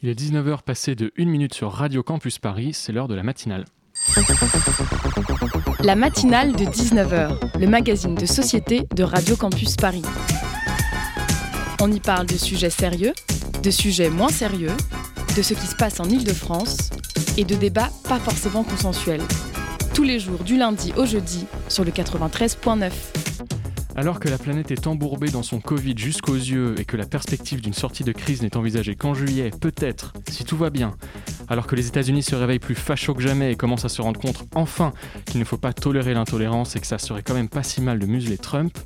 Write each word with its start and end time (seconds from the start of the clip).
Il 0.00 0.08
est 0.08 0.14
19h 0.14 0.62
passé 0.62 0.94
de 0.94 1.10
1 1.18 1.24
minute 1.24 1.54
sur 1.54 1.72
Radio 1.72 2.04
Campus 2.04 2.38
Paris, 2.38 2.72
c'est 2.72 2.92
l'heure 2.92 3.08
de 3.08 3.16
la 3.16 3.24
matinale. 3.24 3.64
La 5.80 5.96
matinale 5.96 6.52
de 6.52 6.64
19h, 6.64 7.58
le 7.58 7.66
magazine 7.66 8.14
de 8.14 8.24
société 8.24 8.86
de 8.94 9.02
Radio 9.02 9.34
Campus 9.34 9.74
Paris. 9.74 10.04
On 11.80 11.90
y 11.90 11.98
parle 11.98 12.26
de 12.26 12.36
sujets 12.36 12.70
sérieux, 12.70 13.12
de 13.60 13.70
sujets 13.72 14.08
moins 14.08 14.28
sérieux, 14.28 14.76
de 15.36 15.42
ce 15.42 15.54
qui 15.54 15.66
se 15.66 15.74
passe 15.74 15.98
en 15.98 16.04
Ile-de-France 16.04 16.90
et 17.36 17.44
de 17.44 17.56
débats 17.56 17.90
pas 18.08 18.20
forcément 18.20 18.62
consensuels. 18.62 19.22
Tous 19.94 20.04
les 20.04 20.20
jours 20.20 20.44
du 20.44 20.56
lundi 20.56 20.92
au 20.96 21.06
jeudi 21.06 21.44
sur 21.68 21.82
le 21.82 21.90
93.9. 21.90 23.17
Alors 23.98 24.20
que 24.20 24.28
la 24.28 24.38
planète 24.38 24.70
est 24.70 24.86
embourbée 24.86 25.28
dans 25.28 25.42
son 25.42 25.58
Covid 25.58 25.94
jusqu'aux 25.98 26.36
yeux 26.36 26.76
et 26.78 26.84
que 26.84 26.96
la 26.96 27.04
perspective 27.04 27.60
d'une 27.60 27.72
sortie 27.72 28.04
de 28.04 28.12
crise 28.12 28.42
n'est 28.42 28.56
envisagée 28.56 28.94
qu'en 28.94 29.12
juillet, 29.12 29.50
peut-être, 29.60 30.12
si 30.30 30.44
tout 30.44 30.56
va 30.56 30.70
bien, 30.70 30.94
alors 31.48 31.66
que 31.66 31.74
les 31.74 31.86
États-Unis 31.86 32.22
se 32.22 32.34
réveillent 32.34 32.58
plus 32.58 32.74
fachos 32.74 33.14
que 33.14 33.22
jamais 33.22 33.52
et 33.52 33.56
commencent 33.56 33.84
à 33.84 33.88
se 33.88 34.02
rendre 34.02 34.20
compte 34.20 34.44
enfin 34.54 34.92
qu'il 35.26 35.40
ne 35.40 35.44
faut 35.44 35.56
pas 35.56 35.72
tolérer 35.72 36.14
l'intolérance 36.14 36.76
et 36.76 36.80
que 36.80 36.86
ça 36.86 36.98
serait 36.98 37.22
quand 37.22 37.34
même 37.34 37.48
pas 37.48 37.62
si 37.62 37.80
mal 37.80 37.98
de 37.98 38.06
museler 38.06 38.38
Trump, 38.38 38.76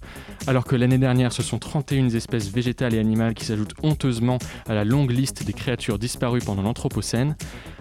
alors 0.46 0.64
que 0.64 0.76
l'année 0.76 0.98
dernière 0.98 1.32
ce 1.32 1.42
sont 1.42 1.58
31 1.58 2.10
espèces 2.10 2.48
végétales 2.48 2.94
et 2.94 2.98
animales 2.98 3.34
qui 3.34 3.44
s'ajoutent 3.44 3.74
honteusement 3.82 4.38
à 4.68 4.74
la 4.74 4.84
longue 4.84 5.10
liste 5.10 5.44
des 5.44 5.52
créatures 5.52 5.98
disparues 5.98 6.40
pendant 6.40 6.62
l'Anthropocène, 6.62 7.36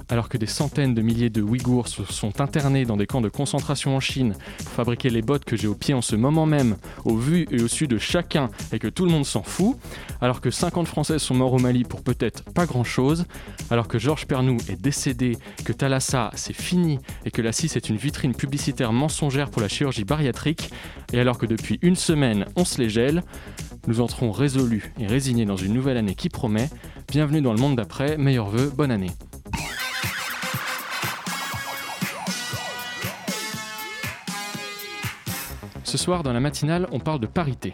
alors 0.09 0.29
que 0.29 0.37
des 0.37 0.45
centaines 0.45 0.93
de 0.93 1.01
milliers 1.01 1.29
de 1.29 1.41
Ouïghours 1.41 1.87
se 1.87 2.03
sont 2.03 2.41
internés 2.41 2.85
dans 2.85 2.97
des 2.97 3.05
camps 3.05 3.21
de 3.21 3.29
concentration 3.29 3.95
en 3.95 3.99
Chine 3.99 4.33
pour 4.57 4.73
fabriquer 4.73 5.09
les 5.09 5.21
bottes 5.21 5.45
que 5.45 5.55
j'ai 5.55 5.67
au 5.67 5.75
pied 5.75 5.93
en 5.93 6.01
ce 6.01 6.15
moment 6.15 6.45
même, 6.45 6.75
au 7.05 7.15
vu 7.15 7.47
et 7.49 7.61
au 7.61 7.67
su 7.67 7.87
de 7.87 7.97
chacun, 7.97 8.49
et 8.73 8.79
que 8.79 8.87
tout 8.87 9.05
le 9.05 9.11
monde 9.11 9.25
s'en 9.25 9.43
fout, 9.43 9.77
alors 10.19 10.41
que 10.41 10.51
50 10.51 10.87
Français 10.87 11.17
sont 11.17 11.33
morts 11.33 11.53
au 11.53 11.59
Mali 11.59 11.83
pour 11.83 12.03
peut-être 12.03 12.43
pas 12.43 12.65
grand-chose, 12.65 13.25
alors 13.69 13.87
que 13.87 13.99
Georges 13.99 14.27
Pernou 14.27 14.57
décédé, 14.75 15.37
que 15.65 15.73
Thalassa 15.73 16.31
c'est 16.35 16.53
fini, 16.53 16.99
et 17.25 17.31
que 17.31 17.41
la 17.41 17.51
CIS 17.51 17.75
est 17.75 17.89
une 17.89 17.97
vitrine 17.97 18.35
publicitaire 18.35 18.93
mensongère 18.93 19.49
pour 19.49 19.61
la 19.61 19.67
chirurgie 19.67 20.03
bariatrique, 20.03 20.71
et 21.13 21.19
alors 21.19 21.37
que 21.37 21.45
depuis 21.45 21.79
une 21.81 21.95
semaine 21.95 22.45
on 22.55 22.65
se 22.65 22.81
les 22.81 22.89
gèle, 22.89 23.23
nous 23.87 24.01
entrons 24.01 24.31
résolus 24.31 24.93
et 24.99 25.07
résignés 25.07 25.45
dans 25.45 25.57
une 25.57 25.73
nouvelle 25.73 25.97
année 25.97 26.15
qui 26.15 26.29
promet. 26.29 26.69
Bienvenue 27.09 27.41
dans 27.41 27.53
le 27.53 27.59
monde 27.59 27.75
d'après, 27.75 28.17
meilleurs 28.17 28.49
vœux, 28.49 28.69
bonne 28.69 28.91
année. 28.91 29.11
Ce 35.83 35.97
soir, 35.97 36.23
dans 36.23 36.31
la 36.31 36.39
matinale, 36.39 36.87
on 36.93 36.99
parle 36.99 37.19
de 37.19 37.27
parité. 37.27 37.73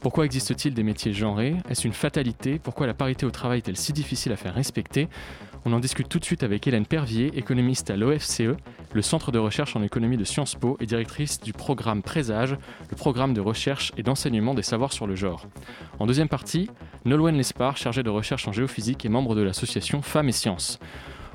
Pourquoi 0.00 0.24
existe-t-il 0.24 0.72
des 0.72 0.82
métiers 0.82 1.12
genrés? 1.12 1.56
Est-ce 1.68 1.86
une 1.86 1.92
fatalité? 1.92 2.58
Pourquoi 2.58 2.86
la 2.86 2.94
parité 2.94 3.26
au 3.26 3.30
travail 3.30 3.58
est-elle 3.58 3.76
si 3.76 3.92
difficile 3.92 4.32
à 4.32 4.36
faire 4.36 4.54
respecter? 4.54 5.08
On 5.64 5.72
en 5.72 5.80
discute 5.80 6.08
tout 6.08 6.18
de 6.18 6.24
suite 6.24 6.42
avec 6.42 6.66
Hélène 6.66 6.86
Pervier, 6.86 7.30
économiste 7.36 7.90
à 7.90 7.96
l'OFCE, 7.96 8.56
le 8.92 9.02
centre 9.02 9.32
de 9.32 9.38
recherche 9.38 9.76
en 9.76 9.82
économie 9.82 10.16
de 10.16 10.24
Sciences 10.24 10.54
Po 10.54 10.76
et 10.80 10.86
directrice 10.86 11.40
du 11.40 11.52
programme 11.52 12.02
Présage, 12.02 12.56
le 12.90 12.96
programme 12.96 13.34
de 13.34 13.40
recherche 13.40 13.92
et 13.96 14.02
d'enseignement 14.02 14.54
des 14.54 14.62
savoirs 14.62 14.92
sur 14.92 15.06
le 15.06 15.14
genre. 15.14 15.46
En 15.98 16.06
deuxième 16.06 16.28
partie, 16.28 16.70
Nolwenn 17.04 17.36
Lespard, 17.36 17.76
chargée 17.76 18.02
de 18.02 18.10
recherche 18.10 18.48
en 18.48 18.52
géophysique 18.52 19.04
et 19.04 19.08
membre 19.08 19.34
de 19.34 19.42
l'association 19.42 20.00
Femmes 20.00 20.28
et 20.28 20.32
Sciences. 20.32 20.78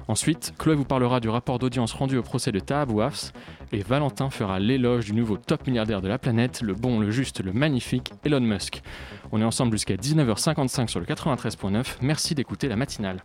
Ensuite, 0.07 0.53
Chloé 0.57 0.75
vous 0.75 0.83
parlera 0.83 1.19
du 1.19 1.29
rapport 1.29 1.59
d'audience 1.59 1.94
rendu 1.94 2.17
au 2.17 2.23
procès 2.23 2.51
de 2.51 2.59
Taab 2.59 2.91
et 3.71 3.79
Valentin 3.79 4.29
fera 4.29 4.59
l'éloge 4.59 5.05
du 5.05 5.13
nouveau 5.13 5.38
top 5.38 5.66
milliardaire 5.66 6.01
de 6.01 6.07
la 6.07 6.17
planète, 6.17 6.61
le 6.61 6.73
bon, 6.73 6.99
le 6.99 7.09
juste, 7.09 7.41
le 7.41 7.53
magnifique 7.53 8.11
Elon 8.25 8.41
Musk. 8.41 8.81
On 9.31 9.39
est 9.39 9.45
ensemble 9.45 9.71
jusqu'à 9.71 9.95
19h55 9.95 10.89
sur 10.89 10.99
le 10.99 11.05
93.9. 11.05 11.97
Merci 12.01 12.35
d'écouter 12.35 12.67
la 12.67 12.75
matinale. 12.75 13.23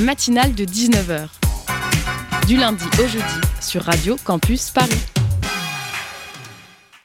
La 0.00 0.06
matinale 0.06 0.54
de 0.54 0.64
19h. 0.64 1.28
Du 2.46 2.56
lundi 2.56 2.84
au 2.98 3.06
jeudi 3.06 3.22
sur 3.60 3.82
Radio 3.82 4.16
Campus 4.24 4.70
Paris. 4.70 4.94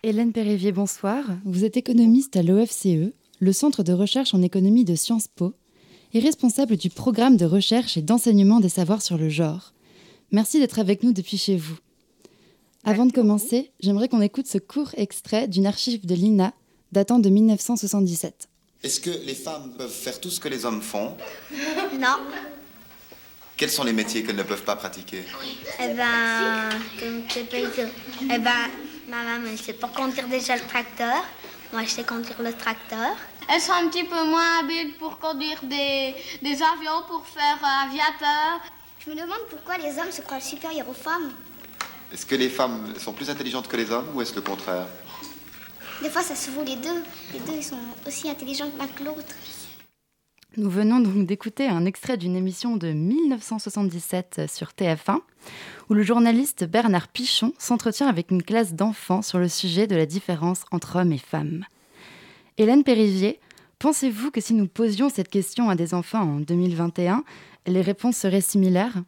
Hélène 0.02 0.32
Pérévier, 0.32 0.72
bonsoir. 0.72 1.26
Vous 1.44 1.66
êtes 1.66 1.76
économiste 1.76 2.38
à 2.38 2.42
l'OFCE, 2.42 3.12
le 3.40 3.52
centre 3.52 3.84
de 3.84 3.92
recherche 3.92 4.34
en 4.34 4.42
économie 4.42 4.86
de 4.86 4.96
Sciences 4.96 5.28
Po 5.28 5.56
est 6.14 6.20
responsable 6.20 6.78
du 6.78 6.90
programme 6.90 7.36
de 7.36 7.46
recherche 7.46 7.98
et 7.98 8.02
d'enseignement 8.02 8.62
des 8.62 8.70
savoirs 8.70 9.02
sur 9.02 9.18
le 9.18 9.28
genre. 9.28 9.74
Merci 10.32 10.62
d'être 10.62 10.80
avec 10.80 11.04
nous 11.04 11.12
depuis 11.12 11.38
chez 11.38 11.58
vous. 11.58 11.76
Avant 12.86 13.06
de 13.06 13.12
commencer, 13.12 13.74
j'aimerais 13.82 14.08
qu'on 14.08 14.22
écoute 14.22 14.48
ce 14.48 14.58
court 14.58 14.92
extrait 14.96 15.50
d'une 15.50 15.68
archive 15.68 16.06
de 16.06 16.16
l'INA 16.16 16.54
datant 16.94 17.20
de 17.20 17.28
1977. 17.28 18.48
Est-ce 18.84 19.02
que 19.02 19.10
les 19.26 19.36
femmes 19.36 19.74
peuvent 19.78 19.92
faire 19.92 20.22
tout 20.22 20.30
ce 20.30 20.40
que 20.40 20.48
les 20.48 20.64
hommes 20.64 20.82
font? 20.82 21.12
Non. 22.00 22.20
Quels 23.58 23.72
sont 23.72 23.86
les 23.86 23.94
métiers 23.94 24.24
qu'elles 24.24 24.36
ne 24.36 24.44
peuvent 24.44 24.64
pas 24.64 24.76
pratiquer? 24.76 25.24
Eh 25.80 25.88
ben, 25.94 26.70
comme 27.00 27.24
je 27.30 27.40
peux 27.40 27.72
dire, 27.72 27.88
eh 28.22 28.38
ben, 28.38 28.70
ma 29.08 29.24
maman, 29.24 29.48
elle 29.50 29.58
sait 29.58 29.74
pas 29.74 29.88
conduire 29.88 30.28
déjà 30.28 30.56
le 30.58 30.64
tracteur. 30.64 31.24
Moi, 31.72 31.84
je 31.84 31.90
sais 31.90 32.04
conduire 32.04 32.42
le 32.42 32.54
tracteur. 32.54 33.16
Elles 33.48 33.62
sont 33.62 33.72
un 33.72 33.88
petit 33.88 34.04
peu 34.04 34.24
moins 34.26 34.60
habiles 34.60 34.96
pour 34.98 35.20
conduire 35.20 35.60
des, 35.64 36.16
des 36.42 36.54
avions, 36.62 37.04
pour 37.08 37.26
faire 37.28 37.58
euh, 37.62 37.88
aviateur. 37.88 38.60
Je 39.00 39.10
me 39.10 39.16
demande 39.16 39.40
pourquoi 39.50 39.78
les 39.78 39.98
hommes 40.00 40.12
se 40.12 40.22
croient 40.22 40.40
supérieurs 40.42 40.90
aux 40.90 40.94
femmes. 40.94 41.32
Est-ce 42.12 42.26
que 42.26 42.36
les 42.36 42.50
femmes 42.50 42.94
sont 43.00 43.14
plus 43.14 43.30
intelligentes 43.30 43.68
que 43.68 43.78
les 43.78 43.90
hommes 43.90 44.10
ou 44.16 44.22
est-ce 44.22 44.36
le 44.36 44.42
contraire? 44.42 44.88
Des 46.02 46.10
fois, 46.10 46.24
ça 46.24 46.36
se 46.36 46.50
vaut 46.52 46.64
les 46.64 46.76
deux. 46.76 47.04
Les 47.34 47.40
deux, 47.40 47.54
ils 47.54 47.64
sont 47.64 47.80
aussi 48.06 48.30
intelligents 48.30 48.70
l'un 48.78 48.88
que 48.88 49.04
l'autre. 49.04 49.36
Nous 50.58 50.70
venons 50.70 51.02
donc 51.02 51.26
d'écouter 51.26 51.68
un 51.68 51.86
extrait 51.86 52.16
d'une 52.16 52.38
émission 52.38 52.78
de 52.78 52.94
1977 52.94 54.44
sur 54.48 54.70
TF1, 54.70 55.20
où 55.90 55.94
le 55.94 56.02
journaliste 56.02 56.64
Bernard 56.64 57.10
Pichon 57.10 57.52
s'entretient 57.58 58.08
avec 58.08 58.32
une 58.32 58.42
classe 58.42 58.74
d'enfants 58.74 59.22
sur 59.22 59.38
le 59.38 59.50
sujet 59.50 59.86
de 59.86 59.98
la 59.98 60.06
différence 60.06 60.64
entre 60.72 60.96
hommes 60.96 61.12
et 61.12 61.18
femmes. 61.18 61.66
Hélène 62.58 62.86
Périvier, 62.86 63.42
pensez-vous 63.80 64.32
que 64.32 64.40
si 64.40 64.54
nous 64.54 64.68
posions 64.68 65.10
cette 65.10 65.28
question 65.28 65.70
à 65.70 65.76
des 65.76 65.94
enfants 65.94 66.22
en 66.22 66.40
2021, 66.40 67.26
les 67.68 67.82
réponses 67.82 68.16
seraient 68.16 68.40
similaires? 68.40 69.04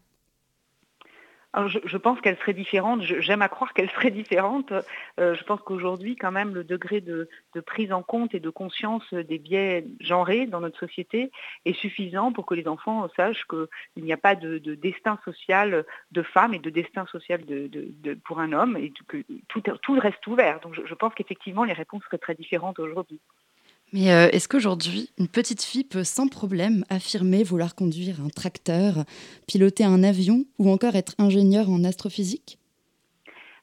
Je, 1.67 1.97
pense 1.97 2.21
qu'elle 2.21 2.37
serait 2.37 2.53
différente. 2.53 3.01
J'aime 3.01 3.41
à 3.41 3.49
croire 3.49 3.73
qu'elle 3.73 3.89
serait 3.91 4.11
différente. 4.11 4.71
Euh, 5.19 5.35
je 5.35 5.43
pense 5.43 5.59
qu'aujourd'hui, 5.61 6.15
quand 6.15 6.31
même, 6.31 6.53
le 6.53 6.63
degré 6.63 7.01
de, 7.01 7.29
prise 7.65 7.91
en 7.91 8.03
compte 8.03 8.35
et 8.35 8.39
de 8.39 8.49
conscience 8.49 9.13
des 9.13 9.39
biais 9.39 9.85
genrés 9.99 10.45
dans 10.45 10.59
notre 10.59 10.77
société 10.79 11.31
est 11.65 11.73
suffisant 11.73 12.31
pour 12.31 12.45
que 12.45 12.53
les 12.53 12.67
enfants 12.67 13.07
sachent 13.15 13.45
qu'il 13.45 14.03
n'y 14.03 14.13
a 14.13 14.17
pas 14.17 14.35
de, 14.35 14.57
destin 14.75 15.17
social 15.25 15.85
de 16.11 16.21
femme 16.21 16.53
et 16.53 16.59
de 16.59 16.69
destin 16.69 17.05
social 17.07 17.41
pour 18.23 18.39
un 18.39 18.53
homme 18.53 18.77
et 18.77 18.93
que 19.07 19.23
tout, 19.47 19.99
reste 19.99 20.25
ouvert. 20.27 20.59
Donc 20.59 20.75
je 20.85 20.93
pense 20.93 21.13
qu'effectivement, 21.15 21.63
les 21.63 21.73
réponses 21.73 22.03
seraient 22.03 22.17
très 22.17 22.35
différentes 22.35 22.79
aujourd'hui. 22.79 23.19
Mais 23.93 24.11
euh, 24.11 24.29
est-ce 24.31 24.47
qu'aujourd'hui, 24.49 25.09
une 25.17 25.27
petite 25.27 25.61
fille 25.63 25.85
peut 25.85 26.03
sans 26.03 26.27
problème 26.27 26.83
affirmer 26.89 27.43
vouloir 27.43 27.73
conduire 27.73 28.21
un 28.21 28.29
tracteur, 28.29 29.05
piloter 29.47 29.85
un 29.85 30.03
avion 30.03 30.45
ou 30.59 30.69
encore 30.69 30.95
être 30.95 31.15
ingénieure 31.17 31.69
en 31.69 31.83
astrophysique? 31.83 32.59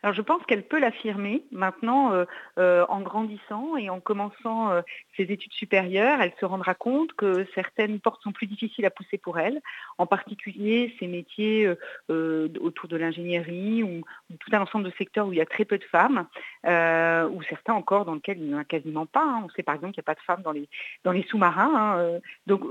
Alors 0.05 0.15
je 0.15 0.21
pense 0.21 0.45
qu'elle 0.45 0.65
peut 0.65 0.79
l'affirmer 0.79 1.45
maintenant 1.51 2.13
euh, 2.13 2.27
euh, 2.59 2.85
en 2.91 3.01
grandissant 3.01 3.79
et 3.79 3.89
en 3.89 4.01
commençant 4.01 4.71
euh, 4.71 4.83
ses 5.17 5.23
études 5.23 5.55
supérieures. 5.55 6.21
Elle 6.21 6.35
se 6.39 6.45
rendra 6.45 6.75
compte 6.75 7.15
que 7.15 7.47
certaines 7.55 8.01
portes 8.01 8.23
sont 8.23 8.33
plus 8.33 8.47
difficiles 8.47 8.85
à 8.85 8.91
pousser 8.91 9.17
pour 9.17 9.39
elle, 9.39 9.63
en 9.97 10.07
particulier 10.07 10.95
ces 11.01 11.07
métiers 11.07 11.71
autour 12.11 12.87
de 12.91 12.99
l'ingénierie 12.99 13.83
ou, 13.83 14.03
tout 14.39 14.51
un 14.53 14.61
ensemble 14.61 14.85
de 14.85 14.93
secteurs 14.99 15.27
où 15.27 15.33
il 15.33 15.39
y 15.39 15.41
a 15.41 15.47
très 15.47 15.65
peu 15.65 15.79
de 15.79 15.85
femmes, 15.85 16.27
ou 16.65 17.43
certains 17.49 17.73
encore 17.73 18.05
dans 18.05 18.15
lesquels 18.15 18.37
il 18.39 18.49
n'y 18.49 18.55
en 18.55 18.59
a 18.59 18.65
quasiment 18.65 19.07
pas. 19.07 19.25
Hein. 19.25 19.43
On 19.47 19.49
sait 19.51 19.63
par 19.63 19.75
exemple 19.75 19.95
qu'il 19.95 20.03
n'y 20.03 20.05
a 20.05 20.13
pas 20.15 20.21
de 20.21 20.25
femmes 20.27 20.43
dans 20.43 21.13
les, 21.13 21.23
sous-marins. 21.23 21.73
Hein. 21.75 22.21
donc 22.47 22.63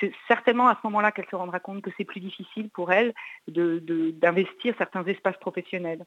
c'est 0.00 0.12
certainement 0.28 0.68
à 0.68 0.76
ce 0.76 0.80
moment-là 0.84 1.12
qu'elle 1.12 1.28
se 1.30 1.36
rendra 1.36 1.60
compte 1.60 1.82
que 1.82 1.90
c'est 1.98 2.04
plus 2.04 2.20
difficile 2.20 2.70
pour 2.70 2.90
elle 2.90 3.12
d'investir 3.48 4.74
certains 4.78 5.04
espaces 5.04 5.36
professionnels. 5.36 6.06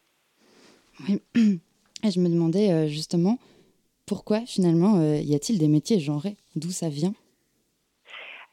Oui. 1.01 1.21
Et 2.03 2.11
je 2.11 2.19
me 2.19 2.29
demandais 2.29 2.71
euh, 2.71 2.87
justement 2.87 3.39
pourquoi 4.05 4.41
finalement 4.45 4.97
euh, 4.97 5.17
y 5.21 5.35
a-t-il 5.35 5.57
des 5.57 5.67
métiers 5.67 5.99
genrés? 5.99 6.37
D'où 6.55 6.71
ça 6.71 6.89
vient? 6.89 7.13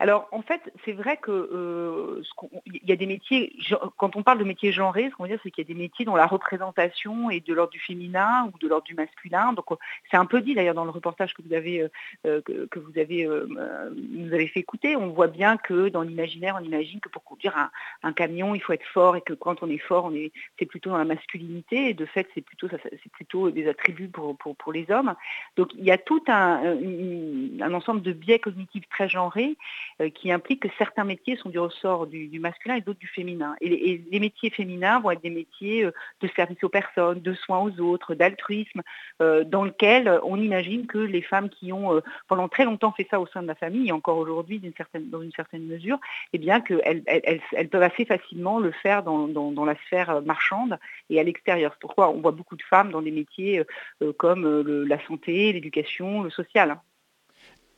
Alors 0.00 0.29
en 0.32 0.41
fait, 0.41 0.62
c'est 0.87 0.93
vrai 0.93 1.19
que 1.19 1.31
euh, 1.31 2.23
y 2.64 2.91
a 2.91 2.97
des 2.97 3.05
métiers, 3.05 3.55
quand 3.99 4.17
on 4.17 4.23
parle 4.23 4.38
de 4.38 4.44
métiers 4.44 4.73
genrés, 4.73 5.11
ce 5.11 5.14
qu'on 5.14 5.25
veut 5.25 5.29
dire, 5.29 5.38
c'est 5.43 5.50
qu'il 5.50 5.62
y 5.62 5.70
a 5.70 5.73
des 5.73 5.79
métiers 5.79 6.06
dont 6.06 6.17
la 6.17 6.26
représentation 6.26 7.29
est 7.29 7.47
de 7.47 7.52
l'ordre 7.52 7.70
du 7.70 7.81
féminin 7.81 8.50
ou 8.50 8.58
de 8.58 8.67
l'ordre 8.67 8.87
du 8.87 8.94
masculin. 8.94 9.52
Donc 9.52 9.67
c'est 10.11 10.17
un 10.17 10.25
peu 10.25 10.41
dit 10.41 10.55
d'ailleurs 10.55 10.75
dans 10.75 10.87
le 10.87 10.91
reportage 10.91 11.35
que 11.35 11.43
vous 11.43 11.52
avez, 11.52 11.82
euh, 11.82 11.88
euh, 12.26 12.41
que, 12.70 12.79
vous 12.79 12.99
avez, 12.99 13.26
nous 13.26 14.32
avez 14.32 14.47
fait 14.49 14.61
écouter. 14.61 14.97
On 14.97 15.08
voit 15.08 15.26
bien 15.26 15.58
que 15.58 15.91
dans 15.91 16.00
l'imaginaire, 16.00 16.56
on 16.58 16.64
imagine 16.64 17.00
que 17.00 17.11
pour 17.11 17.23
conduire 17.23 17.70
un, 18.02 18.12
camion, 18.14 18.55
il 18.55 18.61
faut 18.61 18.73
être 18.73 18.87
fort 18.87 19.17
et 19.17 19.20
que 19.20 19.35
quand 19.35 19.62
on 19.62 19.69
est 19.69 19.76
fort, 19.76 20.11
est, 20.14 20.32
c'est 20.58 20.64
plutôt 20.64 20.88
dans 20.88 20.99
la 20.99 21.05
masculinité. 21.05 21.91
Et 21.91 21.94
de 21.94 22.06
fait, 22.06 22.26
c'est 22.35 22.41
plutôt, 22.41 22.69
plutôt 23.12 23.50
des 23.50 23.69
attributs 23.69 24.08
pour, 24.08 24.35
pour, 24.35 24.73
les 24.73 24.91
hommes. 24.91 25.14
Donc 25.56 25.75
il 25.75 25.85
y 25.85 25.91
a 25.91 25.99
tout 25.99 26.23
un, 26.29 27.70
ensemble 27.70 28.00
de 28.00 28.12
biais 28.12 28.38
cognitifs 28.38 28.88
très 28.88 29.06
genrés 29.06 29.58
euh, 29.89 29.89
qui 30.08 30.32
implique 30.32 30.62
que 30.62 30.69
certains 30.79 31.05
métiers 31.05 31.37
sont 31.37 31.50
du 31.50 31.58
ressort 31.58 32.06
du, 32.06 32.41
masculin 32.41 32.76
et 32.76 32.81
d'autres 32.81 32.99
du 32.99 33.06
féminin. 33.06 33.55
Et, 33.61 34.02
les 34.11 34.20
métiers 34.20 34.50
féminins 34.50 35.00
vont 35.00 35.11
être 35.11 35.23
des 35.23 35.31
métiers 35.31 35.85
euh, 35.85 35.93
de 36.20 36.29
service 36.29 36.62
aux 36.62 36.69
personnes, 36.69 37.20
de 37.20 37.35
soins 37.35 37.58
aux 37.58 37.81
autres, 37.81 38.14
d'altruisme, 38.14 38.82
euh, 39.20 39.44
dans 39.44 39.64
lequel 39.64 40.20
on 40.25 40.41
imagine 40.41 40.87
que 40.87 40.99
les 40.99 41.23
femmes 41.23 41.50
qui 41.50 41.73
ont 41.73 42.00
pendant 42.29 42.49
très 42.49 42.64
longtemps 42.64 42.93
fait 42.93 43.06
ça 43.11 43.20
au 43.20 43.26
sein 43.26 43.43
de 43.43 43.47
la 43.49 43.55
famille, 43.55 43.88
et 43.88 43.93
encore 43.93 44.17
aujourd'hui 44.19 44.61
dans 44.94 45.23
une 45.23 45.32
certaine 45.32 45.67
mesure, 45.67 45.99
eh 46.32 46.38
bien 46.38 46.61
qu'elles 46.61 47.02
elles, 47.06 47.69
peuvent 47.69 47.82
assez 47.82 48.05
facilement 48.05 48.58
le 48.58 48.70
faire 48.70 49.02
dans, 49.02 49.64
la 49.64 49.75
sphère 49.87 50.23
marchande 50.23 50.79
et 51.11 51.20
à 51.20 51.23
l'extérieur. 51.23 51.73
C'est 51.75 51.81
pourquoi 51.81 52.11
on 52.11 52.20
voit 52.20 52.32
beaucoup 52.32 52.56
de 52.56 52.62
femmes 52.62 52.91
dans 52.91 53.02
des 53.02 53.11
métiers 53.11 53.62
comme 54.17 54.62
la 54.87 55.05
santé, 55.06 55.52
l'éducation, 55.52 56.23
le 56.23 56.31
social. 56.31 56.79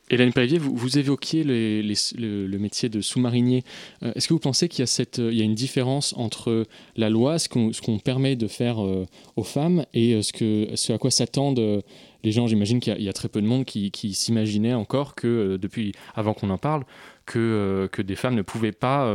Hélène 0.09 0.33
Pavier, 0.33 0.57
vous, 0.57 0.97
évoquiez 0.97 1.43
le, 1.43 2.57
métier 2.57 2.89
de 2.89 3.01
sous-marinier. 3.01 3.63
Euh, 4.03 4.11
est-ce 4.15 4.27
que 4.27 4.33
vous 4.33 4.39
pensez 4.39 4.67
qu'il 4.67 4.83
y, 4.83 5.41
a 5.41 5.43
une 5.43 5.55
différence 5.55 6.13
entre 6.17 6.65
la 6.97 7.09
loi, 7.09 7.39
ce 7.39 7.47
qu'on, 7.47 7.99
permet 7.99 8.35
de 8.35 8.47
faire 8.47 8.83
euh, 8.83 9.05
aux 9.37 9.43
femmes, 9.43 9.85
et 9.93 10.13
euh, 10.13 10.21
ce, 10.21 10.91
à 10.91 10.97
quoi 10.97 11.09
s'attendent 11.09 11.83
les 12.23 12.31
gens? 12.31 12.47
J'imagine 12.47 12.79
qu'il 12.79 13.01
y, 13.01 13.09
a, 13.09 13.13
très 13.13 13.29
peu 13.29 13.41
de 13.41 13.47
monde 13.47 13.63
qui, 13.63 13.91
qui 13.91 14.13
s'imaginait 14.13 14.73
encore 14.73 15.15
que, 15.15 15.57
depuis 15.59 15.93
avant 16.15 16.33
qu'on 16.33 16.49
en 16.49 16.57
parle, 16.57 16.83
que 17.25 17.89
des 18.01 18.15
femmes 18.15 18.35
ne 18.35 18.41
pouvaient 18.41 18.73
pas 18.73 19.11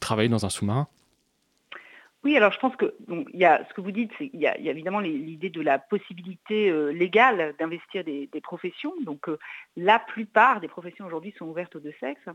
travailler 0.00 0.30
dans 0.30 0.46
un 0.46 0.50
sous-marin. 0.50 0.88
Oui, 2.24 2.38
alors 2.38 2.52
je 2.52 2.58
pense 2.58 2.74
que 2.74 2.94
y 3.34 3.44
a, 3.44 3.62
ce 3.68 3.74
que 3.74 3.82
vous 3.82 3.90
dites, 3.90 4.12
il 4.18 4.40
y 4.40 4.46
a, 4.46 4.56
évidemment 4.58 5.00
l'idée 5.00 5.50
de 5.50 5.60
la 5.60 5.78
possibilité 5.78 6.70
euh, 6.70 6.88
légale 6.88 7.54
d'investir 7.58 8.02
des, 8.02 8.28
professions. 8.42 8.94
Donc 9.02 9.28
euh, 9.28 9.38
la 9.76 9.98
plupart 9.98 10.60
des 10.60 10.68
professions 10.68 11.04
aujourd'hui 11.04 11.34
sont 11.38 11.44
ouvertes 11.44 11.76
aux 11.76 11.80
deux 11.80 11.92
sexes, 12.00 12.26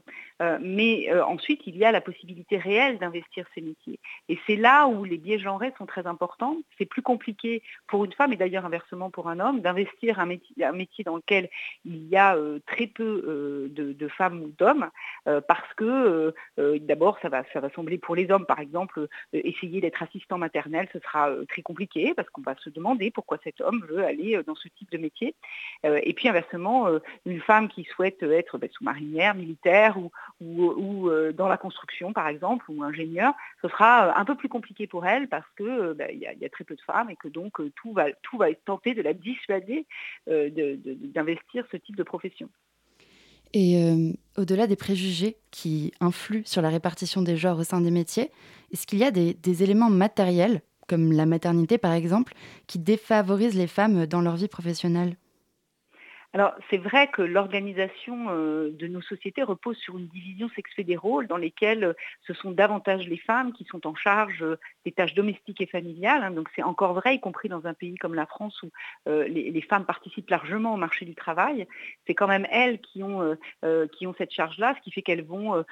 euh, 0.44 0.60
mais 0.62 1.12
ensuite 1.22 1.62
il 1.66 1.76
y 1.76 1.86
a 1.86 1.92
la 1.92 2.02
possibilité 2.02 2.58
réelle 2.58 3.00
d'investir 3.00 3.48
ces 3.56 3.62
métiers. 3.62 4.00
Et 4.28 4.38
c'est 4.46 4.56
là 4.56 4.86
où 4.88 5.06
les 5.06 5.18
biais 5.18 5.40
genrés 5.40 5.74
sont 5.80 5.88
très 5.88 6.06
importants. 6.06 6.58
C'est 6.78 6.86
plus 6.86 7.02
compliqué 7.02 7.64
pour 7.88 8.06
une 8.06 8.14
femme 8.14 8.32
et 8.32 8.38
d'ailleurs 8.38 8.66
inversement 8.66 9.10
pour 9.10 9.28
un 9.28 9.40
homme 9.40 9.62
d'investir 9.62 10.20
un 10.20 10.28
métier, 10.28 11.04
dans 11.04 11.16
lequel 11.16 11.50
il 11.86 12.08
y 12.10 12.16
a 12.16 12.38
très 12.68 12.86
peu 12.86 13.72
de, 13.72 14.08
femmes 14.10 14.42
ou 14.42 14.54
d'hommes, 14.58 14.90
parce 15.26 15.74
que 15.76 16.34
d'abord 16.58 17.18
ça 17.22 17.30
va, 17.30 17.44
ça 17.54 17.60
va 17.60 17.70
sembler 17.72 17.98
pour 17.98 18.16
les 18.16 18.30
hommes 18.30 18.46
par 18.46 18.60
exemple 18.60 19.08
essayer 19.34 19.79
d'être 19.82 20.04
assistant 20.04 20.38
maternel, 20.38 20.88
ce 20.94 21.00
sera 21.00 21.30
euh, 21.30 21.46
très 21.46 21.62
compliqué 21.62 22.14
parce 22.16 22.30
qu'on 22.30 22.42
va 22.42 22.56
se 22.58 22.70
demander 22.70 23.12
pourquoi 23.12 23.38
cet 23.44 23.62
homme 23.62 23.86
veut 23.90 24.04
aller 24.04 24.36
euh, 24.36 24.44
dans 24.44 24.56
ce 24.56 24.68
type 24.68 24.92
de 24.92 24.98
métier. 24.98 25.36
Euh, 25.86 26.00
et 26.04 26.14
puis 26.14 26.28
inversement, 26.28 26.88
une 27.26 27.42
femme 27.42 27.70
qui 27.70 27.84
souhaite 27.84 28.24
être 28.24 28.58
ben, 28.58 28.70
sous-marinière, 28.72 29.36
militaire 29.36 29.98
ou, 30.42 31.10
dans 31.34 31.48
la 31.48 31.58
construction 31.58 32.14
par 32.14 32.28
exemple, 32.28 32.66
ou 32.70 32.84
ingénieur, 32.84 33.34
ce 33.62 33.68
sera 33.68 34.18
un 34.18 34.26
peu 34.26 34.36
plus 34.36 34.50
compliqué 34.50 34.88
pour 34.88 35.06
elle 35.06 35.28
parce 35.28 35.46
qu'il 35.58 35.94
ben, 35.96 36.10
y, 36.12 36.26
a 36.26 36.50
très 36.50 36.64
peu 36.64 36.76
de 36.76 36.82
femmes 36.82 37.10
et 37.10 37.16
que 37.16 37.28
donc 37.28 37.58
tout 37.76 37.94
va, 37.94 38.12
tout 38.24 38.38
va 38.38 38.50
être 38.50 38.64
tenté 38.66 38.94
de 38.94 39.02
la 39.02 39.14
dissuader 39.14 39.86
d'investir 40.28 41.66
ce 41.72 41.78
type 41.78 41.96
de 41.96 42.04
profession. 42.04 42.50
Et 43.54 44.14
au-delà 44.38 44.68
des 44.68 44.76
préjugés 44.76 45.38
qui 45.52 45.92
influent 46.00 46.46
sur 46.46 46.62
la 46.62 46.70
répartition 46.70 47.22
des 47.22 47.38
genres 47.38 47.60
au 47.60 47.64
sein 47.64 47.82
des 47.82 47.92
métiers, 47.92 48.32
est-ce 48.72 48.88
qu'il 48.88 49.00
y 49.00 49.04
a 49.04 49.12
des, 49.12 49.64
éléments 49.64 49.90
matériels, 49.90 50.62
comme 50.88 51.12
la 51.12 51.26
maternité 51.26 51.78
par 51.78 51.94
exemple, 51.94 52.34
qui 52.68 52.80
défavorisent 52.80 53.56
les 53.56 53.68
femmes 53.68 54.06
dans 54.06 54.22
leur 54.22 54.36
vie 54.36 54.48
professionnelle? 54.48 55.18
Alors, 56.34 56.54
c'est 56.70 56.78
vrai 56.78 57.08
que 57.08 57.24
l'organisation 57.24 58.28
euh, 58.30 58.70
de 58.72 58.88
nos 58.88 59.02
sociétés 59.02 59.42
repose 59.42 59.78
sur 59.78 59.98
une 59.98 60.08
division 60.08 60.48
sexuée 60.50 60.84
des 60.84 60.96
rôles 60.96 61.26
dans 61.26 61.38
lesquels 61.38 61.84
euh, 61.84 61.94
ce 62.28 62.36
sont 62.36 62.52
davantage 62.52 63.08
les 63.08 63.18
femmes 63.18 63.52
qui 63.52 63.66
sont 63.66 63.88
en 63.88 63.96
charge 63.96 64.44
euh, 64.44 64.60
des 64.86 64.92
tâches 64.92 65.16
domestiques 65.16 65.60
et 65.60 65.66
familiales. 65.66 66.22
Hein. 66.24 66.30
donc, 66.30 66.48
c'est 66.56 66.62
encore 66.62 66.94
vrai, 66.94 67.16
y 67.16 67.20
compris 67.20 67.50
dans 67.50 67.66
un 67.66 67.74
pays 67.74 67.96
comme 67.96 68.14
la 68.14 68.28
France 68.28 68.62
où 68.62 68.70
les, 69.08 69.66
femmes 69.68 69.86
participent 69.86 70.30
largement 70.30 70.76
au 70.76 70.78
marché 70.78 71.06
du 71.06 71.16
travail. 71.16 71.68
C'est 72.06 72.14
quand 72.14 72.28
même 72.28 72.48
elles 72.52 72.80
qui 72.80 73.04
ont, 73.04 73.38
qui 73.94 74.08
ont 74.08 74.16
cette 74.18 74.32
charge-là, 74.32 74.74
ce 74.78 74.82
qui 74.82 74.92
fait 74.92 75.02
qu'elles 75.02 75.24
vont 75.24 75.64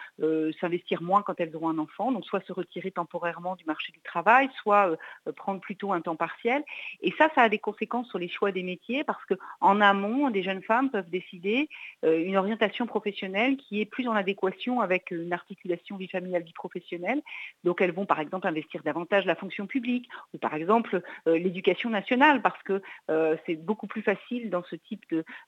s'investir 0.60 1.02
moins 1.02 1.22
quand 1.22 1.40
elles 1.40 1.56
auront 1.56 1.70
un 1.70 1.78
enfant, 1.78 2.12
donc 2.12 2.26
soit 2.26 2.46
se 2.46 2.54
retirer 2.54 2.92
temporairement 2.92 3.56
du 3.56 3.66
marché 3.66 3.92
du 3.92 4.02
travail, 4.02 4.50
soit 4.62 4.98
prendre 5.36 5.62
plutôt 5.62 5.94
un 5.94 6.02
temps 6.02 6.16
partiel. 6.16 6.64
Et 7.02 7.14
ça, 7.18 7.30
ça 7.34 7.44
a 7.44 7.50
des 7.50 7.60
conséquences 7.60 8.10
sur 8.10 8.20
les 8.20 8.30
choix 8.30 8.52
des 8.52 8.64
métiers 8.64 9.04
parce 9.04 9.24
qu'en 9.26 9.82
amont, 9.82 10.30
déjà 10.30 10.47
jeunes 10.48 10.64
femmes 10.64 10.90
peuvent 10.90 11.10
décider 11.10 11.70
euh, 12.06 12.24
une 12.24 12.38
orientation 12.38 12.86
professionnelle 12.86 13.58
qui 13.58 13.82
est 13.82 13.86
plus 13.86 14.08
en 14.08 14.14
adéquation 14.14 14.82
avec 14.82 15.12
une 15.12 15.34
articulation 15.34 15.98
vie 15.98 16.08
familiale, 16.08 16.44
vie 16.44 16.54
professionnelle. 16.54 17.22
Donc 17.64 17.82
elles 17.82 17.92
vont 17.92 18.06
par 18.06 18.20
exemple 18.20 18.48
investir 18.48 18.82
davantage 18.84 19.26
la 19.26 19.36
fonction 19.36 19.68
publique 19.68 20.08
ou 20.34 20.38
par 20.38 20.54
exemple 20.56 21.02
euh, 21.28 21.38
l'éducation 21.38 21.90
nationale 21.90 22.42
parce 22.42 22.62
que 22.64 22.82
euh, 23.12 23.36
c'est 23.46 23.56
beaucoup 23.56 23.88
plus 23.88 24.02
facile 24.02 24.50
dans 24.50 24.64
ce 24.64 24.76
type 24.76 25.04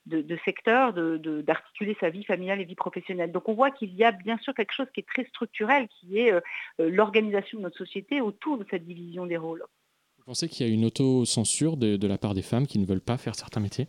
de, 0.06 0.38
secteur 0.44 0.92
d'articuler 0.92 1.96
sa 2.00 2.10
vie 2.10 2.24
familiale 2.24 2.60
et 2.60 2.64
vie 2.64 2.74
professionnelle. 2.74 3.32
Donc 3.32 3.48
on 3.48 3.54
voit 3.54 3.70
qu'il 3.70 3.94
y 3.94 4.04
a 4.04 4.12
bien 4.12 4.38
sûr 4.38 4.54
quelque 4.54 4.72
chose 4.72 4.86
qui 4.94 5.00
est 5.00 5.08
très 5.08 5.24
structurel, 5.26 5.88
qui 5.88 6.18
est 6.18 6.32
l'organisation 6.78 7.58
de 7.58 7.64
notre 7.64 7.78
société 7.78 8.20
autour 8.20 8.58
de 8.58 8.66
cette 8.70 8.86
division 8.86 9.26
des 9.26 9.36
rôles. 9.36 9.64
Vous 10.18 10.24
pensez 10.24 10.48
qu'il 10.48 10.66
y 10.66 10.70
a 10.70 10.72
une 10.72 10.84
autocensure 10.84 11.76
de 11.76 12.06
la 12.06 12.18
part 12.18 12.34
des 12.34 12.42
femmes 12.42 12.66
qui 12.66 12.78
ne 12.78 12.86
veulent 12.86 13.00
pas 13.00 13.18
faire 13.18 13.34
certains 13.34 13.60
métiers? 13.60 13.88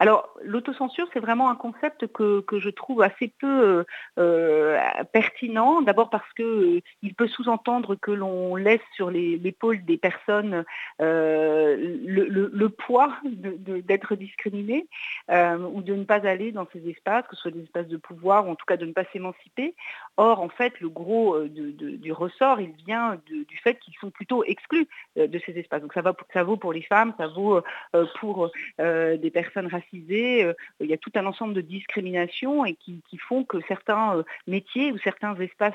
alors, 0.00 0.30
l'autocensure, 0.42 1.06
c'est 1.12 1.20
vraiment 1.20 1.50
un 1.50 1.54
concept 1.54 2.06
que, 2.06 2.42
je 2.50 2.70
trouve 2.70 3.02
assez 3.02 3.28
peu 3.38 3.46
euh, 3.46 3.84
euh, 4.18 4.78
pertinent. 5.12 5.82
D'abord 5.82 6.08
parce 6.08 6.32
qu'il 6.32 6.46
euh, 6.46 7.10
peut 7.18 7.28
sous-entendre 7.28 7.96
que 7.96 8.10
l'on 8.10 8.56
laisse 8.56 8.80
sur 8.94 9.10
l'épaule 9.10 9.84
des 9.84 9.98
personnes 9.98 10.64
le, 10.98 12.66
poids 12.68 13.14
d'être 13.24 14.14
discriminé 14.14 14.86
ou 15.28 15.82
de 15.82 15.94
ne 15.94 16.04
pas 16.04 16.26
aller 16.26 16.50
dans 16.50 16.66
ces 16.72 16.88
espaces, 16.88 17.26
que 17.26 17.36
ce 17.36 17.42
soit 17.42 17.50
des 17.50 17.64
espaces 17.64 17.88
de 17.88 17.98
pouvoir 17.98 18.48
ou 18.48 18.52
en 18.52 18.54
tout 18.54 18.64
cas 18.66 18.78
de 18.78 18.86
ne 18.86 18.92
pas 18.92 19.04
s'émanciper. 19.12 19.74
Or, 20.16 20.40
en 20.40 20.48
fait, 20.48 20.80
le 20.80 20.88
gros 20.88 21.38
du 21.40 22.12
ressort, 22.12 22.62
il 22.62 22.72
vient 22.86 23.20
du 23.26 23.58
fait 23.62 23.78
qu'ils 23.78 23.94
sont 24.00 24.10
plutôt 24.10 24.44
exclus 24.44 24.88
de 25.16 25.40
ces 25.44 25.58
espaces. 25.58 25.82
Donc 25.82 25.92
ça, 25.92 26.02
ça 26.32 26.42
vaut 26.42 26.56
pour 26.56 26.72
les 26.72 26.82
femmes, 26.82 27.12
ça 27.18 27.26
vaut 27.26 27.60
pour 28.18 28.50
des 28.78 29.30
personnes 29.30 29.66
racisées 29.66 29.89
euh, 29.94 30.54
il 30.80 30.86
y 30.86 30.92
a 30.92 30.98
tout 30.98 31.10
un 31.14 31.26
ensemble 31.26 31.54
de 31.54 31.60
discriminations 31.60 32.64
et 32.64 32.74
qui, 32.74 33.02
font 33.28 33.44
que 33.44 33.58
certains 33.68 34.16
euh, 34.16 34.22
métiers 34.46 34.92
ou 34.92 34.98
certains 34.98 35.34
espaces 35.36 35.74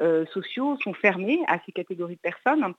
euh, 0.00 0.24
sociaux 0.26 0.76
sont 0.82 0.94
fermés 0.94 1.40
à 1.48 1.58
ces 1.64 1.72
catégories 1.72 2.16
de 2.16 2.20
personnes. 2.20 2.74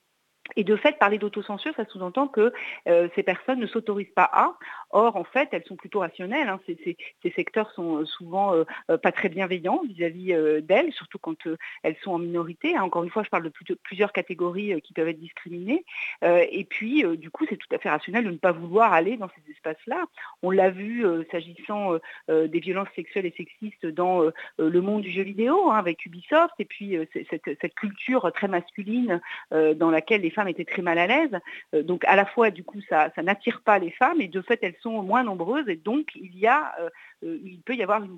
Et 0.56 0.64
de 0.64 0.76
fait, 0.76 0.98
parler 0.98 1.18
d'autocensure, 1.18 1.74
ça 1.76 1.86
sous-entend 1.86 2.28
que 2.28 2.54
euh, 2.88 3.08
ces 3.16 3.24
personnes 3.24 3.60
ne 3.60 3.68
s'autorisent 3.68 4.14
pas 4.16 4.30
à. 4.32 4.56
Or, 4.92 5.16
en 5.16 5.24
fait, 5.24 5.50
elles 5.52 5.64
sont 5.66 5.76
plutôt 5.76 6.00
rationnelles. 6.00 6.50
Hein. 6.50 6.60
Ces, 6.66 7.32
secteurs 7.36 7.72
sont 7.72 7.98
euh, 7.98 8.06
souvent 8.06 8.54
euh, 8.54 8.98
pas 8.98 9.12
très 9.12 9.30
bienveillants 9.30 9.82
vis-à-vis 9.88 10.34
d'elles, 10.62 10.94
surtout 10.94 11.18
quand 11.18 11.36
elles 11.84 11.98
sont 12.04 12.12
en 12.12 12.20
minorité. 12.20 12.78
Hein. 12.78 12.84
Encore 12.84 13.04
une 13.04 13.10
fois, 13.10 13.24
je 13.24 13.30
parle 13.30 13.44
de 13.44 13.76
plusieurs 13.84 14.14
catégories 14.14 14.80
qui 14.82 14.94
peuvent 14.94 15.08
être 15.08 15.20
discriminées. 15.20 15.84
et 16.22 16.66
puis, 16.70 17.04
du 17.18 17.30
coup, 17.30 17.46
c'est 17.50 17.58
tout 17.58 17.74
à 17.74 17.80
fait 17.80 17.90
rationnel 17.90 18.24
de 18.26 18.32
ne 18.32 18.38
pas 18.38 18.52
vouloir 18.52 18.94
aller 18.94 19.18
dans 19.18 19.30
ces 19.30 19.52
espaces-là. 19.52 20.06
On 20.44 20.52
l'a 20.52 20.70
vu 20.70 21.06
s'agissant 21.32 21.94
des 22.30 22.60
violences 22.60 22.88
sexuelles 22.96 23.26
et 23.26 23.34
sexistes 23.36 23.86
dans 23.86 24.32
le 24.58 24.82
monde 24.82 25.02
du 25.02 25.12
jeu 25.12 25.24
vidéo, 25.24 25.72
hein, 25.72 25.76
avec 25.76 26.06
Ubisoft, 26.06 26.54
et 26.60 26.66
puis 26.66 26.98
cette, 27.14 27.58
cette, 27.62 27.76
culture 27.76 28.32
très 28.34 28.48
masculine 28.48 29.22
dans 29.52 29.92
laquelle 29.92 30.22
les 30.22 30.30
femmes 30.36 30.48
étaient 30.48 30.66
très 30.66 30.82
mal 30.82 30.98
à 30.98 31.08
l'aise. 31.08 31.40
donc 31.74 32.04
à 32.06 32.16
la 32.16 32.26
fois, 32.26 32.52
du 32.52 32.64
coup, 32.64 32.80
ça, 32.90 33.12
n'attire 33.18 33.62
pas 33.62 33.80
les 33.80 33.92
femmes 33.92 34.22
et 34.22 34.28
de 34.28 34.42
fait, 34.42 34.60
elles 34.62 34.76
sont 34.82 35.02
moins 35.02 35.24
nombreuses 35.24 35.68
et 35.68 35.76
donc 35.76 36.10
il 36.16 36.38
y 36.38 36.48
a, 36.48 36.76
il 37.24 37.62
peut 37.66 37.76
y 37.76 37.84
avoir 37.84 38.04
une, 38.04 38.18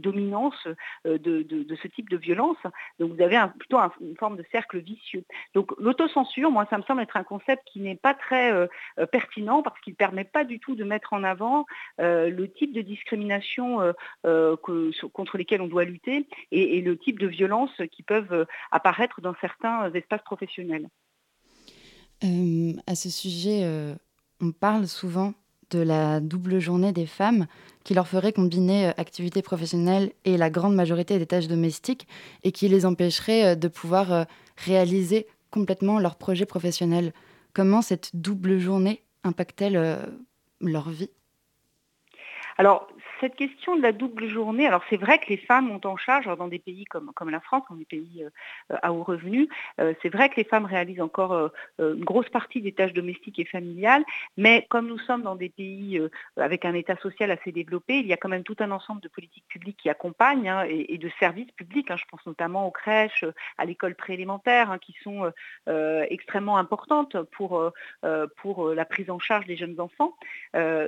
dominance 0.00 0.66
de, 1.04 1.76
ce 1.82 1.88
type 1.88 2.10
de 2.10 2.16
violence. 2.16 2.56
Donc 2.98 3.14
vous 3.14 3.22
avez 3.22 3.40
plutôt 3.58 3.78
une 4.00 4.16
forme 4.16 4.36
de 4.36 4.44
cercle 4.50 4.78
vicieux. 4.78 5.24
Donc 5.54 5.72
l'autocensure, 5.78 6.50
moi, 6.50 6.66
ça 6.70 6.78
me 6.78 6.82
semble 6.82 7.02
être 7.02 7.16
un 7.16 7.24
concept 7.24 7.62
qui 7.66 7.80
n'est 7.80 7.96
pas 7.96 8.14
très 8.14 8.68
pertinent 9.10 9.62
parce 9.62 9.78
qu'il 9.80 9.92
ne 9.92 9.96
permet 9.96 10.24
pas 10.24 10.44
du 10.44 10.58
tout 10.58 10.74
de 10.74 10.84
mettre 10.84 11.12
en 11.12 11.24
avant 11.24 11.66
le 11.98 12.46
type 12.46 12.72
de 12.72 12.80
discrimination 12.80 13.94
contre 14.22 15.38
lesquelles 15.38 15.62
on 15.62 15.68
doit 15.68 15.84
lutter 15.84 16.26
et, 16.50 16.80
le 16.80 16.96
type 16.96 17.18
de 17.18 17.26
violence 17.26 17.70
qui 17.90 18.02
peuvent 18.02 18.46
apparaître 18.70 19.20
dans 19.20 19.34
certains 19.40 19.92
espaces 19.92 20.22
professionnels. 20.22 20.88
Euh, 22.24 22.72
à 22.86 22.94
ce 22.94 23.10
sujet, 23.10 23.60
euh, 23.64 23.94
on 24.40 24.52
parle 24.52 24.86
souvent 24.86 25.34
de 25.70 25.80
la 25.80 26.20
double 26.20 26.58
journée 26.58 26.92
des 26.92 27.06
femmes 27.06 27.46
qui 27.84 27.94
leur 27.94 28.06
ferait 28.06 28.32
combiner 28.32 28.88
euh, 28.88 28.92
activité 28.96 29.42
professionnelle 29.42 30.12
et 30.24 30.36
la 30.36 30.50
grande 30.50 30.74
majorité 30.74 31.18
des 31.18 31.26
tâches 31.26 31.48
domestiques 31.48 32.06
et 32.44 32.52
qui 32.52 32.68
les 32.68 32.86
empêcherait 32.86 33.56
de 33.56 33.68
pouvoir 33.68 34.26
réaliser 34.56 35.26
complètement 35.50 35.98
leur 35.98 36.16
projet 36.16 36.46
professionnel. 36.46 37.12
Comment 37.52 37.82
cette 37.82 38.10
double 38.14 38.58
journée 38.58 39.02
impacte-t-elle 39.24 39.98
leur 40.60 40.90
vie? 40.90 41.10
Alors, 42.58 42.86
cette 43.22 43.36
question 43.36 43.76
de 43.76 43.82
la 43.82 43.92
double 43.92 44.26
journée, 44.26 44.66
alors 44.66 44.82
c'est 44.90 44.96
vrai 44.96 45.20
que 45.20 45.28
les 45.28 45.36
femmes 45.36 45.70
ont 45.70 45.80
en 45.84 45.96
charge, 45.96 46.26
dans 46.36 46.48
des 46.48 46.58
pays 46.58 46.84
comme, 46.86 47.12
la 47.30 47.38
France, 47.38 47.62
dans 47.70 47.76
des 47.76 47.84
pays 47.84 48.24
euh, 48.24 48.76
à 48.82 48.92
haut 48.92 49.04
revenu, 49.04 49.48
euh, 49.80 49.94
c'est 50.02 50.08
vrai 50.08 50.28
que 50.28 50.34
les 50.36 50.44
femmes 50.44 50.64
réalisent 50.64 51.00
encore 51.00 51.32
euh, 51.32 51.48
une 51.78 52.04
grosse 52.04 52.28
partie 52.30 52.60
des 52.60 52.72
tâches 52.72 52.92
domestiques 52.92 53.38
et 53.38 53.44
familiales, 53.44 54.04
mais 54.36 54.66
comme 54.70 54.88
nous 54.88 54.98
sommes 54.98 55.22
dans 55.22 55.36
des 55.36 55.50
pays 55.50 56.00
avec 56.36 56.64
un 56.64 56.74
état 56.74 56.96
social 56.96 57.30
assez 57.30 57.52
développé, 57.52 58.00
il 58.00 58.06
y 58.06 58.12
a 58.12 58.16
quand 58.16 58.28
même 58.28 58.42
tout 58.42 58.56
un 58.58 58.72
ensemble 58.72 59.00
de 59.00 59.08
politiques 59.08 59.46
publiques 59.46 59.76
qui 59.76 59.88
accompagnent 59.88 60.48
hein, 60.48 60.64
et, 60.68 60.98
de 60.98 61.10
services 61.20 61.50
publics, 61.52 61.92
hein. 61.92 61.96
je 61.96 62.04
pense 62.10 62.26
notamment 62.26 62.66
aux 62.66 62.72
crèches, 62.72 63.24
à 63.56 63.64
l'école 63.64 63.94
préélémentaire, 63.94 64.72
hein, 64.72 64.78
qui 64.78 64.94
sont 65.04 65.32
extrêmement 66.10 66.58
importantes 66.58 67.16
pour, 67.36 67.70
pour 68.36 68.68
la 68.70 68.84
prise 68.84 69.10
en 69.10 69.20
charge 69.20 69.46
des 69.46 69.56
jeunes 69.56 69.78
enfants. 69.78 70.16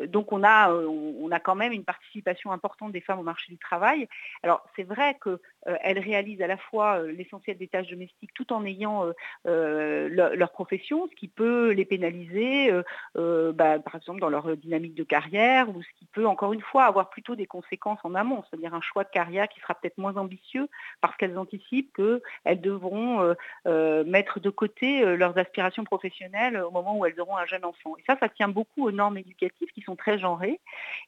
donc 0.06 0.32
on 0.32 0.42
a, 0.42 0.72
on 0.72 1.30
a 1.30 1.38
quand 1.38 1.54
même 1.54 1.72
une 1.72 1.84
participation 1.84 2.23
importante 2.52 2.92
des 2.92 3.00
femmes 3.00 3.18
au 3.18 3.22
marché 3.22 3.52
du 3.52 3.58
travail. 3.58 4.08
Alors 4.42 4.64
c'est 4.76 4.82
vrai 4.82 5.18
qu'elles 5.22 5.38
euh, 5.66 5.76
réalisent 5.82 6.42
à 6.42 6.46
la 6.46 6.56
fois 6.56 6.98
euh, 6.98 7.12
l'essentiel 7.12 7.56
des 7.56 7.68
tâches 7.68 7.88
domestiques 7.88 8.32
tout 8.34 8.52
en 8.52 8.64
ayant 8.66 9.06
euh, 9.46 10.08
leur, 10.10 10.50
profession, 10.52 11.08
ce 11.08 11.14
qui 11.16 11.28
peut 11.28 11.70
les 11.70 11.84
pénaliser, 11.84 12.70
bah, 13.14 13.78
par 13.78 13.96
exemple 13.96 14.20
dans 14.20 14.28
leur 14.28 14.56
dynamique 14.56 14.94
de 14.94 15.02
carrière, 15.02 15.68
ou 15.68 15.82
ce 15.82 15.88
qui 15.98 16.06
peut 16.06 16.26
encore 16.26 16.52
une 16.52 16.60
fois 16.60 16.84
avoir 16.84 17.10
plutôt 17.10 17.34
des 17.34 17.46
conséquences 17.46 17.98
en 18.04 18.14
amont, 18.14 18.44
c'est-à-dire 18.44 18.74
un 18.74 18.80
choix 18.80 19.04
de 19.04 19.08
carrière 19.08 19.48
qui 19.48 19.58
sera 19.60 19.74
peut-être 19.74 19.98
moins 19.98 20.16
ambitieux 20.16 20.68
parce 21.00 21.16
qu'elles 21.16 21.36
anticipent 21.36 21.92
qu'elles 21.96 22.60
devront 22.60 23.34
mettre 23.64 24.40
de 24.40 24.50
côté 24.50 25.04
leurs 25.16 25.36
aspirations 25.38 25.84
professionnelles 25.84 26.58
au 26.58 26.70
moment 26.70 26.98
où 26.98 27.04
elles 27.04 27.20
auront 27.20 27.36
un 27.36 27.46
jeune 27.46 27.64
enfant. 27.64 27.96
Et 27.98 28.04
ça, 28.06 28.16
ça 28.20 28.28
tient 28.28 28.48
beaucoup 28.48 28.86
aux 28.86 28.92
normes 28.92 29.18
éducatives 29.18 29.68
qui 29.74 29.80
sont 29.80 29.96
très 29.96 30.18
genrées. 30.18 30.60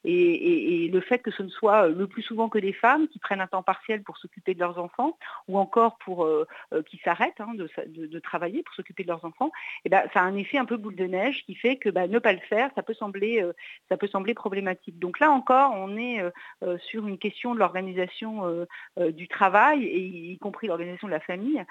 Et, 0.04 0.84
et 0.84 0.88
le 0.88 1.00
fait 1.00 1.18
que 1.18 1.30
ce 1.30 1.42
ne 1.42 1.48
soit 1.48 1.88
le 1.88 2.06
plus 2.06 2.22
souvent 2.22 2.48
que 2.48 2.58
des 2.58 2.72
femmes 2.72 3.06
qui 3.08 3.18
prennent 3.18 3.40
un 3.40 3.46
temps 3.46 3.62
partiel 3.62 4.02
pour 4.02 4.16
s'occuper 4.18 4.45
de 4.54 4.60
leurs 4.60 4.78
enfants 4.78 5.18
ou 5.48 5.58
encore 5.58 5.98
pour 5.98 6.24
euh, 6.24 6.46
euh, 6.72 6.82
qui 6.82 6.98
s'arrêtent 6.98 7.40
hein, 7.40 7.54
de, 7.54 8.18
travailler 8.18 8.62
pour 8.62 8.74
s'occuper 8.74 9.02
de 9.02 9.08
leurs 9.08 9.24
enfants, 9.24 9.48
et 9.48 9.86
eh 9.86 9.88
ben, 9.88 10.02
ça 10.12 10.20
a 10.20 10.22
un 10.24 10.36
effet 10.36 10.58
un 10.58 10.64
peu 10.64 10.76
boule 10.76 10.96
de 10.96 11.04
neige 11.04 11.44
qui 11.44 11.54
fait 11.54 11.76
que 11.76 11.88
bah, 11.90 12.08
ne 12.08 12.18
pas 12.18 12.32
le 12.32 12.40
faire, 12.40 12.70
ça 12.74 12.82
peut 12.82 12.94
sembler, 12.94 13.44
ça 13.88 13.96
peut 13.96 14.08
sembler 14.08 14.34
problématique. 14.34 14.98
Donc 14.98 15.20
là 15.20 15.30
encore, 15.30 15.72
on 15.74 15.96
est 15.96 16.20
sur 16.78 17.06
une 17.06 17.18
question 17.18 17.54
de 17.54 17.60
l'organisation 17.60 18.66
du 18.96 19.28
travail, 19.28 19.84
et 19.84 19.98
y 19.98 20.38
compris 20.38 20.66
l'organisation 20.66 21.06
de 21.08 21.12
la 21.12 21.20
famille, 21.20 21.64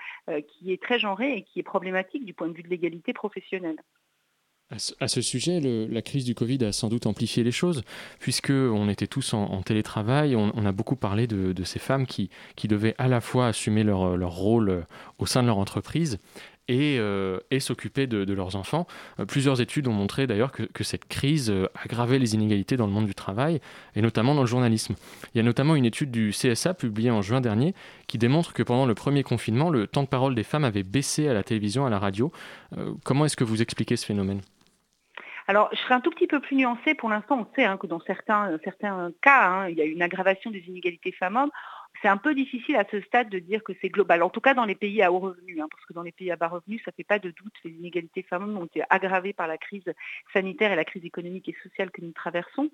qui 0.48 0.72
est 0.72 0.82
très 0.82 1.00
genrée 1.00 1.34
et 1.34 1.42
qui 1.44 1.60
est 1.60 1.64
problématique 1.64 2.26
du 2.26 2.34
point 2.34 2.48
de 2.48 2.54
vue 2.54 2.64
de 2.64 2.70
l'égalité 2.70 3.12
professionnelle. 3.14 3.78
À 5.00 5.08
ce 5.08 5.22
sujet, 5.22 5.60
la 5.62 6.02
crise 6.02 6.26
du 6.26 6.34
Covid 6.34 6.66
a 6.66 6.72
sans 6.72 6.90
doute 6.90 7.06
amplifié 7.06 7.44
les 7.44 7.52
choses, 7.52 7.84
puisqu'on 8.20 8.90
était 8.90 9.06
tous 9.06 9.36
en, 9.36 9.62
télétravail. 9.62 10.36
On, 10.36 10.66
a 10.66 10.72
beaucoup 10.72 10.96
parlé 10.96 11.28
de, 11.28 11.64
ces 11.64 11.78
femmes 11.78 12.08
qui, 12.08 12.30
devaient 12.64 12.96
à 12.98 13.08
la 13.08 13.22
fois 13.22 13.46
assumer 13.46 13.84
leur, 13.84 14.32
rôle 14.32 14.70
euh, 14.70 14.82
au 15.20 15.28
sein 15.28 15.44
de 15.44 15.48
leur 15.48 15.60
entreprise 15.60 16.18
et, 16.68 16.98
euh, 16.98 17.38
s'occuper 17.60 18.08
de, 18.08 18.34
leurs 18.34 18.56
enfants. 18.56 18.88
Euh, 19.20 19.26
plusieurs 19.26 19.62
études 19.62 19.88
ont 19.88 19.94
montré 19.94 20.26
d'ailleurs 20.26 20.52
que, 20.52 20.84
cette 20.84 21.06
crise 21.06 21.54
aggravait 21.84 22.18
les 22.18 22.34
inégalités 22.34 22.76
dans 22.76 22.88
le 22.88 22.92
monde 22.92 23.06
du 23.06 23.14
travail, 23.14 23.62
et 23.96 24.02
notamment 24.02 24.34
dans 24.34 24.42
le 24.42 24.48
journalisme. 24.48 24.96
Il 25.36 25.38
y 25.38 25.42
a 25.42 25.44
notamment 25.44 25.76
une 25.76 25.86
étude 25.86 26.10
du 26.10 26.32
CSA 26.32 26.74
publiée 26.74 27.12
en 27.12 27.22
juin 27.22 27.40
dernier 27.40 27.76
qui 28.08 28.18
démontre 28.18 28.52
que 28.52 28.64
pendant 28.64 28.88
le 28.88 28.96
premier 28.96 29.22
confinement, 29.22 29.70
le 29.70 29.86
temps 29.86 30.04
de 30.04 30.08
parole 30.08 30.34
des 30.34 30.44
femmes 30.44 30.64
avait 30.64 30.84
baissé 30.84 31.28
à 31.28 31.36
la 31.36 31.44
télévision, 31.44 31.86
à 31.86 31.92
la 31.92 32.00
radio. 32.00 32.32
comment 33.04 33.26
est-ce 33.26 33.38
que 33.38 33.44
vous 33.44 33.62
expliquez 33.62 33.96
ce 33.96 34.08
phénomène? 34.08 34.42
Alors, 35.48 35.70
je 35.74 35.78
serais 35.78 35.94
un 35.94 36.02
tout 36.02 36.10
petit 36.10 36.28
peu 36.28 36.40
plus 36.40 36.56
nuancée. 36.56 36.96
Pour 36.96 37.10
l'instant, 37.10 37.40
on 37.40 37.56
sait 37.56 37.66
hein, 37.66 37.78
que 37.78 37.86
dans 37.86 38.00
certains, 38.00 38.58
certains 38.64 39.12
cas, 39.22 39.48
hein, 39.48 39.70
il 39.70 39.78
y 39.78 39.82
a 39.82 39.86
une 39.86 40.02
aggravation 40.02 40.50
des 40.50 40.64
inégalités 40.68 41.12
femmes-hommes 41.12 41.52
c'est 42.06 42.10
un 42.10 42.18
peu 42.18 42.36
difficile 42.36 42.76
à 42.76 42.86
ce 42.92 43.02
stade 43.02 43.30
de 43.30 43.40
dire 43.40 43.64
que 43.64 43.74
c'est 43.82 43.90
global, 43.90 44.22
en 44.22 44.30
tout 44.30 44.40
cas 44.40 44.54
dans 44.54 44.66
les 44.66 44.76
pays 44.76 45.02
à 45.02 45.12
haut 45.12 45.18
revenu, 45.18 45.60
hein, 45.60 45.66
parce 45.72 45.84
que 45.86 45.94
dans 45.94 46.04
les 46.04 46.12
pays 46.12 46.30
à 46.30 46.36
bas 46.36 46.50
revenus, 46.50 46.80
ça 46.86 46.92
ne 46.92 46.96
fait 46.98 47.04
pas 47.04 47.18
de 47.18 47.32
doute, 47.32 47.54
les 47.64 47.72
inégalités 47.72 48.22
femmes 48.22 48.56
ont 48.56 48.66
été 48.66 48.84
aggravées 48.92 49.34
par 49.34 49.48
la 49.48 49.58
crise 49.58 49.92
sanitaire 50.32 50.72
et 50.72 50.76
la 50.76 50.86
crise 50.86 51.04
économique 51.04 51.50
et 51.50 51.56
sociale 51.64 51.90
que 51.90 52.02
nous 52.02 52.12
traversons. 52.12 52.70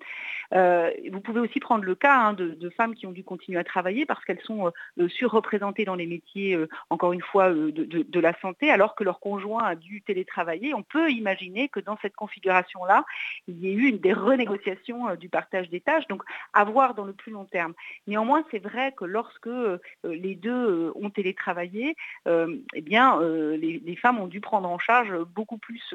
Euh, 0.54 0.92
vous 1.14 1.22
pouvez 1.22 1.40
aussi 1.40 1.62
prendre 1.62 1.86
le 1.86 1.96
cas 1.96 2.14
hein, 2.14 2.34
de, 2.34 2.70
femmes 2.72 2.94
qui 2.94 3.08
ont 3.08 3.14
dû 3.14 3.24
continuer 3.24 3.58
à 3.58 3.64
travailler 3.64 4.06
parce 4.06 4.22
qu'elles 4.26 4.42
sont 4.42 4.70
euh, 5.00 5.08
surreprésentées 5.08 5.86
dans 5.86 5.96
les 5.96 6.08
métiers, 6.08 6.54
euh, 6.54 6.68
encore 6.90 7.14
une 7.14 7.22
fois, 7.22 7.54
de, 7.54 8.20
la 8.20 8.38
santé, 8.42 8.70
alors 8.70 8.96
que 8.96 9.06
leur 9.06 9.22
conjoint 9.22 9.64
a 9.64 9.76
dû 9.76 10.02
télétravailler. 10.02 10.74
On 10.74 10.84
peut 10.84 11.10
imaginer 11.10 11.70
que 11.70 11.80
dans 11.80 11.98
cette 12.02 12.18
configuration-là, 12.18 13.06
il 13.48 13.60
y 13.60 13.70
ait 13.70 13.74
eu 13.74 13.88
une 13.88 14.00
des 14.00 14.12
renégociations 14.12 15.16
du 15.16 15.30
partage 15.30 15.70
des 15.70 15.80
tâches, 15.80 16.08
donc 16.10 16.22
à 16.52 16.66
voir 16.66 16.96
dans 16.96 17.06
le 17.06 17.14
plus 17.14 17.32
long 17.32 17.46
terme. 17.46 17.74
Néanmoins, 18.08 18.44
c'est 18.52 18.60
vrai 18.60 18.92
que 18.92 19.06
lorsque 19.22 19.48
euh, 19.48 19.78
les 20.04 20.34
deux 20.34 20.52
euh, 20.52 20.92
ont 20.96 21.12
télétravaillé, 21.12 21.96
euh, 22.28 22.58
eh 22.74 22.82
bien, 22.82 23.20
les, 23.22 23.96
femmes 24.02 24.20
ont 24.20 24.28
dû 24.28 24.42
prendre 24.42 24.68
en 24.68 24.80
charge 24.80 25.14
beaucoup 25.36 25.58
plus 25.58 25.94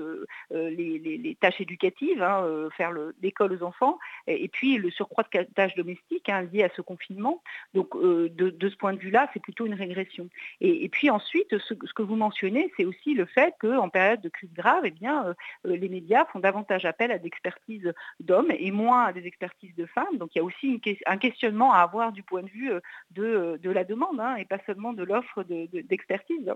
les, 0.51 1.37
tâches 1.41 1.61
éducatives, 1.61 2.23
hein, 2.23 2.69
faire 2.77 2.93
l'école 3.23 3.53
aux 3.53 3.63
enfants, 3.63 3.99
et, 4.27 4.49
puis 4.49 4.77
le 4.77 4.91
surcroît 4.91 5.25
de 5.25 5.43
tâches 5.55 5.75
domestiques 5.75 6.29
hein, 6.29 6.43
liées 6.53 6.63
à 6.63 6.69
ce 6.77 6.83
confinement. 6.83 7.43
Donc, 7.75 7.97
de, 7.97 8.69
ce 8.69 8.77
point 8.77 8.93
de 8.93 8.99
vue-là, 8.99 9.29
c'est 9.33 9.41
plutôt 9.41 9.67
une 9.67 9.75
régression. 9.75 10.29
Et, 10.61 10.89
puis 10.89 11.11
ensuite, 11.11 11.59
ce, 11.59 11.75
que 11.75 12.03
vous 12.03 12.17
mentionnez, 12.17 12.73
c'est 12.77 12.85
aussi 12.85 13.15
le 13.15 13.25
fait 13.25 13.55
qu'en 13.61 13.89
période 13.89 14.21
de 14.21 14.29
crise 14.29 14.53
grave, 14.53 14.83
eh 14.85 14.91
bien, 14.91 15.35
les 15.65 15.89
médias 15.89 16.27
font 16.27 16.39
davantage 16.39 16.85
appel 16.85 17.11
à 17.11 17.19
des 17.19 17.27
expertises 17.27 17.93
d'hommes 18.21 18.53
et 18.57 18.71
moins 18.71 19.07
à 19.07 19.13
des 19.13 19.27
expertises 19.27 19.75
de 19.75 19.87
femmes. 19.87 20.17
Donc, 20.19 20.35
il 20.35 20.39
y 20.39 20.41
a 20.41 20.45
aussi 20.45 20.81
un 21.07 21.17
questionnement 21.17 21.73
à 21.73 21.79
avoir 21.79 22.13
du 22.13 22.23
point 22.23 22.43
de 22.43 22.51
vue 22.51 22.71
de, 23.17 23.71
la 23.71 23.85
demande 23.85 24.21
hein, 24.21 24.37
et 24.37 24.45
pas 24.45 24.59
seulement 24.67 24.93
de 24.93 25.03
l'offre 25.03 25.43
d'expertise. 25.45 26.53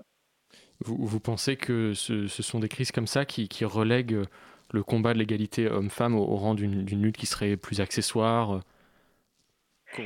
vous, 0.85 1.19
pensez 1.19 1.55
que 1.55 1.93
ce, 1.93 2.27
sont 2.27 2.59
des 2.59 2.69
crises 2.69 2.91
comme 2.91 3.07
ça 3.07 3.25
qui, 3.25 3.65
relèguent 3.65 4.23
le 4.71 4.83
combat 4.83 5.13
de 5.13 5.19
l'égalité 5.19 5.67
homme-femme 5.67 6.15
au, 6.15 6.35
rang 6.35 6.53
d'une 6.55 7.01
lutte 7.01 7.17
qui 7.17 7.25
serait 7.25 7.57
plus 7.57 7.81
accessoire, 7.81 8.51
euh, 8.53 8.59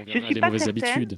Je 0.08 0.20
suis 0.20 0.34
des 0.34 0.42
mauvaises 0.42 0.68
habitudes? 0.68 1.18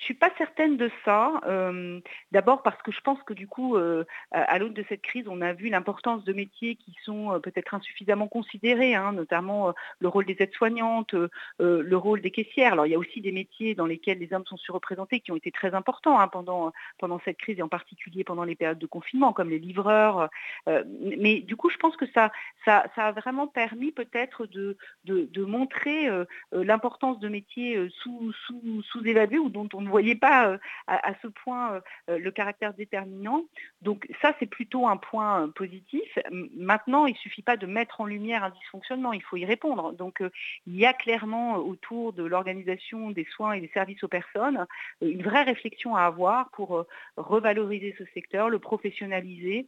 Je 0.00 0.04
ne 0.04 0.06
suis 0.06 0.14
pas 0.14 0.30
certaine 0.38 0.78
de 0.78 0.90
ça. 1.04 1.42
Euh, 1.46 2.00
d'abord 2.32 2.62
parce 2.62 2.80
que 2.80 2.90
je 2.90 3.00
pense 3.02 3.22
que 3.22 3.34
du 3.34 3.46
coup, 3.46 3.76
euh, 3.76 4.04
à 4.30 4.58
l'aune 4.58 4.72
de 4.72 4.82
cette 4.88 5.02
crise, 5.02 5.26
on 5.28 5.42
a 5.42 5.52
vu 5.52 5.68
l'importance 5.68 6.24
de 6.24 6.32
métiers 6.32 6.76
qui 6.76 6.96
sont 7.04 7.34
euh, 7.34 7.38
peut-être 7.38 7.74
insuffisamment 7.74 8.26
considérés, 8.26 8.94
hein, 8.94 9.12
notamment 9.12 9.74
le 9.98 10.08
rôle 10.08 10.24
des 10.24 10.36
aides-soignantes, 10.40 11.14
le 11.58 11.96
rôle 11.96 12.22
des 12.22 12.30
caissières. 12.30 12.72
Alors 12.72 12.86
il 12.86 12.92
y 12.92 12.94
a 12.94 12.98
aussi 12.98 13.20
des 13.20 13.30
métiers 13.30 13.74
dans 13.74 13.84
lesquels 13.84 14.18
les 14.18 14.32
hommes 14.32 14.46
sont 14.46 14.56
surreprésentés 14.56 15.20
qui 15.20 15.32
ont 15.32 15.36
été 15.36 15.50
très 15.50 15.74
importants 15.74 16.18
hein, 16.18 16.28
pendant, 16.28 16.72
pendant 16.98 17.20
cette 17.22 17.36
crise 17.36 17.58
et 17.58 17.62
en 17.62 17.68
particulier 17.68 18.24
pendant 18.24 18.44
les 18.44 18.54
périodes 18.54 18.78
de 18.78 18.86
confinement, 18.86 19.34
comme 19.34 19.50
les 19.50 19.58
livreurs. 19.58 20.30
mais 20.66 21.40
du 21.40 21.56
coup, 21.56 21.68
je 21.68 21.76
pense 21.76 21.96
que 21.96 22.06
ça, 22.14 22.32
ça, 22.64 22.86
a 22.96 23.12
vraiment 23.12 23.46
permis 23.46 23.92
peut-être 23.92 24.46
de, 24.46 24.78
de, 25.04 25.44
montrer 25.44 26.08
l'importance 26.52 27.18
de 27.20 27.28
métiers 27.28 27.88
sous, 27.90 28.32
sous, 28.46 28.82
sous-évalués 28.82 29.38
ou 29.38 29.50
dont 29.50 29.68
on 29.74 29.89
ne 29.90 29.92
voyais 29.92 30.14
pas 30.14 30.58
à, 30.86 31.12
ce 31.22 31.28
point 31.28 31.80
le 32.08 32.30
caractère 32.30 32.74
déterminant. 32.74 33.44
Donc 33.82 34.06
ça, 34.22 34.34
c'est 34.38 34.46
plutôt 34.46 34.86
un 34.86 34.96
point 34.96 35.48
positif. 35.50 36.18
Maintenant, 36.56 37.06
il 37.06 37.12
ne 37.12 37.18
suffit 37.18 37.42
pas 37.42 37.56
de 37.56 37.66
mettre 37.66 38.00
en 38.00 38.06
lumière 38.06 38.44
un 38.44 38.50
dysfonctionnement, 38.50 39.12
il 39.12 39.22
faut 39.22 39.36
y 39.36 39.44
répondre. 39.44 39.92
Donc 39.92 40.22
il 40.66 40.76
y 40.76 40.86
a 40.86 40.92
clairement 40.92 41.56
autour 41.56 42.12
de 42.12 42.24
l'organisation 42.24 43.10
des 43.10 43.26
soins 43.34 43.52
et 43.52 43.60
des 43.60 43.70
services 43.74 44.02
aux 44.04 44.08
personnes 44.08 44.66
une 45.00 45.22
vraie 45.22 45.42
réflexion 45.42 45.96
à 45.96 46.02
avoir 46.02 46.50
pour 46.50 46.84
revaloriser 47.16 47.94
ce 47.98 48.04
secteur, 48.14 48.48
le 48.48 48.58
professionnaliser, 48.58 49.66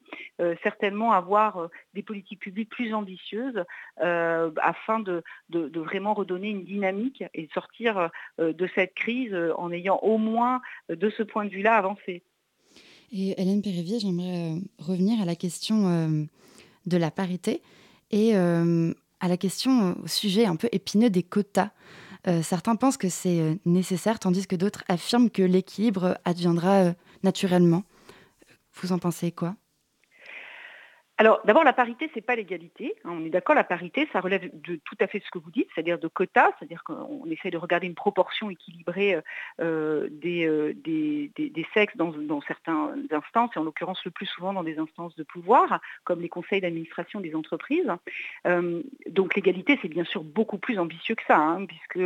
certainement 0.63 1.13
avoir 1.13 1.69
des 1.95 2.03
politiques 2.03 2.41
publiques 2.41 2.71
plus 2.71 2.95
ambitieuses 2.95 3.65
afin 3.99 5.01
de, 5.01 5.23
vraiment 5.51 6.15
redonner 6.15 6.51
une 6.51 6.65
dynamique 6.65 7.25
et 7.35 7.49
sortir 7.55 8.11
de 8.39 8.69
cette 8.75 8.95
crise 8.95 9.37
en 9.57 9.71
ayant 9.73 9.99
moins 10.19 10.61
de 10.89 11.11
ce 11.17 11.23
point 11.23 11.45
de 11.45 11.51
vue-là 11.51 11.77
avancé. 11.77 12.23
Et 13.13 13.41
Hélène 13.41 13.63
Périvier, 13.63 13.99
j'aimerais 14.01 14.55
revenir 14.79 15.21
à 15.21 15.25
la 15.25 15.35
question 15.35 16.27
de 16.87 16.97
la 16.97 17.11
parité 17.11 17.63
et 18.11 18.35
à 18.35 19.29
la 19.29 19.37
question 19.37 19.97
au 20.03 20.07
sujet 20.07 20.47
un 20.47 20.57
peu 20.57 20.69
épineux 20.73 21.11
des 21.11 21.23
quotas. 21.23 21.71
certains 22.43 22.77
pensent 22.77 22.97
que 22.97 23.11
c'est 23.11 23.59
nécessaire, 23.67 24.19
tandis 24.19 24.47
que 24.47 24.57
d'autres 24.57 24.85
affirment 24.89 25.29
que 25.29 25.43
l'équilibre 25.43 26.19
adviendra 26.25 26.95
naturellement. 27.23 27.83
Vous 28.81 28.93
en 28.93 28.99
pensez 28.99 29.31
quoi? 29.31 29.57
Alors 31.23 31.41
d'abord, 31.45 31.63
la 31.63 31.73
parité, 31.73 32.09
ce 32.09 32.17
n'est 32.17 32.23
pas 32.23 32.35
l'égalité. 32.35 32.97
Hein, 33.05 33.11
on 33.13 33.25
est 33.25 33.31
d'accord, 33.31 33.55
la 33.55 33.63
parité, 33.63 34.09
ça 34.13 34.19
relève 34.19 34.51
de 34.53 34.81
tout 34.85 34.97
à 34.99 35.07
fait 35.07 35.23
ce 35.25 35.31
que 35.31 35.39
vous 35.39 35.53
dites, 35.53 35.69
c'est-à-dire 35.73 36.01
de 36.01 36.09
quotas, 36.09 36.51
c'est-à-dire 36.59 36.83
qu'on 36.83 37.31
essaie 37.31 37.53
de 37.53 37.59
regarder 37.59 37.87
une 37.87 37.95
proportion 37.95 38.51
équilibrée 38.51 39.15
euh, 39.15 39.21
euh, 39.61 40.09
euh, 40.25 40.73
des, 40.75 41.67
sexes 41.75 41.97
dans, 41.97 42.41
certaines 42.41 43.07
instances, 43.13 43.51
et 43.55 43.61
en 43.61 43.63
l'occurrence 43.63 44.05
le 44.05 44.11
plus 44.11 44.27
souvent 44.27 44.53
dans 44.53 44.65
des 44.65 44.81
instances 44.81 45.15
de 45.15 45.23
pouvoir, 45.23 45.81
comme 46.03 46.21
les 46.21 46.29
conseils 46.29 46.61
d'administration 46.61 47.21
des 47.21 47.37
entreprises. 47.37 47.87
donc 49.09 49.37
l'égalité, 49.37 49.79
c'est 49.81 49.89
bien 49.89 50.05
sûr 50.05 50.25
beaucoup 50.25 50.59
plus 50.59 50.81
ambitieux 50.81 51.15
que 51.15 51.25
ça, 51.29 51.39
hein, 51.39 51.67
puisque 51.67 52.01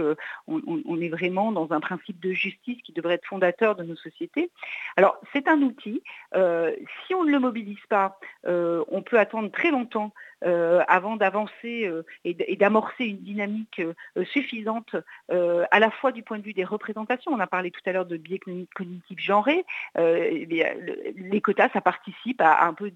on, 0.47 1.01
est 1.01 1.09
vraiment 1.09 1.53
dans 1.53 1.73
un 1.73 1.81
principe 1.81 2.21
de 2.21 2.33
justice 2.33 2.83
qui 2.83 2.93
devrait 2.93 3.15
être 3.15 3.27
fondateur 3.27 3.77
de 3.77 3.83
nos 3.83 3.97
sociétés. 3.97 4.51
Alors 4.99 5.17
c'est 5.33 5.49
un 5.49 5.63
outil. 5.63 6.03
si 6.35 7.15
on 7.15 7.25
ne 7.25 7.31
le 7.31 7.39
mobilise 7.39 7.85
pas, 7.89 8.19
on 8.45 9.06
peut 9.07 9.19
attendre 9.19 9.51
très 9.51 9.71
longtemps 9.71 10.13
avant 10.43 11.17
d'avancer 11.17 11.87
euh, 11.87 12.03
et 12.25 12.57
d'amorcer 12.57 13.05
une 13.05 13.19
dynamique 13.19 13.81
euh, 13.81 14.25
suffisante 14.25 14.97
à 15.29 15.81
la 15.81 15.91
fois 15.91 16.13
du 16.13 16.23
point 16.23 16.39
de 16.39 16.43
vue 16.43 16.53
des 16.53 16.65
représentations. 16.65 17.33
On 17.33 17.41
a 17.41 17.47
parlé 17.47 17.71
tout 17.71 17.81
à 17.87 17.93
l'heure 17.93 18.07
de 18.07 18.17
biais 18.17 18.39
cognitifs 18.75 19.19
genrés. 19.19 19.65
les 19.97 21.41
quotas, 21.43 21.69
ça 21.71 21.81
participe 21.81 22.41
à, 22.41 22.67
un 22.67 22.75
peu 22.75 22.93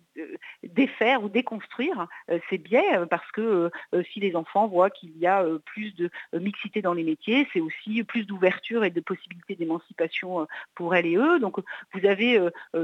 défaire 0.63 1.23
ou 1.23 1.29
déconstruire 1.29 2.07
ces 2.49 2.59
biais 2.59 3.07
parce 3.09 3.31
que 3.33 3.71
si 4.13 4.21
les 4.21 4.37
enfants 4.37 4.69
voient 4.69 4.91
qu'il 4.91 5.17
y 5.19 5.27
a 5.27 5.45
plus 5.65 5.95
de 5.95 6.11
mixité 6.33 6.83
dans 6.83 6.95
les 6.95 7.05
métiers, 7.05 7.47
c'est 7.53 7.61
aussi 7.61 8.03
plus 8.05 8.27
d'ouverture 8.27 8.85
et 8.85 8.91
de 8.91 9.01
possibilités 9.01 9.57
d'émancipation 9.57 10.47
pour 10.75 10.95
elles 10.95 11.07
et 11.07 11.17
eux. 11.17 11.39
Donc 11.41 11.59
vous 11.93 12.07
avez 12.07 12.41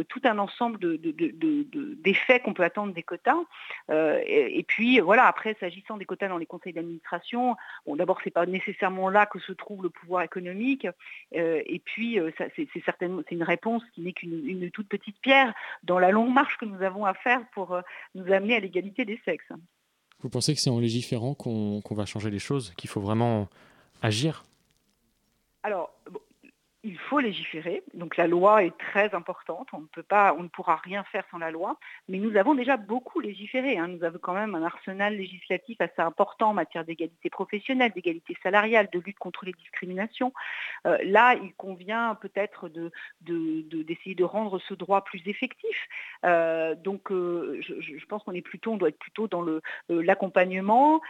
tout 0.08 0.20
un 0.25 0.38
ensemble 0.38 0.78
d'effets 0.98 2.40
qu'on 2.40 2.54
peut 2.54 2.64
attendre 2.64 2.92
des 2.92 3.02
quotas. 3.02 3.36
Puis 4.67 5.00
voilà, 5.00 5.26
après, 5.26 5.57
s'agissant 5.61 5.97
des 5.97 6.05
quotas 6.05 6.29
dans 6.29 6.38
les 6.38 6.47
conseils 6.47 6.73
d'administration, 6.73 7.57
bon, 7.87 7.97
d'abord, 7.97 8.19
ce 8.21 8.26
n'est 8.26 8.33
pas 8.33 8.47
nécessairement 8.47 9.09
là 9.09 9.26
que 9.26 9.38
se 9.38 9.53
trouve 9.53 9.83
le 9.83 9.91
pouvoir 9.91 10.23
économique. 10.23 10.87
Euh, 11.35 11.62
et 11.67 11.79
puis, 11.79 12.19
euh, 12.19 12.31
c'est 12.38 12.69
certainement 12.85 13.23
c'est 13.29 13.35
une 13.35 13.43
réponse 13.43 13.83
qui 13.95 14.03
n'est 14.03 14.12
qu'une 14.12 14.71
toute 14.71 14.88
petite 14.88 15.19
pierre 15.21 15.55
dans 15.83 15.99
la 15.99 16.11
longue 16.11 16.33
marche 16.33 16.57
que 16.59 16.65
nous 16.65 16.83
avons 16.83 17.05
à 17.05 17.15
faire 17.15 17.41
pour 17.53 17.73
euh, 17.73 17.83
nous 18.15 18.33
amener 18.33 18.57
à 18.57 18.61
l'égalité 18.61 19.05
des 19.05 19.21
sexes. 19.25 19.53
Vous 20.21 20.31
pensez 20.31 20.55
que 20.55 20.61
c'est 20.61 20.71
en 20.71 20.81
légiférant 20.81 21.35
qu'on 21.35 21.83
va 21.91 22.07
changer 22.07 22.31
les 22.31 22.38
choses, 22.38 22.73
qu'il 22.76 22.88
faut 22.88 23.00
vraiment 23.00 23.49
agir? 24.03 24.45
Alors, 25.62 25.93
il 26.87 26.99
faut 26.99 27.19
légiférer. 27.19 27.83
Donc 27.95 28.16
la 28.16 28.28
loi 28.28 28.62
est 28.62 28.76
très 28.78 29.12
importante. 29.14 29.69
On 29.73 29.81
ne 29.81 29.87
peut 29.87 30.05
pas, 30.05 30.35
on 30.38 30.45
ne 30.45 30.49
pourra 30.49 30.76
rien 30.76 31.02
faire 31.05 31.25
sans 31.33 31.38
la 31.38 31.50
loi. 31.50 31.78
Mais 32.09 32.19
nous 32.19 32.37
avons 32.37 32.55
déjà 32.55 32.76
beaucoup 32.76 33.19
légiféré. 33.19 33.76
Hein. 33.76 33.88
Nous 33.88 34.05
avons 34.05 34.19
quand 34.21 34.35
même 34.35 34.55
un 34.55 34.62
arsenal 34.62 35.16
législatif 35.16 35.81
assez 35.81 36.00
important 36.00 36.50
en 36.50 36.55
matière 36.55 36.85
d'égalité 36.85 37.28
professionnelle, 37.28 37.90
d'égalité 37.93 38.37
salariale, 38.40 38.88
de 38.93 39.00
lutte 39.00 39.19
contre 39.19 39.45
les 39.45 39.52
discriminations. 39.52 40.33
Euh, 40.87 40.97
là, 41.05 41.35
il 41.35 41.52
convient 41.55 42.14
peut-être 42.14 42.69
de, 42.69 42.93
d'essayer 43.21 44.14
de, 44.14 44.25
rendre 44.25 44.61
ce 44.61 44.75
droit 44.75 45.02
plus 45.02 45.23
effectif. 45.26 45.76
Euh, 46.25 46.75
donc 46.76 47.11
euh, 47.11 47.61
je, 47.61 48.07
pense 48.07 48.23
qu'on 48.23 48.33
est 48.33 48.43
plutôt, 48.43 48.73
on 48.73 48.76
doit 48.76 48.90
être 48.90 48.99
plutôt 48.99 49.26
dans 49.26 49.45
l'accompagnement, 49.88 51.00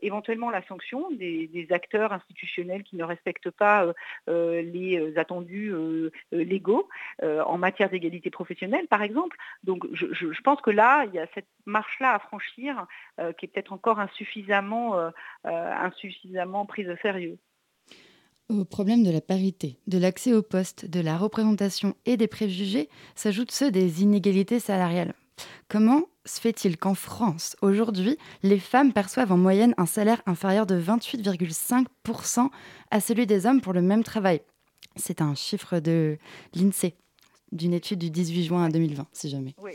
éventuellement 0.00 0.50
la 0.50 0.62
sanction 0.66 1.10
des, 1.10 1.66
acteurs 1.70 2.14
institutionnels 2.14 2.82
qui 2.82 2.96
ne 2.96 3.04
respectent 3.04 3.50
pas 3.50 3.92
les 4.26 5.17
attendus 5.18 5.70
euh, 5.70 6.10
euh, 6.32 6.44
légaux 6.44 6.88
euh, 7.22 7.42
en 7.44 7.58
matière 7.58 7.90
d'égalité 7.90 8.30
professionnelle, 8.30 8.86
par 8.88 9.02
exemple. 9.02 9.36
Donc 9.64 9.86
je, 9.92 10.42
pense 10.42 10.60
que 10.60 10.70
là, 10.70 11.04
il 11.06 11.14
y 11.14 11.18
a 11.18 11.26
cette 11.34 11.48
marche-là 11.66 12.14
à 12.14 12.18
franchir 12.18 12.86
qui 13.36 13.46
est 13.46 13.48
peut-être 13.48 13.72
encore 13.72 14.00
insuffisamment, 14.00 15.10
insuffisamment 15.44 16.64
prise 16.66 16.88
au 16.88 16.96
sérieux. 17.02 17.38
Au 18.48 18.64
problème 18.64 19.02
de 19.02 19.10
la 19.10 19.20
parité, 19.20 19.78
de 19.86 19.98
l'accès 19.98 20.32
au 20.32 20.42
poste, 20.42 20.86
de 20.86 21.00
la 21.00 21.18
représentation 21.18 21.94
et 22.06 22.16
des 22.16 22.28
préjugés 22.28 22.88
s'ajoutent 23.14 23.50
ceux 23.50 23.70
des 23.70 24.02
inégalités 24.02 24.60
salariales. 24.60 25.14
Comment 25.68 26.04
se 26.24 26.40
fait-il 26.40 26.76
qu'en 26.76 26.94
France, 26.94 27.56
aujourd'hui, 27.62 28.16
les 28.42 28.58
femmes 28.58 28.92
perçoivent 28.92 29.32
en 29.32 29.36
moyenne 29.36 29.74
un 29.76 29.86
salaire 29.86 30.22
inférieur 30.26 30.66
de 30.66 30.80
28,5% 30.80 32.48
à 32.90 33.00
celui 33.00 33.26
des 33.26 33.46
hommes 33.46 33.60
pour 33.60 33.72
le 33.72 33.82
même 33.82 34.04
travail? 34.04 34.40
C'est 34.98 35.22
un 35.22 35.34
chiffre 35.34 35.80
de 35.80 36.18
l'INSEE, 36.54 36.94
d'une 37.52 37.72
étude 37.72 37.98
du 37.98 38.10
18 38.10 38.44
juin 38.44 38.68
2020, 38.68 39.06
si 39.12 39.30
jamais. 39.30 39.54
Oui. 39.58 39.72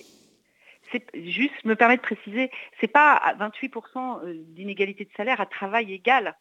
Juste 1.15 1.65
me 1.65 1.75
permet 1.75 1.97
de 1.97 2.01
préciser, 2.01 2.51
c'est 2.79 2.88
pas 2.88 3.36
28% 3.39 4.25
euh, 4.25 4.33
d'inégalité 4.49 5.05
de 5.05 5.09
salaire 5.17 5.41
à 5.41 5.47
travail 5.47 5.91
égal. 5.91 6.36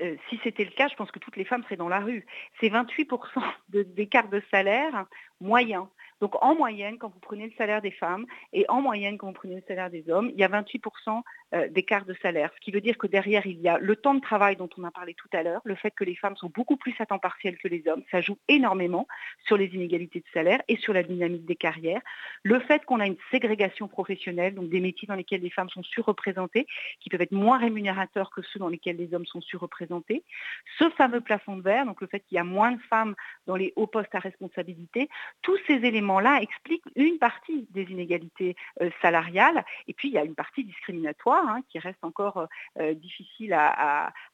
Euh, 0.00 0.16
si 0.28 0.40
c'était 0.42 0.64
le 0.64 0.70
cas, 0.70 0.88
je 0.88 0.96
pense 0.96 1.12
que 1.12 1.20
toutes 1.20 1.36
les 1.36 1.44
femmes 1.44 1.62
seraient 1.64 1.76
dans 1.76 1.88
la 1.88 2.00
rue. 2.00 2.26
C'est 2.60 2.68
28% 2.68 3.42
d'écart 3.68 4.28
de 4.28 4.42
salaire 4.50 5.06
moyen. 5.40 5.88
Donc 6.22 6.36
en 6.40 6.54
moyenne, 6.54 6.98
quand 6.98 7.08
vous 7.08 7.18
prenez 7.18 7.46
le 7.46 7.52
salaire 7.58 7.82
des 7.82 7.90
femmes 7.90 8.26
et 8.52 8.64
en 8.68 8.80
moyenne, 8.80 9.18
quand 9.18 9.26
vous 9.26 9.32
prenez 9.32 9.56
le 9.56 9.62
salaire 9.66 9.90
des 9.90 10.08
hommes, 10.08 10.30
il 10.32 10.38
y 10.38 10.44
a 10.44 10.48
28% 10.48 11.20
euh, 11.54 11.68
d'écart 11.68 12.04
de 12.04 12.14
salaire. 12.22 12.52
Ce 12.54 12.60
qui 12.60 12.70
veut 12.70 12.80
dire 12.80 12.96
que 12.96 13.08
derrière, 13.08 13.44
il 13.44 13.60
y 13.60 13.68
a 13.68 13.76
le 13.76 13.96
temps 13.96 14.14
de 14.14 14.20
travail 14.20 14.54
dont 14.54 14.68
on 14.78 14.84
a 14.84 14.92
parlé 14.92 15.14
tout 15.14 15.28
à 15.32 15.42
l'heure, 15.42 15.62
le 15.64 15.74
fait 15.74 15.90
que 15.90 16.04
les 16.04 16.14
femmes 16.14 16.36
sont 16.36 16.48
beaucoup 16.54 16.76
plus 16.76 16.94
à 17.00 17.06
temps 17.06 17.18
partiel 17.18 17.58
que 17.58 17.66
les 17.66 17.82
hommes, 17.88 18.04
ça 18.12 18.20
joue 18.20 18.38
énormément 18.46 19.08
sur 19.46 19.56
les 19.56 19.66
inégalités 19.74 20.20
de 20.20 20.24
salaire 20.32 20.62
et 20.68 20.76
sur 20.76 20.92
la 20.92 21.02
dynamique 21.02 21.44
des 21.44 21.56
carrières. 21.56 22.00
Le 22.44 22.60
fait 22.60 22.84
qu'on 22.84 23.00
a 23.00 23.06
une 23.06 23.18
ségrégation 23.32 23.88
professionnelle, 23.88 24.54
donc 24.54 24.68
des 24.68 24.78
métiers 24.78 25.08
dans 25.08 25.16
lesquels 25.16 25.42
les 25.42 25.50
femmes 25.50 25.70
sont 25.70 25.82
surreprésentées, 25.82 26.68
qui 27.00 27.10
peuvent 27.10 27.22
être 27.22 27.32
moins 27.32 27.58
rémunérateurs 27.58 28.30
que 28.30 28.42
ceux 28.42 28.60
dans 28.60 28.68
lesquels 28.68 28.96
les 28.96 29.12
hommes 29.12 29.26
sont 29.26 29.40
surreprésentés. 29.40 30.22
Ce 30.78 30.88
fameux 30.90 31.20
plafond 31.20 31.56
de 31.56 31.62
verre, 31.62 31.84
donc 31.84 32.00
le 32.00 32.06
fait 32.06 32.20
qu'il 32.20 32.36
y 32.36 32.38
a 32.38 32.44
moins 32.44 32.70
de 32.70 32.80
femmes 32.82 33.16
dans 33.48 33.56
les 33.56 33.72
hauts 33.74 33.88
postes 33.88 34.14
à 34.14 34.20
responsabilité, 34.20 35.08
tous 35.42 35.58
ces 35.66 35.84
éléments 35.84 36.11
là 36.20 36.40
explique 36.40 36.82
une 36.96 37.18
partie 37.18 37.66
des 37.70 37.84
inégalités 37.84 38.56
euh, 38.80 38.90
salariales. 39.00 39.64
Et 39.88 39.94
puis, 39.94 40.08
il 40.08 40.14
y 40.14 40.18
a 40.18 40.24
une 40.24 40.34
partie 40.34 40.64
discriminatoire 40.64 41.46
hein, 41.46 41.60
qui 41.68 41.78
reste 41.78 42.02
encore 42.02 42.38
euh, 42.38 42.46
euh, 42.80 42.94
difficile 42.94 43.56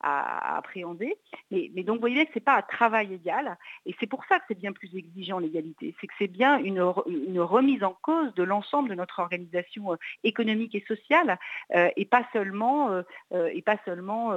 à, 0.01 0.57
appréhender. 0.57 1.17
Mais, 1.51 1.83
donc, 1.83 1.97
vous 1.97 2.01
voyez 2.01 2.25
que 2.27 2.33
ce 2.33 2.39
n'est 2.39 2.45
pas 2.45 2.57
un 2.57 2.63
travail 2.63 3.15
égal. 3.15 3.57
Et 3.87 3.95
c'est 4.01 4.07
pour 4.07 4.25
ça 4.27 4.39
que 4.39 4.45
c'est 4.49 4.59
bien 4.59 4.73
plus 4.73 4.95
exigeant 4.97 5.39
l'égalité. 5.39 5.95
C'est 6.01 6.07
que 6.07 6.15
c'est 6.19 6.29
bien 6.29 6.59
une, 6.59 6.81
remise 6.81 7.85
en 7.85 7.97
cause 8.03 8.35
de 8.35 8.43
l'ensemble 8.43 8.89
de 8.91 8.95
notre 8.95 9.21
organisation 9.21 9.97
économique 10.25 10.75
et 10.75 10.85
sociale 10.87 11.39
et 11.75 12.05
pas 12.05 12.25
seulement, 12.33 13.03
et 13.33 13.63
pas 13.63 13.77
seulement 13.85 14.33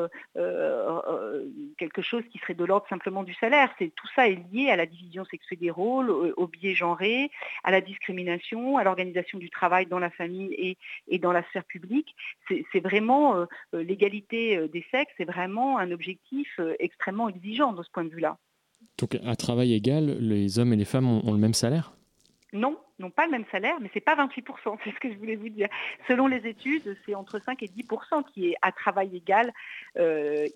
quelque 1.78 2.02
chose 2.02 2.24
qui 2.32 2.38
serait 2.40 2.54
de 2.54 2.66
l'ordre 2.66 2.88
simplement 2.90 3.24
du 3.24 3.34
salaire. 3.36 3.74
Tout 3.78 4.08
ça 4.16 4.28
est 4.28 4.40
lié 4.52 4.70
à 4.70 4.76
la 4.76 4.86
division 4.86 5.26
sexuelle 5.26 5.60
des 5.60 5.72
rôles, 5.72 6.10
au 6.10 6.48
biais 6.48 6.74
genré, 6.74 7.32
à 7.64 7.72
la 7.72 7.82
discrimination, 7.82 8.78
à 8.78 8.84
l'organisation 8.84 9.38
du 9.38 9.50
travail 9.50 9.86
dans 9.86 10.00
la 10.00 10.10
famille 10.10 10.78
et, 11.08 11.20
dans 11.20 11.32
la 11.32 11.44
sphère 11.44 11.64
publique. 11.64 12.16
C'est 12.48 12.80
vraiment 12.80 13.36
euh, 13.36 13.46
euh, 13.74 13.84
l'égalité 13.84 14.58
euh, 14.58 14.68
des 14.68 14.86
sexes, 14.92 15.14
c'est 15.18 15.26
vraiment 15.26 15.51
un 15.60 15.92
objectif 15.92 16.60
extrêmement 16.80 17.30
exigeant 17.30 17.74
de 17.74 17.84
ce 17.84 17.90
point 17.92 18.04
de 18.04 18.10
vue-là. 18.10 18.38
Donc 18.98 19.18
à 19.26 19.36
travail 19.36 19.74
égal, 19.74 20.18
les 20.20 20.60
hommes 20.60 20.74
et 20.74 20.76
les 20.76 20.86
femmes 20.86 21.08
ont, 21.08 21.32
le 21.32 21.38
même 21.38 21.54
salaire? 21.54 21.94
Non, 22.54 22.78
n'ont 23.00 23.10
pas 23.10 23.26
le 23.26 23.32
même 23.32 23.46
salaire, 23.52 23.78
mais 23.80 23.88
ce 23.90 23.96
n'est 23.96 24.02
pas 24.02 24.16
28%, 24.16 24.78
c'est 24.84 24.92
ce 24.92 25.00
que 25.00 25.12
je 25.12 25.18
voulais 25.18 25.36
vous 25.36 25.50
dire. 25.50 25.68
Selon 26.08 26.28
les 26.28 26.48
études, 26.48 26.98
c'est 27.06 27.16
entre 27.16 27.40
5 27.40 27.64
et 27.64 27.68
10% 27.68 28.24
qui 28.32 28.50
est 28.50 28.56
à 28.62 28.72
travail 28.72 29.16
égal, 29.16 29.54
euh, 29.98 30.48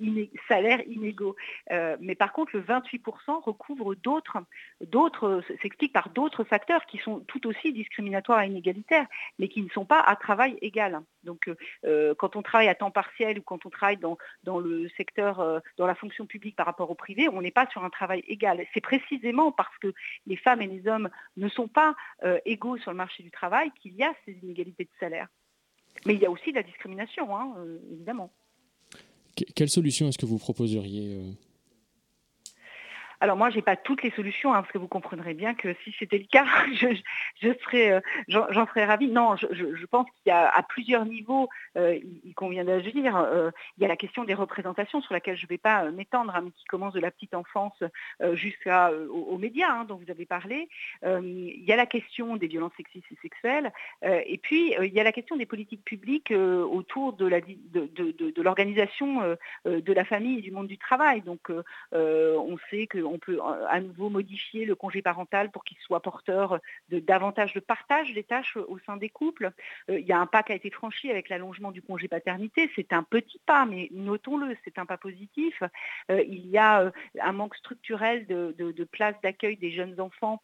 salaire 0.48 0.82
inégaux. 0.88 1.36
Euh, 1.72 1.98
mais 2.00 2.16
par 2.16 2.34
contre, 2.34 2.56
le 2.56 2.62
28% 2.62 3.44
recouvre 3.44 3.96
d'autres, 3.96 4.38
d'autres, 4.86 5.42
s'explique 5.62 5.94
par 5.94 6.10
d'autres 6.10 6.44
facteurs 6.44 6.86
qui 6.86 6.98
sont 7.00 7.22
tout 7.22 7.48
aussi 7.48 7.74
discriminatoires 7.74 8.44
et 8.44 8.48
inégalitaires, 8.48 9.08
mais 9.40 9.48
qui 9.48 9.62
ne 9.62 9.70
sont 9.70 9.86
pas 9.86 10.02
à 10.02 10.16
travail 10.16 10.58
égal. 10.62 11.02
Donc 11.26 11.50
euh, 11.84 12.16
quand 12.16 12.36
on 12.36 12.42
travaille 12.42 12.70
à 12.70 12.76
temps 12.76 12.92
partiel 12.92 13.40
ou 13.40 13.42
quand 13.42 13.66
on 13.66 13.70
travaille 13.70 13.98
dans, 13.98 14.60
le 14.60 14.88
secteur, 14.96 15.62
dans 15.78 15.88
la 15.88 15.96
fonction 15.96 16.26
publique 16.26 16.56
par 16.56 16.66
rapport 16.66 16.90
au 16.90 16.96
privé, 16.96 17.28
on 17.30 17.42
n'est 17.42 17.52
pas 17.52 17.68
sur 17.72 17.84
un 17.84 17.90
travail 17.90 18.24
égal. 18.28 18.66
C'est 18.74 18.82
précisément 18.82 19.52
parce 19.52 19.76
que 19.80 19.94
les 20.26 20.38
femmes 20.38 20.62
et 20.62 20.68
les 20.68 20.88
hommes 20.88 21.10
ne 21.38 21.50
sont 21.50 21.68
pas 21.68 21.96
égaux 22.46 22.78
sur 22.78 22.92
le 22.92 22.98
marché 22.98 23.24
du 23.24 23.32
travail 23.32 23.72
qu'il 23.82 23.94
y 23.96 24.04
a 24.04 24.14
ces 24.26 24.34
inégalités 24.44 24.86
de 24.86 24.90
salaire. 25.00 25.28
Mais 26.06 26.14
il 26.14 26.22
y 26.22 26.26
a 26.26 26.32
aussi 26.32 26.52
de 26.52 26.58
la 26.58 26.64
discrimination, 26.64 27.36
hein, 27.36 27.56
évidemment. 27.92 28.32
Quelle 29.36 29.70
solution 29.70 30.08
est-ce 30.08 30.18
que 30.18 30.26
vous 30.26 30.38
proposeriez 30.38 31.16
euh, 31.16 31.32
alors 33.20 33.38
moi, 33.38 33.50
je 33.50 33.56
n'ai 33.56 33.62
pas 33.62 33.76
toutes 33.76 34.04
les 34.04 34.12
solutions, 34.12 34.54
hein, 34.54 34.62
parce 34.62 34.72
que 34.72 34.78
vous 34.78 34.88
comprendrez 34.88 35.34
bien 35.34 35.54
que 35.54 35.74
si 35.84 35.96
c'était 35.98 36.18
le 36.18 36.26
cas, 36.26 36.46
je, 37.42 37.54
serais, 37.64 37.92
euh, 37.92 38.00
j'en 38.28 38.68
serais 38.68 38.86
ravie. 38.86 39.08
Non, 39.08 39.36
je, 39.36 39.86
pense 39.86 40.08
qu'il 40.08 40.28
y 40.28 40.32
a 40.32 40.50
à 40.50 40.64
plusieurs 40.64 41.06
niveaux, 41.06 41.50
euh, 41.78 42.00
il, 42.24 42.34
convient 42.34 42.66
d'agir. 42.66 43.16
Euh, 43.16 43.52
il 43.78 43.84
y 43.84 43.86
a 43.86 43.88
la 43.88 43.96
question 43.96 44.24
des 44.24 44.34
représentations 44.34 45.02
sur 45.02 45.14
laquelle 45.14 45.38
je 45.38 45.46
ne 45.46 45.50
vais 45.50 45.58
pas 45.58 45.90
m'étendre, 45.92 46.36
hein, 46.36 46.42
mais 46.44 46.52
qui 46.52 46.66
commence 46.66 46.94
de 46.94 47.00
la 47.00 47.12
petite 47.12 47.34
enfance 47.34 47.82
jusqu'aux 48.34 49.38
médias 49.38 49.72
hein, 49.72 49.86
dont 49.86 49.96
vous 49.96 50.12
avez 50.12 50.26
parlé. 50.26 50.70
il 51.04 51.64
y 51.64 51.72
a 51.72 51.76
la 51.76 51.86
question 51.86 52.36
des 52.36 52.48
violences 52.48 52.74
sexistes 52.78 53.06
et 53.12 53.18
sexuelles. 53.22 53.72
et 54.04 54.38
puis, 54.38 54.74
il 54.82 54.94
y 54.94 55.00
a 55.00 55.04
la 55.04 55.12
question 55.12 55.36
des 55.38 55.46
politiques 55.46 55.84
publiques 55.84 56.32
autour 56.32 57.14
de 57.14 57.26
l'organisation 58.42 59.22
de, 59.22 59.38
de, 59.72 59.82
de, 59.82 59.94
la 59.94 60.06
famille 60.06 60.40
et 60.40 60.42
du 60.42 60.52
monde 60.52 60.68
du 60.68 60.78
travail. 60.78 61.22
Donc, 61.22 61.52
on 61.92 62.58
sait 62.70 62.88
que 62.88 63.05
on 63.06 63.20
peut 63.20 63.40
euh, 63.40 63.68
à 63.68 63.80
nouveau 63.80 64.10
modifier 64.10 64.66
le 64.66 64.76
congé 64.76 65.02
parental 65.02 65.52
pour 65.52 65.64
qu'il 65.64 65.78
soit 65.80 66.02
porteur 66.02 66.60
de 66.90 67.00
davantage 67.00 67.54
de 67.54 67.60
partage 67.60 68.14
des 68.14 68.24
tâches 68.24 68.58
au 68.58 68.80
sein 68.80 68.98
des 68.98 69.10
couples. 69.10 69.52
Euh, 69.90 70.00
il 70.00 70.06
y 70.06 70.12
a 70.12 70.20
un 70.20 70.26
pas 70.26 70.44
qui 70.44 70.52
a 70.52 70.56
été 70.56 70.70
franchi 70.70 71.10
avec 71.10 71.30
l'allongement 71.30 71.72
du 71.72 71.82
congé 71.82 72.08
paternité. 72.08 72.70
C'est 72.76 72.94
un 72.94 73.04
petit 73.04 73.40
pas, 73.46 73.66
mais 73.66 73.90
notons-le, 73.92 74.56
c'est 74.64 74.78
un 74.80 74.86
pas 74.86 74.98
positif. 74.98 75.62
Euh, 76.12 76.24
il 76.28 76.48
y 76.48 76.58
a 76.58 76.92
un 77.22 77.32
manque 77.32 77.56
structurel 77.56 78.26
de, 78.28 78.84
places 78.92 79.16
d'accueil 79.24 79.58
des 79.58 79.72
jeunes 79.72 80.00
enfants 80.00 80.42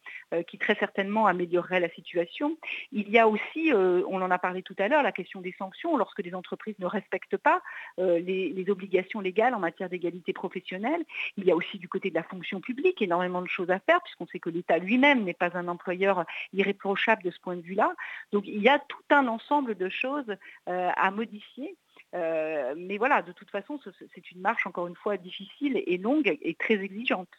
qui 0.48 0.58
très 0.58 0.74
certainement 0.74 1.26
améliorerait 1.26 1.80
la 1.80 1.88
situation. 1.90 2.56
Il 2.90 3.08
y 3.08 3.18
a 3.18 3.28
aussi, 3.28 3.72
on 3.72 4.20
en 4.20 4.30
a 4.30 4.38
parlé 4.38 4.62
tout 4.62 4.74
à 4.78 4.88
l'heure, 4.88 5.02
la 5.02 5.12
question 5.12 5.40
des 5.40 5.54
sanctions 5.58 5.96
lorsque 5.96 6.22
les 6.22 6.34
entreprises 6.34 6.74
ne 6.78 6.86
respectent 6.86 7.36
pas 7.36 7.62
les 7.98 8.64
obligations 8.68 9.20
légales 9.20 9.54
en 9.54 9.60
matière 9.60 9.88
d'égalité 9.88 10.32
professionnelle. 10.32 11.04
Il 11.36 11.44
y 11.44 11.50
a 11.50 11.56
aussi 11.56 11.78
du 11.78 11.88
côté 11.88 12.10
de 12.10 12.14
la 12.14 12.22
fonction 12.22 12.51
publique, 12.60 13.02
énormément 13.02 13.42
de 13.42 13.48
choses 13.48 13.70
à 13.70 13.78
faire, 13.78 14.00
puisqu'on 14.02 14.26
sait 14.26 14.38
que 14.38 14.50
l'État 14.50 14.78
lui-même 14.78 15.24
n'est 15.24 15.34
pas 15.34 15.56
un 15.56 15.68
employeur 15.68 16.24
irréprochable 16.52 17.22
de 17.22 17.30
ce 17.30 17.40
point 17.40 17.56
de 17.56 17.62
vue-là. 17.62 17.94
Donc 18.32 18.46
il 18.46 18.60
y 18.62 18.68
a 18.68 18.78
tout 18.78 19.04
un 19.10 19.26
ensemble 19.28 19.76
de 19.76 19.88
choses 19.88 20.36
euh, 20.68 20.90
à 20.96 21.10
modifier. 21.10 21.76
Euh, 22.14 22.74
mais 22.76 22.98
voilà, 22.98 23.22
de 23.22 23.32
toute 23.32 23.50
façon, 23.50 23.80
c'est 24.14 24.30
une 24.30 24.40
marche, 24.40 24.66
encore 24.66 24.86
une 24.86 24.96
fois, 24.96 25.16
difficile 25.16 25.82
et 25.86 25.96
longue 25.96 26.36
et 26.42 26.54
très 26.54 26.74
exigeante. 26.74 27.30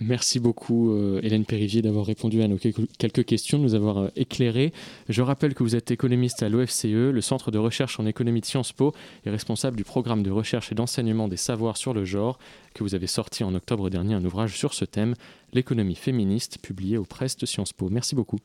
Merci 0.00 0.40
beaucoup 0.40 0.90
euh, 0.90 1.20
Hélène 1.22 1.44
Périvier 1.44 1.80
d'avoir 1.80 2.04
répondu 2.04 2.42
à 2.42 2.48
nos 2.48 2.58
quelques 2.58 3.24
questions, 3.24 3.58
de 3.58 3.62
nous 3.62 3.74
avoir 3.74 3.98
euh, 3.98 4.08
éclairé. 4.16 4.72
Je 5.08 5.22
rappelle 5.22 5.54
que 5.54 5.62
vous 5.62 5.76
êtes 5.76 5.92
économiste 5.92 6.42
à 6.42 6.48
l'OFCE, 6.48 6.84
le 6.84 7.20
centre 7.20 7.52
de 7.52 7.58
recherche 7.58 8.00
en 8.00 8.06
économie 8.06 8.40
de 8.40 8.46
Sciences 8.46 8.72
Po, 8.72 8.92
et 9.24 9.30
responsable 9.30 9.76
du 9.76 9.84
programme 9.84 10.24
de 10.24 10.32
recherche 10.32 10.72
et 10.72 10.74
d'enseignement 10.74 11.28
des 11.28 11.36
savoirs 11.36 11.76
sur 11.76 11.94
le 11.94 12.04
genre, 12.04 12.38
que 12.74 12.82
vous 12.82 12.96
avez 12.96 13.06
sorti 13.06 13.44
en 13.44 13.54
octobre 13.54 13.88
dernier 13.88 14.14
un 14.14 14.24
ouvrage 14.24 14.56
sur 14.58 14.74
ce 14.74 14.84
thème, 14.84 15.14
l'économie 15.52 15.94
féministe, 15.94 16.58
publié 16.60 16.98
aux 16.98 17.04
presses 17.04 17.36
de 17.36 17.46
Sciences 17.46 17.72
Po. 17.72 17.88
Merci 17.88 18.16
beaucoup. 18.16 18.40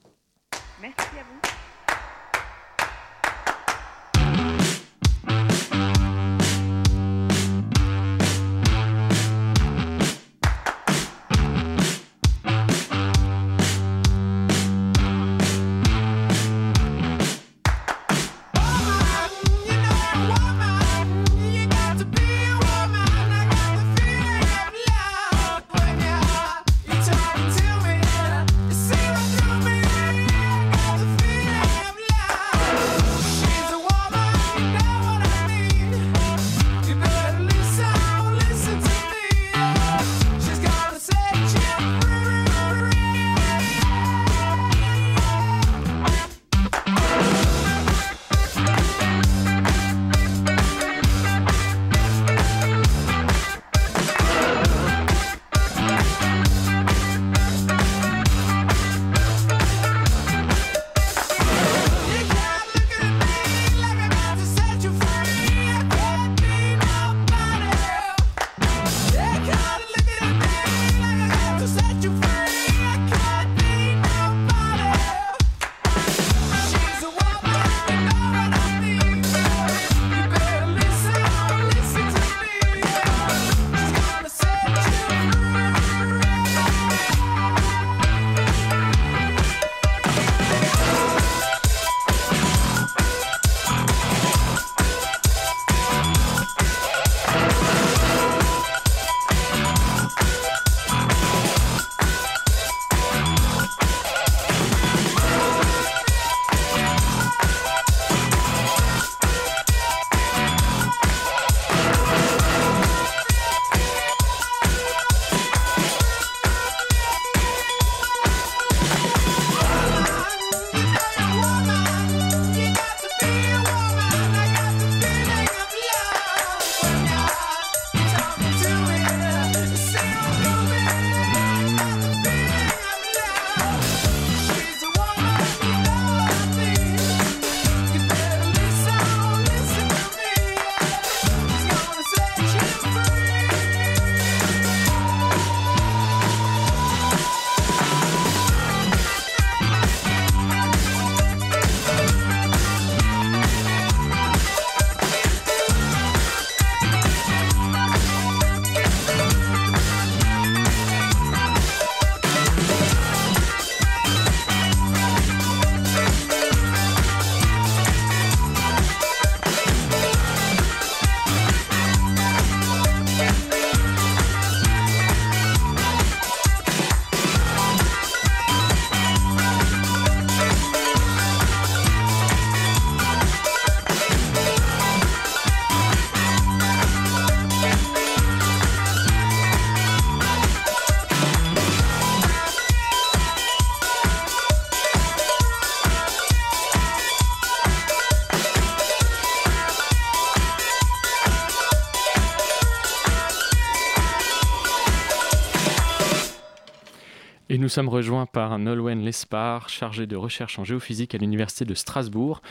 Nous 207.69 207.73
sommes 207.73 207.89
rejoints 207.89 208.25
par 208.25 208.57
Nolwenn 208.57 209.03
Lespard, 209.03 209.69
chargé 209.69 210.07
de 210.07 210.15
recherche 210.15 210.57
en 210.57 210.63
géophysique 210.63 211.13
à 211.13 211.19
l'Université 211.19 211.65
de 211.65 211.75
Strasbourg. 211.75 212.41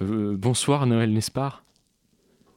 Euh, 0.00 0.36
bonsoir 0.38 0.86
Noël 0.86 1.12
Lespard. 1.12 1.64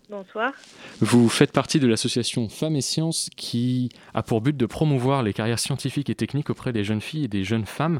Bonsoir. 0.10 0.54
Vous 1.02 1.28
faites 1.28 1.52
partie 1.52 1.82
de 1.82 1.88
l'association 1.88 2.48
Femmes 2.48 2.78
et 2.78 2.82
Sciences 2.82 3.30
qui 3.36 3.89
a 4.13 4.24
pour 4.24 4.39
but 4.39 4.56
de 4.56 4.65
promouvoir 4.65 5.22
les 5.22 5.34
carrières 5.34 5.60
scientifiques 5.60 6.10
et 6.10 6.15
techniques 6.15 6.50
auprès 6.50 6.72
des 6.72 6.86
jeunes 6.86 7.02
filles 7.02 7.26
et 7.26 7.28
des 7.28 7.43
jeunes 7.43 7.65
femmes. 7.65 8.00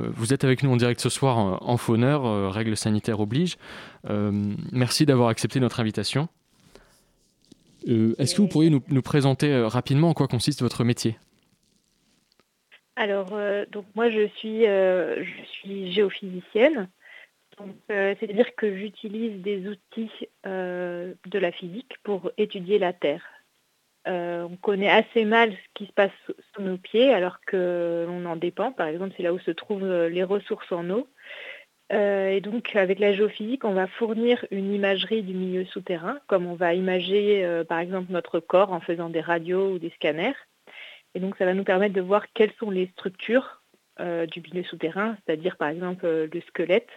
Euh, 0.00 0.10
vous 0.12 0.32
êtes 0.32 0.42
avec 0.42 0.64
nous 0.64 0.72
en 0.72 0.76
direct 0.76 1.00
ce 1.00 1.08
soir 1.08 1.62
en 1.62 1.76
fauneur, 1.76 2.26
euh, 2.26 2.48
règles 2.48 2.76
sanitaires 2.76 3.20
oblige. 3.20 3.58
merci 4.72 5.06
d'avoir 5.06 5.28
accepté 5.28 5.60
notre 5.60 5.78
invitation. 5.78 6.28
Est-ce 7.86 8.34
que 8.34 8.42
vous 8.42 8.48
pourriez 8.48 8.70
nous, 8.70 8.82
nous 8.88 9.02
présenter 9.02 9.56
rapidement 9.56 10.08
en 10.08 10.14
quoi 10.14 10.26
consiste 10.26 10.62
votre 10.62 10.82
métier? 10.82 11.16
Alors, 12.96 13.34
euh, 13.34 13.66
donc 13.70 13.84
moi, 13.94 14.08
je 14.08 14.26
suis, 14.36 14.66
euh, 14.66 15.22
géophysicienne. 15.64 16.88
Euh, 17.90 18.14
c'est-à-dire 18.20 18.54
que 18.54 18.76
j'utilise 18.76 19.40
des 19.42 19.66
outils 19.68 20.10
de 20.44 21.38
la 21.38 21.52
physique 21.52 21.96
pour 22.02 22.30
étudier 22.36 22.78
la 22.78 22.92
Terre. 22.92 23.24
on 24.06 24.56
connaît 24.60 24.90
assez 24.90 25.24
mal 25.24 25.52
ce 25.52 25.68
qui 25.74 25.86
se 25.86 25.92
passe 25.92 26.12
sous 26.54 26.62
nos 26.62 26.78
pieds 26.78 27.12
alors 27.12 27.38
qu'on 27.50 28.24
en 28.26 28.36
dépend. 28.36 28.72
Par 28.72 28.88
exemple, 28.88 29.14
c'est 29.16 29.22
là 29.22 29.32
où 29.32 29.38
se 29.38 29.50
trouvent 29.50 30.06
les 30.06 30.24
ressources 30.24 30.70
en 30.72 30.88
eau. 30.90 31.08
et 31.90 32.40
donc, 32.42 32.76
avec 32.76 32.98
la 32.98 33.12
géophysique, 33.14 33.64
on 33.64 33.74
va 33.74 33.86
fournir 33.86 34.46
une 34.50 34.72
imagerie 34.72 35.22
du 35.22 35.34
milieu 35.34 35.64
souterrain, 35.66 36.18
comme 36.28 36.46
on 36.46 36.54
va 36.54 36.74
imager, 36.74 37.62
par 37.68 37.80
exemple, 37.80 38.12
notre 38.12 38.40
corps 38.40 38.72
en 38.72 38.80
faisant 38.80 39.10
des 39.10 39.22
radios 39.22 39.72
ou 39.72 39.78
des 39.78 39.90
scanners. 39.90 40.36
Et 41.16 41.18
donc, 41.18 41.34
ça 41.38 41.46
va 41.46 41.54
nous 41.54 41.64
permettre 41.64 41.94
de 41.94 42.02
voir 42.02 42.30
quelles 42.34 42.52
sont 42.58 42.70
les 42.70 42.88
structures 42.88 43.62
euh, 44.00 44.26
du 44.26 44.42
milieu 44.42 44.62
souterrain, 44.64 45.16
c'est-à-dire 45.24 45.56
par 45.56 45.70
exemple 45.70 46.04
euh, 46.04 46.28
le 46.30 46.42
squelette. 46.42 46.90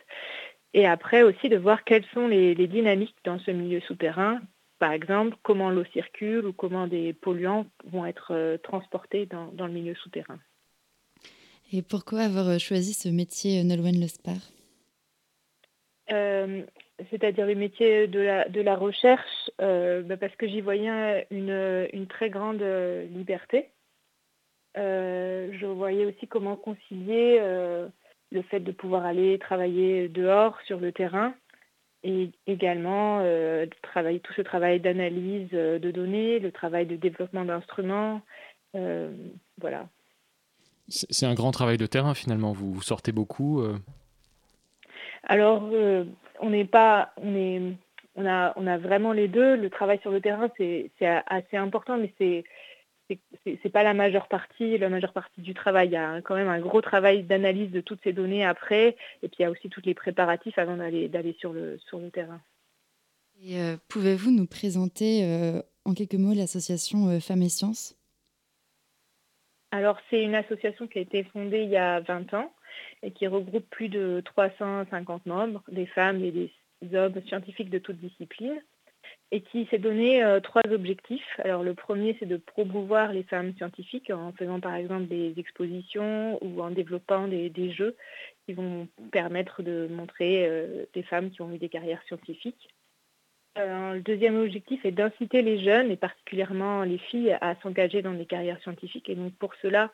Et 0.74 0.86
après 0.86 1.24
aussi 1.24 1.48
de 1.48 1.56
voir 1.56 1.86
quelles 1.86 2.04
sont 2.14 2.28
les, 2.28 2.54
dynamiques 2.68 3.16
dans 3.24 3.40
ce 3.40 3.52
milieu 3.52 3.80
souterrain, 3.80 4.42
par 4.78 4.92
exemple 4.92 5.38
comment 5.42 5.70
l'eau 5.70 5.86
circule 5.94 6.46
ou 6.46 6.52
comment 6.52 6.88
des 6.88 7.14
polluants 7.14 7.66
vont 7.86 8.06
être 8.06 8.34
euh, 8.34 8.58
transportés 8.58 9.26
dans, 9.26 9.66
le 9.66 9.72
milieu 9.72 9.96
souterrain. 9.96 10.38
Et 11.72 11.82
pourquoi 11.82 12.24
avoir 12.24 12.60
choisi 12.60 12.94
ce 12.94 13.08
métier, 13.08 13.64
Nolwenn 13.64 13.96
Lespar 13.96 14.36
c'est-à-dire 17.12 17.46
les 17.46 17.56
métiers 17.56 18.08
de 18.08 18.20
la, 18.20 18.50
de 18.50 18.60
la 18.60 18.76
recherche, 18.76 19.52
bah, 19.58 20.18
parce 20.20 20.36
que 20.36 20.48
j'y 20.48 20.60
voyais 20.60 21.28
une, 21.32 21.88
une, 21.94 22.08
très 22.08 22.30
grande 22.30 22.62
liberté. 23.16 23.70
Euh, 24.78 25.50
je 25.60 25.66
voyais 25.66 26.06
aussi 26.06 26.28
comment 26.28 26.56
concilier 26.56 27.38
euh, 27.40 27.88
le 28.32 28.42
fait 28.44 28.60
de 28.60 28.72
pouvoir 28.72 29.06
aller 29.06 29.40
travailler 29.40 30.08
dehors 30.10 30.58
sur 30.66 30.80
le 30.80 30.92
terrain 30.92 31.34
et 32.04 32.30
également 32.48 33.20
euh, 33.22 33.66
travailler 33.82 34.20
tout 34.20 34.34
ce 34.34 34.42
travail 34.42 34.80
d'analyse 34.80 35.50
de 35.50 35.92
données, 35.92 36.40
le 36.40 36.52
travail 36.52 36.86
de 36.86 36.96
développement 36.96 37.46
d'instruments. 37.46 38.22
voilà. 38.74 39.88
C'est 40.88 41.26
un 41.26 41.36
grand 41.36 41.52
travail 41.52 41.78
de 41.78 41.86
terrain 41.86 42.14
finalement, 42.14 42.52
vous, 42.52 42.82
sortez 42.82 43.12
beaucoup 43.12 43.64
Alors, 45.24 45.70
on 46.40 46.50
n'est 46.50 46.66
pas. 46.66 47.12
On, 47.18 47.36
est, 47.36 47.62
on, 48.16 48.26
a, 48.26 48.54
on 48.56 48.66
a 48.66 48.78
vraiment 48.78 49.12
les 49.12 49.28
deux. 49.28 49.56
Le 49.56 49.70
travail 49.70 50.00
sur 50.00 50.10
le 50.10 50.22
terrain, 50.22 50.50
c'est 50.58 50.90
assez 51.28 51.58
important, 51.58 51.98
mais 51.98 52.12
c'est 52.18 52.44
c'est 53.44 53.72
pas 53.72 53.84
la 53.84 53.94
majeure 53.94 54.28
partie, 54.28 54.78
la 54.78 54.90
majeure 54.90 55.14
partie 55.14 55.42
du 55.42 55.54
travail. 55.54 55.90
Il 55.90 55.94
y 55.94 55.98
a 55.98 56.22
quand 56.22 56.36
même 56.36 56.48
un 56.48 56.60
gros 56.60 56.82
travail 56.82 57.24
d'analyse 57.24 57.72
de 57.72 57.82
toutes 57.82 58.02
ces 58.04 58.14
données 58.14 58.46
après, 58.46 58.96
et 59.24 59.28
puis 59.28 59.38
il 59.40 59.42
y 59.44 59.46
a 59.46 59.52
aussi 59.52 59.70
tous 59.70 59.82
les 59.84 59.94
préparatifs 59.94 60.58
avant 60.58 60.78
d'aller 60.78 61.36
sur 61.40 61.54
le, 61.54 61.80
sur 61.88 62.00
le 62.00 62.10
terrain. 62.12 62.42
Euh, 63.48 63.78
pouvez-vous 63.88 64.32
nous 64.32 64.46
présenter 64.46 65.24
euh, 65.24 65.62
en 65.86 65.94
quelques 65.94 66.16
mots 66.16 66.34
l'association 66.34 67.08
euh, 67.08 67.20
Femmes 67.20 67.42
et 67.42 67.50
Sciences? 67.50 67.96
Alors 69.72 70.00
c'est 70.10 70.24
une 70.24 70.36
association 70.36 70.88
qui 70.88 70.98
a 70.98 71.02
été 71.02 71.24
fondée 71.24 71.62
il 71.62 71.70
y 71.70 71.78
a 71.78 72.00
20 72.02 72.34
ans 72.34 72.52
et 73.04 73.12
qui 73.12 73.28
regroupe 73.28 73.70
plus 73.70 73.88
de 73.88 74.22
350 74.26 75.26
membres, 75.26 75.64
des 75.72 75.86
femmes 75.86 76.24
et 76.24 76.32
des 76.32 76.96
hommes 76.96 77.22
scientifiques 77.28 77.70
de 77.70 77.80
toutes 77.80 78.00
disciplines 78.00 78.62
et 79.32 79.42
qui 79.42 79.68
s'est 79.70 79.78
donné 79.78 80.24
euh, 80.24 80.40
trois 80.40 80.64
objectifs. 80.72 81.40
Alors 81.44 81.64
le 81.64 81.76
premier, 81.76 82.16
c'est 82.20 82.26
de 82.26 82.38
promouvoir 82.38 83.14
les 83.14 83.24
femmes 83.24 83.54
scientifiques 83.56 84.10
en 84.10 84.32
faisant 84.34 84.60
par 84.60 84.74
exemple 84.76 85.08
des 85.08 85.34
expositions 85.38 86.44
ou 86.44 86.62
en 86.62 86.72
développant 86.72 87.28
des, 87.28 87.72
jeux 87.72 87.96
qui 88.46 88.54
vont 88.54 88.88
permettre 89.12 89.62
de 89.62 89.88
montrer 89.92 90.48
euh, 90.48 90.86
des 90.94 91.04
femmes 91.04 91.30
qui 91.30 91.42
ont 91.42 91.52
eu 91.54 91.60
des 91.60 91.70
carrières 91.70 92.02
scientifiques. 92.08 92.70
Euh, 93.58 93.96
le 93.96 94.02
deuxième 94.02 94.38
objectif 94.40 94.84
est 94.86 94.92
d'inciter 94.92 95.42
les 95.44 95.64
jeunes 95.64 95.92
et 95.92 95.98
particulièrement 95.98 96.84
les 96.84 96.98
filles 96.98 97.38
à 97.42 97.56
s'engager 97.62 98.02
dans 98.02 98.14
des 98.14 98.26
carrières 98.26 98.62
scientifiques. 98.62 99.10
Et 99.10 99.16
donc 99.16 99.34
pour 99.36 99.54
cela, 99.62 99.92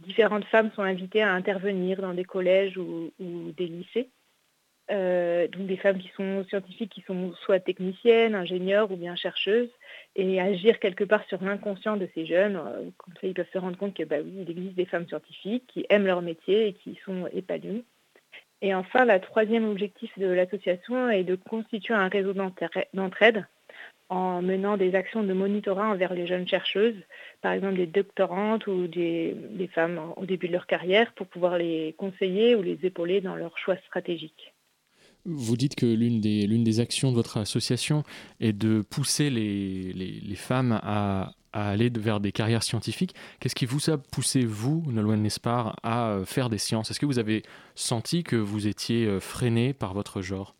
différentes 0.00 0.44
femmes 0.46 0.72
sont 0.74 0.82
invitées 0.82 1.22
à 1.22 1.32
intervenir 1.32 2.00
dans 2.00 2.14
des 2.14 2.24
collèges 2.24 2.76
ou 2.76 3.12
des 3.20 3.66
lycées 3.66 4.10
euh, 4.90 5.48
donc 5.48 5.66
des 5.66 5.76
femmes 5.76 5.98
qui 5.98 6.10
sont 6.16 6.44
scientifiques, 6.48 6.92
qui 6.92 7.02
sont 7.02 7.32
soit 7.44 7.60
techniciennes, 7.60 8.34
ingénieures 8.34 8.90
ou 8.90 8.96
bien 8.96 9.14
chercheuses, 9.14 9.70
et 10.16 10.40
agir 10.40 10.78
quelque 10.80 11.04
part 11.04 11.24
sur 11.28 11.42
l'inconscient 11.42 11.96
de 11.96 12.08
ces 12.14 12.26
jeunes. 12.26 12.56
Euh, 12.56 12.90
comme 12.98 13.14
ça, 13.14 13.26
ils 13.26 13.34
peuvent 13.34 13.46
se 13.52 13.58
rendre 13.58 13.78
compte 13.78 13.94
que 13.94 14.02
bah 14.02 14.16
oui, 14.22 14.32
il 14.40 14.50
existe 14.50 14.74
des 14.74 14.86
femmes 14.86 15.06
scientifiques 15.06 15.66
qui 15.68 15.86
aiment 15.88 16.06
leur 16.06 16.22
métier 16.22 16.68
et 16.68 16.72
qui 16.74 16.98
sont 17.04 17.28
épanouies. 17.32 17.84
Et 18.60 18.74
enfin, 18.74 19.04
le 19.04 19.18
troisième 19.20 19.68
objectif 19.68 20.16
de 20.18 20.26
l'association 20.26 21.08
est 21.10 21.24
de 21.24 21.34
constituer 21.36 21.94
un 21.94 22.08
réseau 22.08 22.32
d'entraide 22.32 23.46
en 24.08 24.42
menant 24.42 24.76
des 24.76 24.94
actions 24.94 25.22
de 25.22 25.32
monitorat 25.32 25.88
envers 25.88 26.12
les 26.12 26.26
jeunes 26.26 26.46
chercheuses, 26.46 27.02
par 27.40 27.52
exemple 27.52 27.76
des 27.76 27.86
doctorantes 27.86 28.66
ou 28.66 28.86
des, 28.86 29.34
des 29.34 29.68
femmes 29.68 30.12
au 30.16 30.26
début 30.26 30.48
de 30.48 30.52
leur 30.52 30.66
carrière, 30.66 31.12
pour 31.14 31.26
pouvoir 31.26 31.56
les 31.56 31.94
conseiller 31.96 32.54
ou 32.54 32.62
les 32.62 32.78
épauler 32.84 33.20
dans 33.20 33.36
leurs 33.36 33.56
choix 33.58 33.76
stratégiques. 33.86 34.51
Vous 35.24 35.56
dites 35.56 35.76
que 35.76 35.86
l'une 35.86 36.20
des, 36.20 36.80
actions 36.80 37.10
de 37.10 37.14
votre 37.14 37.36
association 37.36 38.02
est 38.40 38.52
de 38.52 38.82
pousser 38.82 39.30
les, 39.30 40.34
femmes 40.34 40.80
à, 40.82 41.32
à, 41.52 41.70
aller 41.70 41.90
vers 41.94 42.18
des 42.18 42.32
carrières 42.32 42.64
scientifiques. 42.64 43.14
Qu'est-ce 43.38 43.54
qui 43.54 43.66
vous 43.66 43.88
a 43.88 43.98
poussé, 43.98 44.44
vous, 44.44 44.82
Nolwenn 44.88 45.22
Nespar, 45.22 45.76
à 45.84 46.10
euh, 46.10 46.24
faire 46.24 46.50
des 46.50 46.58
sciences? 46.58 46.90
Est-ce 46.90 46.98
que 46.98 47.06
vous 47.06 47.20
avez 47.20 47.44
senti 47.76 48.24
que 48.24 48.34
vous 48.34 48.66
étiez 48.66 49.06
euh, 49.06 49.20
freiné 49.20 49.72
par 49.72 49.94
votre 49.94 50.22
genre? 50.22 50.56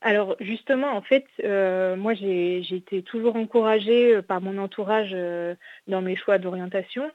Alors 0.00 0.34
justement, 0.40 0.96
en 0.96 1.02
fait, 1.02 1.26
euh, 1.44 1.94
moi 1.94 2.14
j'ai 2.14 2.58
été 2.74 3.02
toujours 3.02 3.36
encouragée 3.36 4.20
par 4.22 4.40
mon 4.40 4.56
entourage 4.58 5.14
dans 5.86 6.00
mes 6.00 6.16
choix 6.16 6.38
d'orientation. 6.38 7.10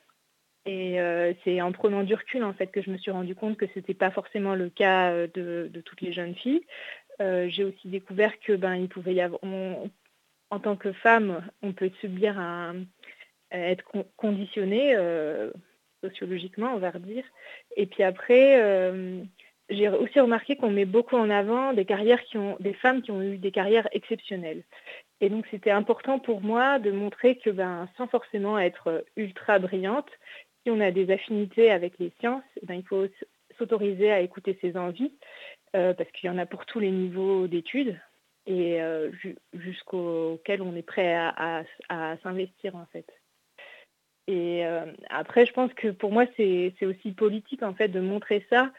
Et 0.66 1.00
euh, 1.00 1.34
c'est 1.44 1.62
en 1.62 1.72
prenant 1.72 2.04
du 2.04 2.16
recul 2.16 2.44
en 2.44 2.54
fait 2.54 2.68
que 2.68 2.82
je 2.82 2.90
me 2.90 2.98
suis 2.98 3.12
rendu 3.12 3.36
compte 3.36 3.58
que 3.58 3.68
ce 3.68 3.74
n'était 3.76 3.94
pas 3.94 4.10
forcément 4.10 4.56
le 4.56 4.70
cas 4.70 5.12
euh, 5.12 5.28
de, 5.34 5.82
toutes 5.82 6.02
les 6.02 6.12
jeunes 6.12 6.36
filles. 6.36 6.66
Euh, 7.22 7.48
j'ai 7.50 7.64
aussi 7.64 7.88
découvert 7.88 8.40
que 8.40 8.54
ben 8.54 8.76
il 8.76 8.90
pouvait 8.90 9.14
y 9.14 9.22
avoir, 9.22 9.42
en 9.44 10.60
tant 10.60 10.76
que 10.76 10.92
femme, 10.92 11.48
on 11.62 11.72
peut 11.72 11.92
subir 12.02 12.40
un, 12.40 12.84
être 13.52 13.84
conditionné 14.18 14.98
sociologiquement, 16.04 16.74
on 16.74 16.80
va 16.80 16.92
dire. 16.92 17.24
Et 17.78 17.86
puis 17.86 18.04
après, 18.04 18.60
j'ai 19.70 19.88
aussi 19.88 20.20
remarqué 20.20 20.58
qu'on 20.58 20.72
met 20.72 20.86
beaucoup 20.86 21.16
en 21.16 21.30
avant 21.30 21.74
des 21.74 21.86
carrières 21.86 22.22
qui 22.24 22.38
ont 22.38 22.58
des 22.60 22.74
femmes 22.74 23.02
qui 23.02 23.12
ont 23.12 23.22
eu 23.22 23.38
des 23.38 23.52
carrières 23.52 23.88
exceptionnelles. 23.94 24.64
Et 25.22 25.30
donc 25.30 25.46
c'était 25.50 25.72
important 25.72 26.20
pour 26.20 26.42
moi 26.42 26.80
de 26.80 26.92
montrer 26.92 27.38
que 27.38 27.50
ben, 27.50 27.88
sans 27.98 28.08
forcément 28.08 28.60
être 28.60 29.06
ultra 29.16 29.60
brillante, 29.60 30.10
si 30.66 30.72
on 30.72 30.80
a 30.80 30.92
des 30.92 31.12
affinités 31.12 31.70
avec 31.70 32.00
les 32.00 32.12
sciences, 32.20 32.44
eh 32.62 32.66
ben, 32.66 32.74
il 32.74 32.84
faut 32.88 33.06
s'autoriser 33.58 34.12
à 34.12 34.22
écouter 34.22 34.58
ses 34.62 34.76
envies, 34.76 35.14
euh, 35.76 35.94
parce 35.94 36.10
qu'il 36.12 36.28
y 36.28 36.34
en 36.34 36.40
a 36.40 36.48
pour 36.48 36.66
tous 36.66 36.80
les 36.80 36.90
niveaux 36.90 37.48
d'études 37.48 38.00
et 38.48 38.82
euh, 38.82 39.12
jusqu'auquel 39.54 40.62
on 40.62 40.76
est 40.76 40.84
prêt 40.84 41.16
à, 41.16 41.64
s'investir 42.24 42.76
en 42.76 42.86
fait. 42.92 43.06
Et 44.28 44.66
euh, 44.66 44.92
après, 45.10 45.46
je 45.46 45.54
pense 45.54 45.72
que 45.74 45.90
pour 45.90 46.12
moi, 46.12 46.26
c'est 46.36 46.74
aussi 46.82 47.12
politique 47.12 47.62
en 47.62 47.76
fait 47.76 47.90
de 47.90 48.00
montrer 48.00 48.46
ça 48.50 48.72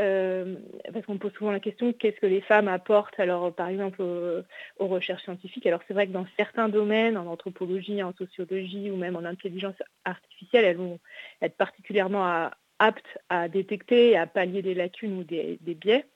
euh, 0.00 0.56
parce 0.90 1.04
qu'on 1.04 1.18
pose 1.18 1.32
souvent 1.34 1.50
la 1.50 1.60
question 1.60 1.92
qu'est-ce 1.92 2.18
que 2.18 2.26
les 2.26 2.40
femmes 2.40 2.68
apportent 2.68 3.20
alors 3.20 3.52
par 3.52 3.68
exemple 3.68 4.00
aux, 4.02 4.86
recherches 4.86 5.24
scientifiques? 5.24 5.66
Alors 5.66 5.80
c'est 5.86 5.92
vrai 5.92 6.06
que 6.06 6.12
dans 6.12 6.26
certains 6.38 6.70
domaines 6.70 7.18
en 7.18 7.26
anthropologie 7.26 8.02
en 8.02 8.14
sociologie 8.14 8.90
ou 8.90 8.96
même 8.96 9.16
en 9.16 9.24
intelligence 9.24 9.74
artificielle 10.06 10.64
elles 10.64 10.78
vont 10.78 10.98
être 11.42 11.56
particulièrement 11.56 12.50
aptes 12.78 13.18
à 13.28 13.48
détecter 13.48 14.16
à 14.16 14.26
pallier 14.26 14.62
des 14.62 14.74
lacunes 14.74 15.18
ou 15.18 15.24
des, 15.24 15.58
biais 15.62 16.06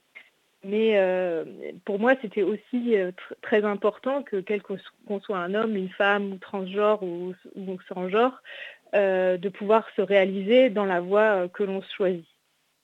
Mais 0.65 0.99
pour 1.85 1.99
moi, 2.01 2.15
c'était 2.23 2.43
aussi 2.43 2.95
très 3.43 3.65
important 3.65 4.23
que 4.23 4.41
quel 4.41 4.62
qu'on 4.62 5.21
soit 5.21 5.39
un 5.39 5.55
homme, 5.55 5.77
une 5.77 5.91
femme, 5.91 6.33
ou 6.33 6.39
transgenre 6.39 7.03
ou, 7.03 7.35
ou 7.55 7.79
sans 7.89 8.09
genre, 8.09 8.43
de 8.95 9.49
pouvoir 9.51 9.87
se 9.95 10.03
réaliser 10.03 10.71
dans 10.71 10.87
la 10.87 11.01
voie 11.01 11.47
que 11.49 11.62
l'on 11.62 11.83
choisit. 11.97 12.27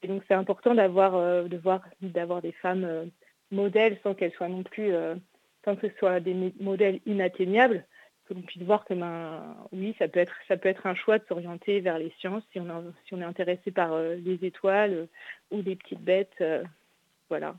Et 0.02 0.08
donc 0.08 0.22
c'est 0.26 0.34
important 0.34 0.74
d'avoir 0.74 1.12
de 1.48 1.56
voir 1.56 1.82
d'avoir 2.00 2.42
des 2.42 2.52
femmes 2.52 3.10
modèles 3.50 3.98
sans 4.02 4.14
qu'elles 4.14 4.32
soient 4.32 4.48
non 4.48 4.62
plus 4.62 4.92
sans 5.64 5.76
que 5.76 5.88
ce 5.88 5.94
soit 5.98 6.20
des 6.20 6.52
modèles 6.60 7.00
inatteignables, 7.06 7.86
que 8.26 8.34
l'on 8.34 8.42
puisse 8.42 8.62
voir 8.62 8.84
que 8.84 8.94
ben, 8.94 9.56
oui, 9.70 9.94
ça 9.98 10.08
peut 10.08 10.18
être 10.18 10.34
ça 10.48 10.56
peut 10.56 10.68
être 10.68 10.86
un 10.86 10.94
choix 10.94 11.18
de 11.18 11.24
s'orienter 11.28 11.80
vers 11.80 11.98
les 11.98 12.12
sciences 12.18 12.42
si 12.52 12.58
on, 12.58 12.66
si 13.06 13.14
on 13.14 13.20
est 13.20 13.24
intéressé 13.24 13.70
par 13.70 13.96
les 13.98 14.38
étoiles 14.42 15.08
ou 15.50 15.62
des 15.62 15.76
petites 15.76 16.02
bêtes, 16.02 16.42
voilà. 17.28 17.54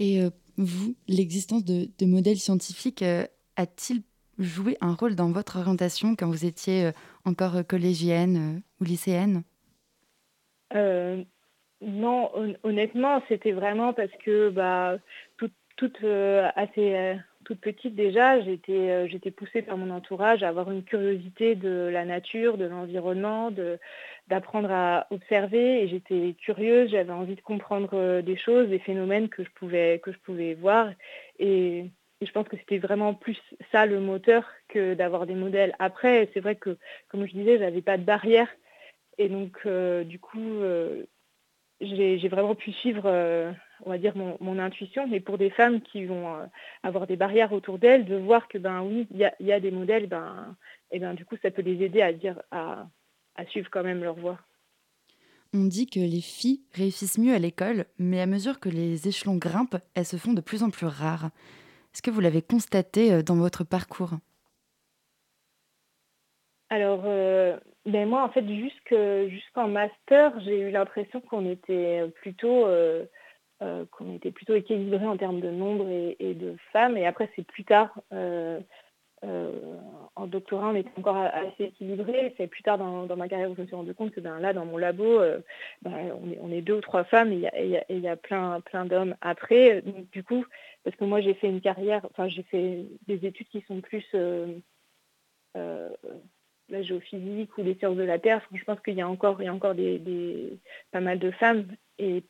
Et 0.00 0.20
vous, 0.56 0.96
l'existence 1.06 1.64
de, 1.64 1.88
de, 1.98 2.06
modèles 2.06 2.38
scientifiques 2.38 3.04
a-t-il 3.56 4.02
joué 4.38 4.76
un 4.80 4.94
rôle 4.94 5.14
dans 5.14 5.30
votre 5.30 5.58
orientation 5.58 6.16
quand 6.16 6.28
vous 6.28 6.44
étiez 6.44 6.90
encore 7.24 7.64
collégienne 7.66 8.62
ou 8.80 8.84
lycéenne? 8.84 9.42
Non, 11.82 12.30
honnêtement, 12.62 13.22
c'était 13.28 13.52
vraiment 13.52 13.92
parce 13.92 14.12
que 14.24 14.50
bah, 14.50 14.98
toute, 15.76 16.02
euh, 16.04 16.48
assez 16.56 16.94
euh, 16.94 17.14
toute 17.44 17.60
petite 17.60 17.94
déjà, 17.94 18.40
j'étais 18.40 18.72
euh, 18.72 19.06
j'étais 19.06 19.30
poussée 19.30 19.62
par 19.62 19.76
mon 19.76 19.90
entourage 19.90 20.42
à 20.42 20.48
avoir 20.48 20.70
une 20.70 20.82
curiosité 20.82 21.54
de 21.54 21.88
la 21.92 22.04
nature, 22.04 22.56
de 22.56 22.64
l'environnement, 22.64 23.50
d'apprendre 24.28 24.70
à 24.72 25.06
observer. 25.10 25.82
Et 25.82 25.88
j'étais 25.88 26.34
curieuse, 26.40 26.90
j'avais 26.90 27.12
envie 27.12 27.36
de 27.36 27.40
comprendre 27.40 28.20
des 28.22 28.36
choses, 28.36 28.68
des 28.68 28.78
phénomènes 28.78 29.28
que 29.28 29.44
je 29.44 29.50
pouvais 29.50 30.00
que 30.02 30.12
je 30.12 30.18
pouvais 30.18 30.54
voir. 30.54 30.90
Et, 31.38 31.86
je 32.22 32.32
pense 32.32 32.48
que 32.48 32.56
c'était 32.56 32.78
vraiment 32.78 33.12
plus 33.12 33.38
ça 33.70 33.84
le 33.84 34.00
moteur 34.00 34.50
que 34.68 34.94
d'avoir 34.94 35.26
des 35.26 35.34
modèles. 35.34 35.74
Après, 35.78 36.30
c'est 36.32 36.40
vrai 36.40 36.56
que 36.56 36.78
comme 37.08 37.26
je 37.26 37.32
disais, 37.32 37.58
j'avais 37.58 37.82
pas 37.82 37.98
de 37.98 38.04
barrière. 38.04 38.48
Et 39.18 39.28
donc 39.28 39.66
du 39.66 40.18
coup 40.18 40.62
j'ai 41.80 42.28
vraiment 42.28 42.54
pu 42.54 42.72
suivre, 42.72 43.02
euh, 43.04 43.52
on 43.84 43.90
va 43.90 43.98
dire, 43.98 44.14
mon, 44.16 44.58
intuition, 44.58 45.06
mais 45.06 45.20
pour 45.20 45.38
des 45.38 45.50
femmes 45.50 45.80
qui 45.82 46.06
vont 46.06 46.34
euh, 46.34 46.46
avoir 46.82 47.06
des 47.06 47.16
barrières 47.16 47.52
autour 47.52 47.78
d'elles, 47.78 48.06
de 48.06 48.16
voir 48.16 48.48
que, 48.48 48.58
ben 48.58 48.82
oui, 48.82 49.06
il 49.10 49.30
y 49.40 49.52
a, 49.52 49.60
des 49.60 49.70
modèles, 49.70 50.06
ben, 50.06 50.56
et 50.90 50.98
ben, 50.98 51.14
du 51.14 51.24
coup, 51.24 51.36
ça 51.42 51.50
peut 51.50 51.62
les 51.62 51.84
aider 51.84 52.00
à, 52.00 52.12
dire, 52.12 52.40
à, 52.50 52.86
suivre 53.48 53.68
quand 53.70 53.82
même 53.82 54.02
leur 54.02 54.14
voie. 54.14 54.38
On 55.52 55.64
dit 55.64 55.86
que 55.86 56.00
les 56.00 56.20
filles 56.20 56.62
réussissent 56.72 57.18
mieux 57.18 57.34
à 57.34 57.38
l'école, 57.38 57.86
mais 57.98 58.20
à 58.20 58.26
mesure 58.26 58.58
que 58.58 58.68
les 58.68 59.08
échelons 59.08 59.36
grimpent, 59.36 59.78
elles 59.94 60.06
se 60.06 60.16
font 60.16 60.32
de 60.32 60.40
plus 60.40 60.62
en 60.62 60.70
plus 60.70 60.86
rares. 60.86 61.30
Est-ce 61.94 62.02
que 62.02 62.10
vous 62.10 62.20
l'avez 62.20 62.42
constaté 62.42 63.12
euh, 63.12 63.22
dans 63.22 63.36
votre 63.36 63.64
parcours? 63.64 64.14
Alors, 66.68 67.02
euh, 67.04 67.56
ben 67.84 68.08
moi, 68.08 68.24
en 68.24 68.28
fait, 68.30 68.44
jusqu'en 69.28 69.68
master, 69.68 70.38
j'ai 70.40 70.60
eu 70.60 70.70
l'impression 70.70 71.20
qu'on 71.20 71.48
était 71.48 72.02
plutôt 72.16 72.66
euh, 72.66 73.04
euh, 73.62 73.84
qu'on 73.92 74.14
était 74.14 74.32
plutôt 74.32 74.54
équilibré 74.54 75.06
en 75.06 75.16
termes 75.16 75.40
de 75.40 75.50
nombre 75.50 75.88
et, 75.88 76.34
de 76.34 76.56
femmes. 76.72 76.96
Et 76.96 77.06
après, 77.06 77.30
c'est 77.36 77.46
plus 77.46 77.64
tard, 77.64 78.00
en 80.16 80.26
doctorat, 80.26 80.70
on 80.70 80.74
était 80.74 80.90
encore 80.98 81.16
assez 81.16 81.64
équilibré. 81.64 82.34
C'est 82.36 82.48
plus 82.48 82.62
tard 82.64 82.78
dans, 82.78 83.16
ma 83.16 83.28
carrière 83.28 83.50
où 83.50 83.54
je 83.54 83.62
me 83.62 83.66
suis 83.66 83.76
rendu 83.76 83.94
compte 83.94 84.10
que 84.10 84.20
ben, 84.20 84.40
là, 84.40 84.52
dans 84.52 84.66
mon 84.66 84.76
labo, 84.76 85.20
ben, 85.82 86.12
on, 86.40 86.50
est, 86.50 86.62
deux 86.62 86.74
ou 86.74 86.80
trois 86.80 87.04
femmes 87.04 87.32
et 87.32 87.48
il 87.88 88.00
y 88.00 88.08
a, 88.08 88.16
plein, 88.16 88.60
plein 88.60 88.86
d'hommes 88.86 89.14
après. 89.20 89.82
du 90.12 90.24
coup, 90.24 90.44
parce 90.82 90.96
que 90.96 91.04
moi, 91.04 91.20
j'ai 91.20 91.34
fait 91.34 91.48
une 91.48 91.60
carrière, 91.60 92.04
enfin, 92.10 92.26
j'ai 92.26 92.42
fait 92.42 92.86
des 93.06 93.24
études 93.24 93.48
qui 93.48 93.60
sont 93.68 93.80
plus 93.80 94.04
la 96.68 96.82
géophysique 96.82 97.56
ou 97.58 97.62
les 97.62 97.74
sciences 97.74 97.96
de 97.96 98.02
la 98.02 98.18
Terre, 98.18 98.40
je 98.52 98.64
pense 98.64 98.80
qu'il 98.80 98.94
y 98.94 99.00
a 99.00 99.08
encore, 99.08 99.40
il 99.40 99.44
y 99.44 99.48
a 99.48 99.54
encore 99.54 99.74
des, 99.74 100.58
pas 100.90 101.00
mal 101.00 101.18
de 101.18 101.30
femmes, 101.30 101.66
et 101.98 102.24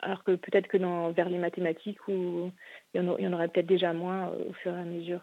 alors 0.00 0.24
que 0.24 0.32
peut-être 0.32 0.68
que 0.68 0.76
dans, 0.76 1.10
vers 1.10 1.28
les 1.28 1.38
mathématiques, 1.38 2.06
où 2.08 2.50
il 2.94 3.02
y 3.02 3.26
en, 3.26 3.32
aurait 3.32 3.48
peut-être 3.48 3.66
déjà 3.66 3.92
moins 3.92 4.28
euh, 4.28 4.50
au 4.50 4.52
fur 4.52 4.74
et 4.74 4.80
à 4.80 4.84
mesure. 4.84 5.20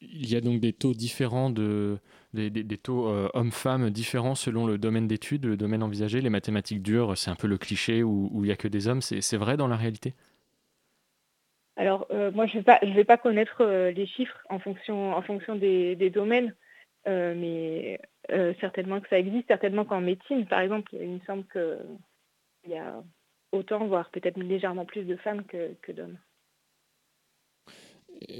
Il 0.00 0.28
y 0.28 0.34
a 0.34 0.40
donc 0.40 0.60
des 0.60 0.72
taux 0.72 0.94
différents 0.94 1.50
de 1.50 1.98
des, 2.32 2.50
taux 2.78 3.06
euh, 3.08 3.28
hommes-femmes 3.34 3.90
différents 3.90 4.34
selon 4.34 4.66
le 4.66 4.76
domaine 4.76 5.06
d'études, 5.06 5.44
le 5.44 5.56
domaine 5.56 5.82
envisagé. 5.82 6.20
Les 6.20 6.30
mathématiques 6.30 6.82
dures, 6.82 7.16
c'est 7.16 7.30
un 7.30 7.36
peu 7.36 7.46
le 7.46 7.56
cliché 7.56 8.02
où, 8.02 8.30
il 8.36 8.46
n'y 8.46 8.50
a 8.50 8.56
que 8.56 8.66
des 8.66 8.88
hommes. 8.88 9.00
C'est 9.00 9.36
vrai 9.36 9.56
dans 9.56 9.68
la 9.68 9.76
réalité? 9.76 10.14
Alors 11.76 12.06
euh, 12.10 12.32
moi, 12.32 12.46
je 12.46 12.54
ne 12.54 12.58
vais 12.58 12.64
pas, 12.64 12.80
je 12.82 12.92
vais 12.92 13.04
pas 13.04 13.16
connaître 13.16 13.64
les 13.64 14.06
chiffres 14.06 14.38
en 14.50 14.58
fonction 14.58 15.14
en 15.14 15.22
fonction 15.22 15.54
des, 15.54 15.94
des 15.94 16.10
domaines. 16.10 16.52
Euh, 17.08 17.34
mais 17.36 18.00
euh, 18.30 18.54
certainement 18.60 19.00
que 19.00 19.08
ça 19.08 19.18
existe, 19.18 19.48
certainement 19.48 19.84
qu'en 19.84 20.00
médecine, 20.00 20.46
par 20.46 20.60
exemple, 20.60 20.94
il 20.94 21.08
me 21.08 21.20
semble 21.26 21.44
qu'il 21.52 22.70
y 22.72 22.76
a 22.76 23.02
autant, 23.50 23.86
voire 23.86 24.10
peut-être 24.10 24.38
légèrement 24.38 24.84
plus 24.84 25.04
de 25.04 25.16
femmes 25.16 25.44
que, 25.44 25.92
d'hommes. 25.92 26.18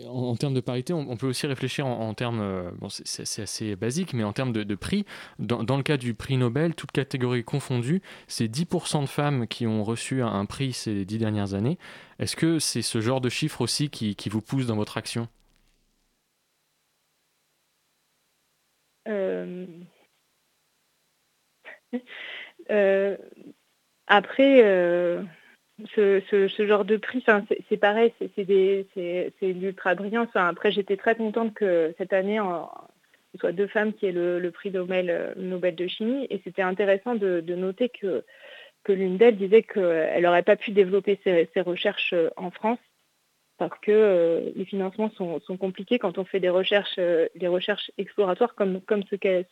En, 0.07 0.37
termes 0.37 0.55
de 0.55 0.61
parité, 0.61 0.93
on, 0.93 1.17
peut 1.17 1.27
aussi 1.27 1.47
réfléchir 1.49 1.87
en, 1.87 2.15
termes, 2.15 2.41
euh, 2.41 2.71
bon, 2.79 2.89
c'est 2.89 3.43
assez 3.43 3.75
basique, 3.75 4.15
mais 4.15 4.23
en 4.23 4.33
termes 4.33 4.53
de, 4.53 4.75
prix. 4.77 5.05
Dans, 5.41 5.77
le 5.77 5.83
cas 5.83 5.97
du 5.97 6.15
prix 6.15 6.37
Nobel, 6.37 6.77
toutes 6.77 6.93
catégories 6.93 7.43
confondues, 7.43 8.01
c'est 8.29 8.47
10% 8.47 9.01
de 9.01 9.07
femmes 9.07 9.49
qui 9.49 9.67
ont 9.67 9.83
reçu 9.83 10.23
un, 10.23 10.45
prix 10.45 10.73
ces 10.73 11.05
dix 11.05 11.19
dernières 11.19 11.55
années. 11.55 11.79
Est-ce 12.21 12.37
que 12.37 12.61
c'est 12.61 12.83
ce 12.83 13.01
genre 13.01 13.21
de 13.21 13.29
chiffre 13.29 13.61
aussi 13.61 13.91
qui 13.91 14.29
vous 14.29 14.41
pousse 14.41 14.67
dans 14.67 14.77
votre 14.77 14.99
action 14.99 15.27
Euh, 18.67 18.91
euh, 18.91 18.92
après, 24.07 24.65
euh, 24.65 25.23
ce, 25.95 26.67
genre 26.67 26.85
de 26.85 26.97
prix, 26.97 27.25
c'est 27.69 27.77
pareil, 27.77 28.13
c'est 28.37 29.27
l'ultra 29.43 29.95
brillant. 29.95 30.27
après, 30.35 30.73
j'étais 30.73 30.97
très 30.97 31.15
contente 31.15 31.55
que 31.55 31.95
cette 31.99 32.13
année, 32.13 32.41
ce 33.33 33.39
soit 33.39 33.53
deux 33.53 33.67
femmes 33.67 33.93
qui 33.93 34.07
aient 34.07 34.13
le, 34.13 34.51
prix 34.51 34.71
Nobel, 34.71 35.35
de 35.37 35.87
chimie. 35.87 36.27
Et 36.31 36.41
c'était 36.45 36.63
intéressant 36.63 37.15
de, 37.15 37.41
noter 37.55 37.89
que 37.89 38.25
l'une 38.89 39.17
d'elles 39.17 39.37
disait 39.37 39.63
qu'elle 39.63 40.23
n'aurait 40.23 40.43
pas 40.43 40.57
pu 40.57 40.73
développer 40.73 41.21
ses, 41.25 41.61
recherches 41.61 42.15
en 42.37 42.51
France 42.51 42.79
parce 43.69 43.81
que 43.81 43.93
euh, 43.93 44.51
les 44.57 44.65
financements 44.65 45.11
sont, 45.11 45.57
compliqués 45.57 46.01
quand 46.01 46.19
on 46.19 46.25
fait 46.25 46.41
des 46.41 46.49
recherches, 46.49 46.97
euh, 46.99 47.29
des 47.37 47.47
recherches 47.47 47.93
exploratoires 47.97 48.57
comme, 48.57 48.81
comme 48.81 49.05
ce 49.05 49.15
qu'elle 49.15 49.47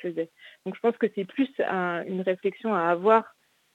faisait. 0.00 0.30
Donc 0.64 0.76
je 0.76 0.80
pense 0.80 0.96
que 0.96 1.08
c'est 1.16 1.24
plus 1.24 1.50
une 1.58 2.20
réflexion 2.20 2.74
à 2.74 2.82
avoir 2.82 3.34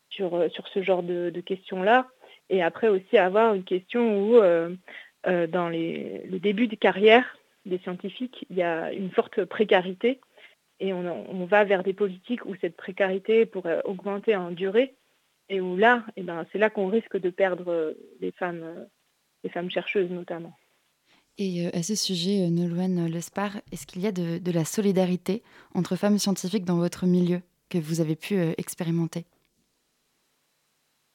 sur, 0.10 0.36
euh, 0.36 0.48
sur 0.48 0.66
ce 0.70 0.82
genre 0.82 1.04
de, 1.04 1.30
questions-là. 1.42 2.08
Et 2.50 2.64
après 2.64 2.88
aussi 2.88 3.18
avoir 3.18 3.54
une 3.54 3.66
question 3.66 4.18
où, 4.18 4.40
dans 5.26 5.70
les, 5.70 6.22
le 6.26 6.40
début 6.40 6.68
de 6.68 6.76
carrière 6.76 7.26
des 7.66 7.78
scientifiques, 7.80 8.46
il 8.50 8.56
y 8.56 8.64
a 8.64 8.94
une 8.94 9.12
forte 9.12 9.44
précarité 9.44 10.22
et 10.80 10.94
on, 10.94 11.46
va 11.46 11.64
vers 11.64 11.84
des 11.84 11.94
politiques 11.94 12.46
où 12.46 12.56
cette 12.56 12.76
précarité 12.76 13.46
pourrait 13.46 13.82
augmenter 13.86 14.36
en 14.36 14.52
durée 14.52 14.96
et 15.50 15.62
où 15.62 15.78
là, 15.78 16.04
eh 16.16 16.24
ben, 16.24 16.46
c'est 16.52 16.60
là 16.60 16.70
qu'on 16.70 16.88
risque 16.88 17.18
de 17.18 17.30
perdre 17.30 17.96
les 18.20 18.32
femmes 18.32 18.88
les 19.44 19.50
femmes 19.50 19.70
chercheuses 19.70 20.10
notamment. 20.10 20.54
Et 21.38 21.66
euh, 21.66 21.70
à 21.74 21.82
ce 21.82 21.96
sujet, 21.96 22.44
euh, 22.44 22.50
Nolwenn 22.50 23.08
Lespar, 23.08 23.58
est-ce 23.72 23.88
qu'il 23.88 24.02
y 24.02 24.08
a 24.08 24.12
de, 24.12 24.52
la 24.52 24.66
solidarité 24.66 25.44
entre 25.74 25.96
femmes 25.96 26.18
scientifiques 26.18 26.66
dans 26.66 26.78
votre 26.78 27.06
milieu 27.06 27.42
que 27.70 27.78
vous 27.78 28.02
avez 28.02 28.16
pu 28.16 28.36
euh, 28.36 28.54
expérimenter? 28.58 29.26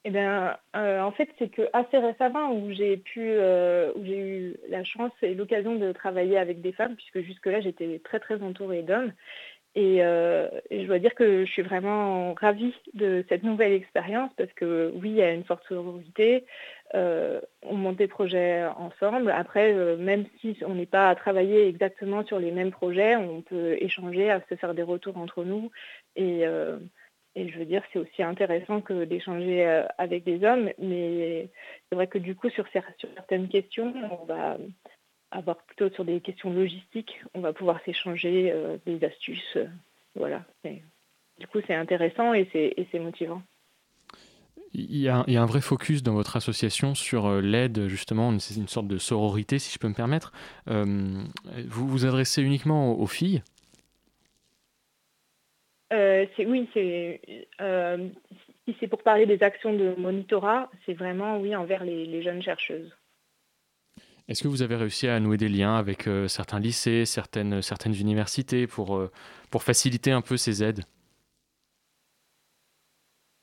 Eh 0.03 0.09
bien, 0.09 0.57
en 0.73 1.11
fait, 1.11 1.27
c'est 1.37 1.49
que 1.49 1.63
assez 1.73 1.97
récemment 1.97 2.53
où 2.53 2.71
j'ai 2.71 2.95
pu, 2.95 3.29
où 3.29 4.05
j'ai 4.05 4.17
eu 4.17 4.55
la 4.69 4.85
chance 4.85 5.11
et 5.21 5.35
l'occasion 5.35 5.75
de 5.75 5.91
travailler 5.91 6.37
avec 6.37 6.61
des 6.61 6.71
femmes, 6.71 6.95
puisque 6.95 7.19
jusque-là 7.19 7.59
j'étais 7.59 7.99
très 8.05 8.21
très 8.21 8.41
entourée 8.41 8.83
d'hommes, 8.83 9.11
euh, 9.77 10.49
et, 10.71 10.81
je 10.81 10.87
dois 10.87 10.99
dire 10.99 11.13
que 11.13 11.45
je 11.45 11.51
suis 11.51 11.61
vraiment 11.61 12.33
ravie 12.33 12.73
de 12.93 13.23
cette 13.29 13.43
nouvelle 13.43 13.73
expérience 13.73 14.31
parce 14.35 14.51
que 14.53 14.91
oui, 14.95 15.09
il 15.09 15.15
y 15.15 15.21
a 15.21 15.31
une 15.31 15.43
forte 15.43 15.63
sororité. 15.67 16.45
Euh, 16.95 17.41
on 17.63 17.75
monte 17.75 17.97
des 17.97 18.07
projets 18.07 18.65
ensemble. 18.77 19.31
Après, 19.31 19.73
euh, 19.73 19.97
même 19.97 20.25
si 20.39 20.57
on 20.65 20.75
n'est 20.75 20.85
pas 20.85 21.09
à 21.09 21.15
travailler 21.15 21.67
exactement 21.67 22.23
sur 22.25 22.39
les 22.39 22.51
mêmes 22.51 22.71
projets, 22.71 23.15
on 23.15 23.41
peut 23.41 23.75
échanger, 23.79 24.29
à 24.29 24.41
se 24.49 24.55
faire 24.55 24.73
des 24.73 24.83
retours 24.83 25.17
entre 25.17 25.43
nous. 25.43 25.69
Et, 26.15 26.43
et 27.35 27.49
je 27.49 27.59
veux 27.59 27.65
dire, 27.65 27.83
c'est 27.93 27.99
aussi 27.99 28.23
intéressant 28.23 28.81
que 28.81 29.03
d'échanger 29.03 29.83
avec 29.97 30.23
des 30.23 30.43
hommes. 30.43 30.71
Mais 30.79 31.49
c'est 31.89 31.95
vrai 31.95 32.07
que 32.07 32.17
du 32.17 32.35
coup, 32.35 32.49
sur, 32.49 32.65
certaines 32.69 33.49
questions, 33.49 33.93
on 34.21 34.25
va 34.25 34.57
avoir 35.31 35.57
plutôt 35.57 35.89
sur 35.89 36.05
des 36.05 36.21
questions 36.21 36.51
logistiques, 36.51 37.21
on 37.33 37.41
va 37.41 37.53
pouvoir 37.53 37.81
s'échanger 37.83 38.51
euh, 38.51 38.77
des 38.85 39.03
astuces. 39.03 39.57
Euh, 39.57 39.67
voilà. 40.15 40.43
du 40.63 41.47
coup, 41.47 41.59
c'est 41.67 41.75
intéressant 41.75 42.33
et 42.33 42.47
c'est 42.91 42.99
motivant. 42.99 43.41
Il 44.73 44.97
y, 44.97 45.07
a, 45.07 45.23
un 45.27 45.45
vrai 45.45 45.61
focus 45.61 46.03
dans 46.03 46.13
votre 46.13 46.35
association 46.35 46.93
sur 46.93 47.41
l'aide, 47.41 47.87
justement, 47.87 48.37
c'est 48.37 48.55
une 48.55 48.67
sorte 48.67 48.87
de 48.87 48.97
sororité, 48.97 49.59
si 49.59 49.73
je 49.73 49.79
peux 49.79 49.87
me 49.87 49.93
permettre. 49.93 50.31
vous 50.67 51.87
vous 51.87 52.05
adressez 52.05 52.41
uniquement 52.41 52.99
aux, 52.99 53.07
filles? 53.07 53.41
Oui, 55.91 56.69
c'est 56.73 57.47
si 58.67 58.75
c'est 58.81 58.87
pour 58.87 59.01
parler 59.01 59.25
des 59.25 59.41
actions 59.43 59.73
de 59.73 59.95
monitorat, 59.97 60.69
c'est 60.85 60.93
vraiment, 60.93 61.39
oui, 61.39 61.55
envers 61.55 61.85
les, 61.85 62.21
jeunes 62.21 62.41
chercheuses. 62.41 62.91
Est-ce 64.27 64.43
que 64.43 64.49
vous 64.49 64.61
avez 64.61 64.75
réussi 64.75 65.07
à 65.07 65.21
nouer 65.21 65.37
des 65.37 65.47
liens 65.47 65.77
avec 65.77 66.05
euh, 66.05 66.27
certains 66.27 66.59
lycées, 66.59 67.05
certaines, 67.05 67.61
certaines 67.61 67.95
universités 67.95 68.67
pour, 68.67 68.97
euh, 68.97 69.09
pour 69.51 69.63
faciliter 69.63 70.11
un 70.11 70.19
peu 70.19 70.35
ces 70.35 70.63
aides? 70.63 70.83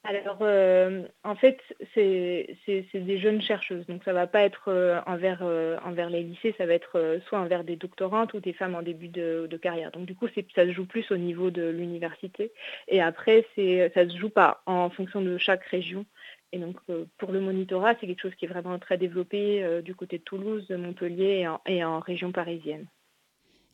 Alors, 0.06 0.36
euh, 0.42 1.08
en 1.22 1.34
fait, 1.34 1.58
c'est 1.94 2.56
des 2.92 3.18
jeunes 3.18 3.40
chercheuses, 3.40 3.86
donc 3.86 4.04
ça 4.04 4.10
ne 4.10 4.16
va 4.16 4.26
pas 4.26 4.42
être 4.42 4.68
euh, 4.68 5.00
envers, 5.06 5.40
euh, 5.40 5.78
envers 5.82 6.10
les 6.10 6.22
lycées, 6.22 6.54
ça 6.58 6.66
va 6.66 6.74
être 6.74 7.20
soit 7.26 7.40
envers 7.40 7.64
des 7.64 7.76
doctorantes 7.76 8.34
ou 8.34 8.40
des 8.40 8.52
femmes 8.52 8.74
en 8.74 8.82
début 8.82 9.08
de, 9.08 9.48
carrière. 9.62 9.92
Donc 9.92 10.04
du 10.04 10.14
coup, 10.14 10.28
ça 10.28 10.66
se 10.66 10.72
joue 10.72 10.84
plus 10.84 11.10
au 11.10 11.16
niveau 11.16 11.50
de 11.50 11.66
l'université. 11.66 12.52
Et 12.86 13.00
après, 13.00 13.46
ça 13.56 14.04
ne 14.04 14.10
se 14.10 14.18
joue 14.18 14.28
pas 14.28 14.62
en 14.66 14.90
fonction 14.90 15.22
de 15.22 15.38
chaque 15.38 15.64
région. 15.64 16.04
Et 16.52 16.58
donc, 16.58 16.76
pour 17.16 17.32
le 17.32 17.40
monitorat, 17.40 17.94
c'est 17.98 18.06
quelque 18.06 18.20
chose 18.20 18.34
qui 18.34 18.44
est 18.44 18.48
vraiment 18.48 18.78
très 18.78 18.98
développé 18.98 19.80
du 19.82 19.94
côté 19.94 20.18
de 20.18 20.22
Toulouse, 20.22 20.66
de 20.68 20.76
Montpellier 20.76 21.48
et 21.66 21.84
en 21.84 22.00
région 22.00 22.30
parisienne. 22.30 22.86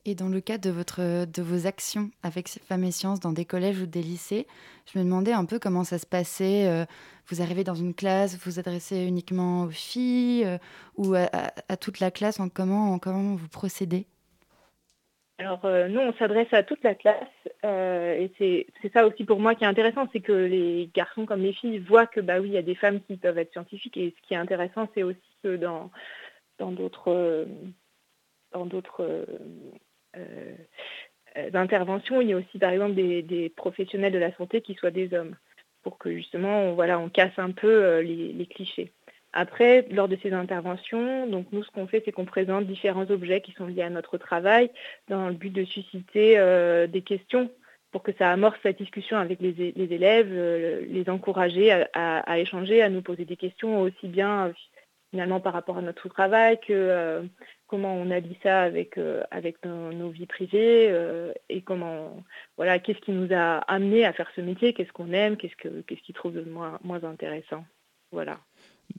Et 0.06 0.14
dans 0.14 0.30
le 0.30 0.40
cadre 0.40 0.64
de, 0.64 0.70
votre, 0.70 1.26
de 1.26 1.42
vos 1.42 1.66
actions 1.66 2.10
avec 2.22 2.48
Femmes 2.48 2.84
et 2.84 2.90
Sciences 2.90 3.20
dans 3.20 3.32
des 3.32 3.44
collèges 3.44 3.82
ou 3.82 3.86
des 3.86 4.00
lycées, 4.00 4.46
je 4.90 4.98
me 4.98 5.04
demandais 5.04 5.32
un 5.32 5.44
peu 5.44 5.58
comment 5.58 5.84
ça 5.84 5.98
se 5.98 6.06
passait. 6.06 6.66
Euh, 6.68 6.86
vous 7.28 7.42
arrivez 7.42 7.64
dans 7.64 7.74
une 7.74 7.92
classe, 7.92 8.34
vous 8.34 8.52
vous 8.52 8.58
adressez 8.58 9.04
uniquement 9.04 9.64
aux 9.64 9.70
filles 9.70 10.46
euh, 10.46 10.56
ou 10.96 11.14
à, 11.14 11.76
toute 11.76 12.00
la 12.00 12.10
classe 12.10 12.40
comment, 12.54 12.98
comment 12.98 13.34
vous 13.34 13.48
procédez? 13.48 14.06
Alors 15.38 15.62
euh, 15.66 15.88
nous, 15.88 16.00
on 16.00 16.14
s'adresse 16.14 16.52
à 16.52 16.62
toute 16.62 16.82
la 16.82 16.94
classe 16.94 17.28
et 17.62 18.32
c'est 18.38 18.92
ça 18.94 19.06
aussi 19.06 19.24
pour 19.24 19.38
moi 19.38 19.54
qui 19.54 19.64
est 19.64 19.66
intéressant, 19.66 20.08
c'est 20.14 20.20
que 20.20 20.32
les 20.32 20.90
garçons 20.94 21.26
comme 21.26 21.42
les 21.42 21.52
filles 21.52 21.78
voient 21.78 22.06
que 22.06 22.20
bah 22.20 22.40
oui, 22.40 22.48
il 22.48 22.54
y 22.54 22.58
a 22.58 22.62
des 22.62 22.74
femmes 22.74 23.00
qui 23.02 23.18
peuvent 23.18 23.38
être 23.38 23.52
scientifiques 23.52 23.98
et 23.98 24.14
ce 24.16 24.26
qui 24.26 24.32
est 24.32 24.38
intéressant, 24.38 24.88
c'est 24.94 25.02
aussi 25.02 25.18
que 25.42 25.56
dans 25.56 25.90
d'autres 26.58 27.46
dans 28.52 28.64
d'autres 28.64 29.26
d'intervention, 31.52 32.20
il 32.20 32.28
y 32.28 32.32
a 32.32 32.36
aussi 32.36 32.58
par 32.58 32.70
exemple 32.70 32.94
des, 32.94 33.52
professionnels 33.56 34.12
de 34.12 34.18
la 34.18 34.34
santé 34.36 34.60
qui 34.60 34.74
soient 34.74 34.90
des 34.90 35.14
hommes, 35.14 35.36
pour 35.82 35.98
que 35.98 36.12
justement 36.12 36.64
on, 36.64 36.74
voilà, 36.74 36.98
on 36.98 37.08
casse 37.08 37.38
un 37.38 37.52
peu 37.52 37.68
euh, 37.68 38.02
les, 38.02 38.46
clichés. 38.46 38.92
Après, 39.32 39.86
lors 39.90 40.08
de 40.08 40.18
ces 40.22 40.32
interventions, 40.32 41.28
donc 41.28 41.46
nous 41.52 41.62
ce 41.62 41.70
qu'on 41.70 41.86
fait, 41.86 42.02
c'est 42.04 42.10
qu'on 42.10 42.24
présente 42.24 42.66
différents 42.66 43.08
objets 43.10 43.40
qui 43.40 43.52
sont 43.52 43.66
liés 43.66 43.82
à 43.82 43.90
notre 43.90 44.18
travail 44.18 44.70
dans 45.08 45.28
le 45.28 45.34
but 45.34 45.52
de 45.52 45.64
susciter 45.64 46.34
des 46.88 47.02
questions 47.02 47.48
pour 47.92 48.02
que 48.02 48.12
ça 48.18 48.30
amorce 48.32 48.58
la 48.64 48.72
discussion 48.72 49.18
avec 49.18 49.40
les, 49.40 49.54
élèves, 49.76 50.32
les 50.32 51.08
encourager 51.08 51.70
à, 51.92 52.38
échanger, 52.40 52.82
à 52.82 52.88
nous 52.88 53.02
poser 53.02 53.24
des 53.24 53.36
questions 53.36 53.82
aussi 53.82 54.08
bien 54.08 54.52
finalement 55.10 55.40
par 55.40 55.52
rapport 55.52 55.78
à 55.78 55.82
notre 55.82 56.08
travail 56.08 56.58
que 56.66 57.22
comment 57.70 57.94
on 57.94 58.10
allie 58.10 58.36
ça 58.42 58.62
avec, 58.62 58.98
euh, 58.98 59.22
avec 59.30 59.64
nos, 59.64 60.10
vies 60.10 60.26
privées 60.26 60.88
euh, 60.90 61.32
et 61.48 61.62
comment 61.62 62.24
voilà 62.56 62.80
qu'est-ce 62.80 62.98
qui 62.98 63.12
nous 63.12 63.32
a 63.32 63.58
amené 63.58 64.04
à 64.04 64.12
faire 64.12 64.28
ce 64.34 64.40
métier, 64.40 64.74
qu'est-ce 64.74 64.92
qu'on 64.92 65.12
aime, 65.12 65.36
qu'est-ce 65.36 65.54
que 65.54 65.80
qu'est-ce 65.82 66.02
qui 66.02 66.12
trouve 66.12 66.32
de 66.32 66.42
moins, 66.42 66.80
moins 66.82 67.04
intéressant. 67.04 67.64
Voilà. 68.10 68.40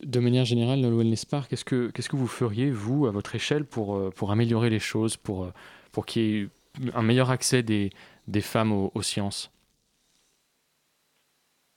De 0.02 0.22
manière 0.22 0.46
générale, 0.46 0.80
Nolwenn 0.80 1.10
Lespar, 1.10 1.50
qu'est-ce 1.50 1.66
que 1.66 1.92
qu'est-ce 1.92 2.08
que 2.08 2.16
vous 2.16 2.28
feriez 2.28 2.72
vous 2.72 3.08
à 3.08 3.12
votre 3.12 3.36
échelle 3.36 3.66
pour 3.66 3.98
euh, 3.98 4.10
pour 4.10 4.32
améliorer 4.32 4.70
les 4.70 4.80
choses, 4.80 5.18
pour 5.18 5.52
pour 5.92 6.06
qu'il 6.06 6.22
y 6.22 6.44
ait 6.44 6.48
un 6.94 7.02
meilleur 7.02 7.30
accès 7.30 7.64
des, 7.64 7.90
des 8.28 8.40
femmes 8.40 8.72
aux, 8.72 9.02
sciences? 9.02 9.52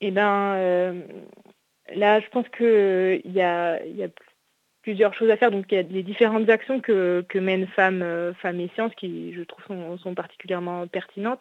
Eh 0.01 0.13
ben 0.13 1.03
là, 1.97 2.21
je 2.21 2.29
pense 2.29 2.49
que 2.51 3.21
il 3.25 3.33
y 3.33 3.41
a, 3.41 3.85
y 3.85 4.05
a 4.05 4.09
plusieurs 4.85 5.15
choses 5.15 5.31
à 5.31 5.37
faire. 5.37 5.51
Donc 5.51 5.65
il 5.71 5.75
y 5.75 5.79
a 5.79 5.83
les 5.83 6.03
différentes 6.03 6.49
actions 6.49 6.81
que, 6.81 7.25
mènent 7.35 7.67
Femmes, 7.67 8.03
euh, 8.03 8.35
Femmes 8.35 8.61
et 8.61 8.69
Sciences 8.75 8.95
qui, 8.95 9.33
je 9.33 9.43
trouve, 9.43 9.65
sont, 9.99 10.15
particulièrement 10.15 10.87
pertinentes. 10.87 11.41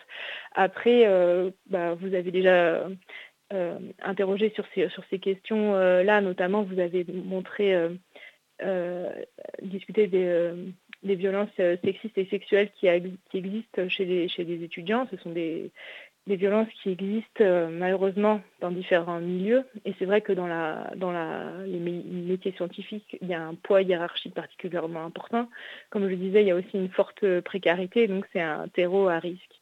Après, 0.53 1.03
euh, 1.05 1.51
bah, 1.67 1.93
vous 1.93 2.15
avez 2.15 2.31
déjà 2.31 2.87
euh, 3.53 3.79
interrogé 4.01 4.51
sur 4.55 4.65
ces, 4.73 4.87
sur 4.89 5.03
ces 5.09 5.19
questions-là, 5.19 6.21
notamment 6.21 6.63
vous 6.63 6.79
avez 6.79 7.05
montré, 7.11 7.75
discuter 9.61 10.07
des, 10.07 11.15
violences 11.15 11.49
sexistes 11.83 12.17
et 12.17 12.27
sexuelles 12.31 12.71
qui, 12.79 12.87
qui 13.29 13.37
existent 13.37 13.89
chez 13.89 14.05
les, 14.05 14.29
chez 14.29 14.45
les 14.45 14.63
étudiants. 14.63 15.05
Ce 15.11 15.17
sont 15.17 15.31
des, 15.31 15.69
des 16.27 16.35
violences 16.37 16.69
qui 16.81 16.89
existent 16.89 17.41
euh, 17.43 17.67
malheureusement 17.69 18.41
dans 18.61 18.71
différents 18.71 19.19
milieux. 19.19 19.65
Et 19.85 19.93
c'est 19.99 20.05
vrai 20.05 20.21
que 20.21 20.31
dans, 20.31 20.47
la, 20.47 20.91
dans 20.95 21.11
la, 21.11 21.51
les 21.65 21.79
métiers 21.79 22.53
scientifiques, 22.53 23.17
il 23.21 23.27
y 23.27 23.33
a 23.33 23.41
un 23.41 23.55
poids 23.55 23.81
hiérarchique 23.81 24.33
particulièrement 24.33 25.03
important. 25.03 25.49
Comme 25.89 26.03
je 26.03 26.09
le 26.09 26.15
disais, 26.15 26.41
il 26.41 26.47
y 26.47 26.51
a 26.51 26.55
aussi 26.55 26.75
une 26.75 26.89
forte 26.89 27.39
précarité, 27.41 28.07
donc 28.07 28.25
c'est 28.31 28.41
un 28.41 28.67
terreau 28.69 29.09
à 29.09 29.19
risque. 29.19 29.61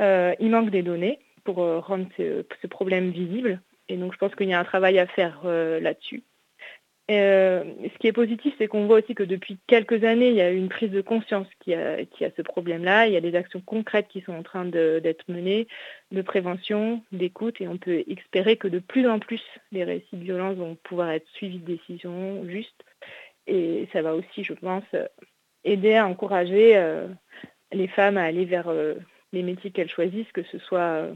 Euh, 0.00 0.34
il 0.40 0.50
manque 0.50 0.70
des 0.70 0.82
données 0.82 1.20
pour 1.44 1.62
euh, 1.62 1.78
rendre 1.78 2.08
ce, 2.16 2.44
ce, 2.62 2.66
problème 2.66 3.10
visible. 3.10 3.60
Et 3.88 3.96
donc 3.96 4.14
je 4.14 4.18
pense 4.18 4.34
qu'il 4.34 4.48
y 4.48 4.54
a 4.54 4.58
un 4.58 4.64
travail 4.64 4.98
à 4.98 5.06
faire 5.06 5.44
là-dessus. 5.44 6.22
Euh, 7.10 7.64
ce 7.82 7.98
qui 7.98 8.06
est 8.06 8.12
positif, 8.12 8.54
c'est 8.56 8.66
qu'on 8.66 8.86
voit 8.86 9.00
aussi 9.00 9.14
que 9.14 9.22
depuis 9.22 9.58
quelques 9.66 10.04
années, 10.04 10.30
il 10.30 10.36
y 10.36 10.40
a 10.40 10.50
une 10.50 10.70
prise 10.70 10.90
de 10.90 11.02
conscience 11.02 11.46
qui 11.60 11.74
a, 11.74 11.96
a 11.96 12.30
ce 12.36 12.42
problème-là. 12.42 13.06
Il 13.06 13.12
y 13.12 13.16
a 13.16 13.20
des 13.20 13.34
actions 13.34 13.60
concrètes 13.60 14.08
qui 14.08 14.22
sont 14.22 14.32
en 14.32 14.42
train 14.42 14.64
d'être 14.64 15.28
menées, 15.28 15.68
de 16.12 16.22
prévention, 16.22 17.02
d'écoute, 17.12 17.60
et 17.60 17.68
on 17.68 17.76
peut 17.76 18.04
espérer 18.08 18.56
que 18.56 18.68
de 18.68 18.78
plus 18.78 19.06
en 19.06 19.18
plus, 19.18 19.42
les 19.70 19.84
récits 19.84 20.16
de 20.16 20.24
violence 20.24 20.56
vont 20.56 20.76
pouvoir 20.76 21.10
être 21.10 21.28
suivis 21.34 21.58
de 21.58 21.66
décisions 21.66 22.48
justes. 22.48 22.84
Et 23.46 23.86
ça 23.92 24.00
va 24.00 24.14
aussi, 24.14 24.42
je 24.42 24.54
pense, 24.54 24.84
aider 25.64 25.96
à 25.96 26.06
encourager 26.06 26.76
euh, 26.78 27.06
les 27.72 27.88
femmes 27.88 28.16
à 28.16 28.24
aller 28.24 28.46
vers 28.46 28.68
euh, 28.68 28.94
les 29.34 29.42
métiers 29.42 29.72
qu'elles 29.72 29.90
choisissent, 29.90 30.32
que 30.32 30.44
ce 30.44 30.58
soit 30.58 31.08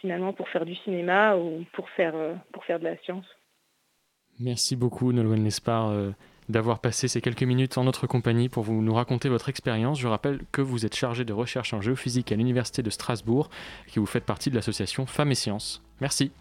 finalement 0.00 0.34
pour 0.34 0.50
faire 0.50 0.66
du 0.66 0.74
cinéma 0.74 1.36
ou 1.36 1.64
pour 1.72 1.88
faire, 1.90 2.14
pour 2.52 2.64
faire 2.66 2.78
de 2.78 2.84
la 2.84 2.98
science. 2.98 3.39
Merci 4.40 4.74
beaucoup, 4.74 5.12
Nolwenn 5.12 5.44
Lespar, 5.44 5.90
euh, 5.90 6.12
d'avoir 6.48 6.78
passé 6.78 7.08
ces 7.08 7.20
quelques 7.20 7.42
minutes 7.42 7.76
en 7.76 7.84
notre 7.84 8.06
compagnie 8.06 8.48
pour 8.48 8.62
vous 8.62 8.80
nous 8.80 8.94
raconter 8.94 9.28
votre 9.28 9.50
expérience. 9.50 10.00
Je 10.00 10.08
rappelle 10.08 10.40
que 10.50 10.62
vous 10.62 10.86
êtes 10.86 10.96
chargé 10.96 11.26
de 11.26 11.34
recherche 11.34 11.74
en 11.74 11.82
géophysique 11.82 12.32
à 12.32 12.36
l'Université 12.36 12.82
de 12.82 12.88
Strasbourg 12.88 13.50
et 13.86 13.90
que 13.90 14.00
vous 14.00 14.06
faites 14.06 14.24
partie 14.24 14.48
de 14.48 14.54
l'association 14.54 15.04
Femmes 15.04 15.32
et 15.32 15.34
Sciences. 15.34 15.82
Merci. 16.00 16.32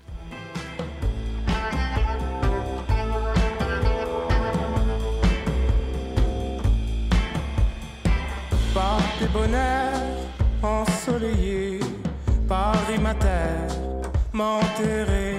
Par 8.74 9.02
tes 9.20 9.28
bonheurs 9.28 9.92
ensoleillés, 10.64 11.82
Paris 12.48 13.00
ma 13.02 13.14
terre, 13.14 13.68
m'enterrer, 14.32 15.39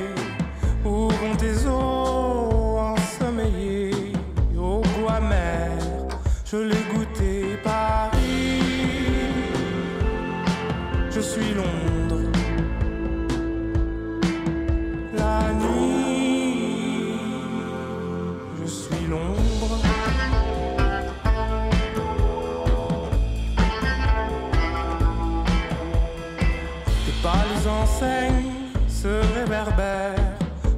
réverbèrent. 29.61 30.15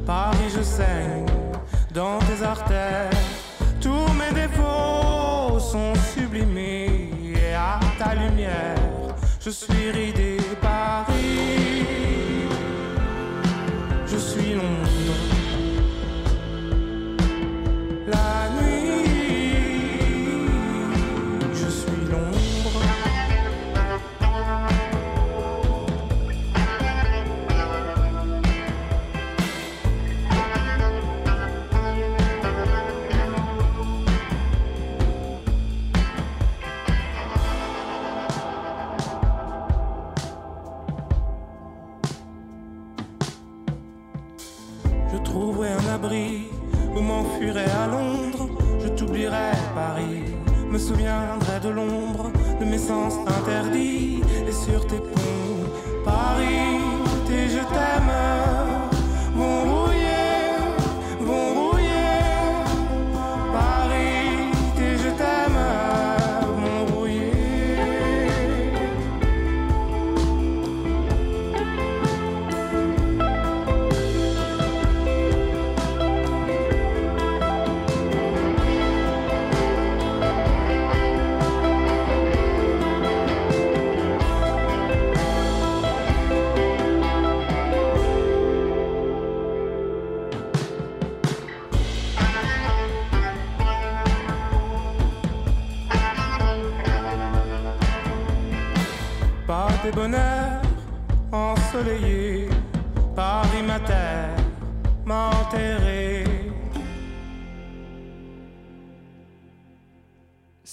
Paris, 0.07 0.51
je 0.55 0.63
saigne 0.63 1.27
dans 1.95 2.19
tes 2.21 2.43
artères. 2.45 3.11
Tous 3.81 4.09
mes 4.15 4.33
défauts 4.33 5.59
sont 5.59 5.95
sublimés 6.15 7.11
et 7.35 7.55
à 7.55 7.79
ta 7.99 8.15
lumière, 8.15 8.77
je 9.41 9.51
suis 9.51 9.91
ridé 9.91 10.22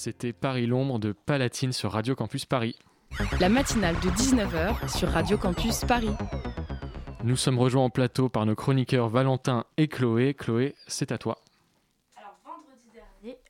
C'était 0.10 0.34
Paris 0.34 0.66
l'ombre 0.66 0.98
de 0.98 1.12
Palatine 1.12 1.72
sur 1.72 1.92
Radio 1.92 2.16
Campus 2.16 2.44
Paris. 2.44 2.76
La 3.40 3.48
matinale 3.48 3.94
de 4.00 4.10
19h 4.10 4.90
sur 4.98 5.08
Radio 5.08 5.38
Campus 5.38 5.86
Paris. 5.86 6.10
Nous 7.24 7.36
sommes 7.36 7.60
rejoints 7.60 7.84
en 7.84 7.92
plateau 7.92 8.28
par 8.28 8.48
nos 8.48 8.56
chroniqueurs 8.56 9.08
Valentin 9.08 9.66
et 9.78 9.88
Chloé. 9.88 10.34
Chloé, 10.34 10.74
c'est 10.88 11.12
à 11.12 11.20
toi. 11.20 11.38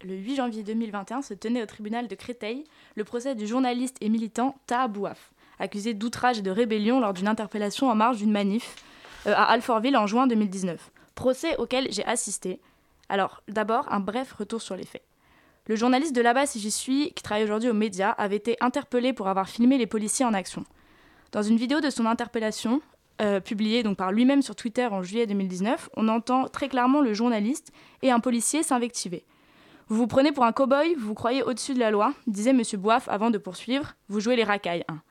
Le 0.03 0.13
8 0.13 0.35
janvier 0.35 0.63
2021 0.63 1.21
se 1.21 1.33
tenait 1.33 1.63
au 1.63 1.65
tribunal 1.65 2.09
de 2.09 2.15
Créteil 2.15 2.65
le 2.95 3.05
procès 3.05 3.35
du 3.35 3.47
journaliste 3.47 3.95
et 4.01 4.09
militant 4.09 4.57
Taha 4.67 4.89
Bouaf, 4.89 5.31
accusé 5.59 5.93
d'outrage 5.93 6.39
et 6.39 6.41
de 6.41 6.51
rébellion 6.51 6.99
lors 6.99 7.13
d'une 7.13 7.29
interpellation 7.29 7.89
en 7.89 7.95
marge 7.95 8.17
d'une 8.17 8.33
manif 8.33 8.75
euh, 9.27 9.33
à 9.33 9.43
Alfortville 9.43 9.95
en 9.95 10.07
juin 10.07 10.27
2019. 10.27 10.91
Procès 11.15 11.55
auquel 11.55 11.87
j'ai 11.89 12.03
assisté. 12.03 12.59
Alors, 13.07 13.43
d'abord, 13.47 13.89
un 13.93 14.01
bref 14.01 14.33
retour 14.33 14.61
sur 14.61 14.75
les 14.75 14.85
faits. 14.85 15.03
Le 15.69 15.75
journaliste 15.75 16.15
de 16.15 16.21
là-bas, 16.21 16.47
si 16.47 16.59
j'y 16.59 16.71
suis, 16.71 17.13
qui 17.13 17.21
travaille 17.21 17.43
aujourd'hui 17.43 17.69
aux 17.69 17.75
médias, 17.75 18.09
avait 18.09 18.37
été 18.37 18.57
interpellé 18.59 19.13
pour 19.13 19.27
avoir 19.27 19.47
filmé 19.47 19.77
les 19.77 19.85
policiers 19.85 20.25
en 20.25 20.33
action. 20.33 20.63
Dans 21.31 21.43
une 21.43 21.57
vidéo 21.57 21.79
de 21.79 21.91
son 21.91 22.07
interpellation, 22.07 22.81
euh, 23.21 23.39
publiée 23.39 23.83
donc 23.83 23.95
par 23.95 24.11
lui-même 24.11 24.41
sur 24.41 24.55
Twitter 24.55 24.87
en 24.87 25.03
juillet 25.03 25.27
2019, 25.27 25.91
on 25.95 26.07
entend 26.07 26.47
très 26.47 26.69
clairement 26.69 27.01
le 27.01 27.13
journaliste 27.13 27.71
et 28.01 28.09
un 28.09 28.19
policier 28.19 28.63
s'invectiver. 28.63 29.23
Vous 29.89 29.97
vous 29.97 30.07
prenez 30.07 30.31
pour 30.31 30.43
un 30.43 30.53
cow-boy, 30.53 30.95
vous 30.95 31.09
vous 31.09 31.13
croyez 31.13 31.43
au-dessus 31.43 31.75
de 31.75 31.79
la 31.79 31.91
loi, 31.91 32.15
disait 32.25 32.49
M. 32.49 32.63
Boif 32.79 33.07
avant 33.07 33.29
de 33.29 33.37
poursuivre, 33.37 33.93
vous 34.07 34.19
jouez 34.19 34.35
les 34.35 34.43
racailles. 34.43 34.85
hein. 34.87 35.03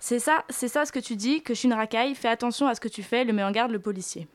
C'est 0.00 0.18
ça, 0.18 0.44
c'est 0.48 0.66
ça 0.66 0.86
ce 0.86 0.90
que 0.90 0.98
tu 0.98 1.14
dis, 1.14 1.40
que 1.40 1.54
je 1.54 1.60
suis 1.60 1.68
une 1.68 1.74
racaille, 1.74 2.16
fais 2.16 2.26
attention 2.26 2.66
à 2.66 2.74
ce 2.74 2.80
que 2.80 2.88
tu 2.88 3.04
fais, 3.04 3.22
le 3.22 3.32
met 3.32 3.44
en 3.44 3.52
garde 3.52 3.70
le 3.70 3.78
policier. 3.78 4.26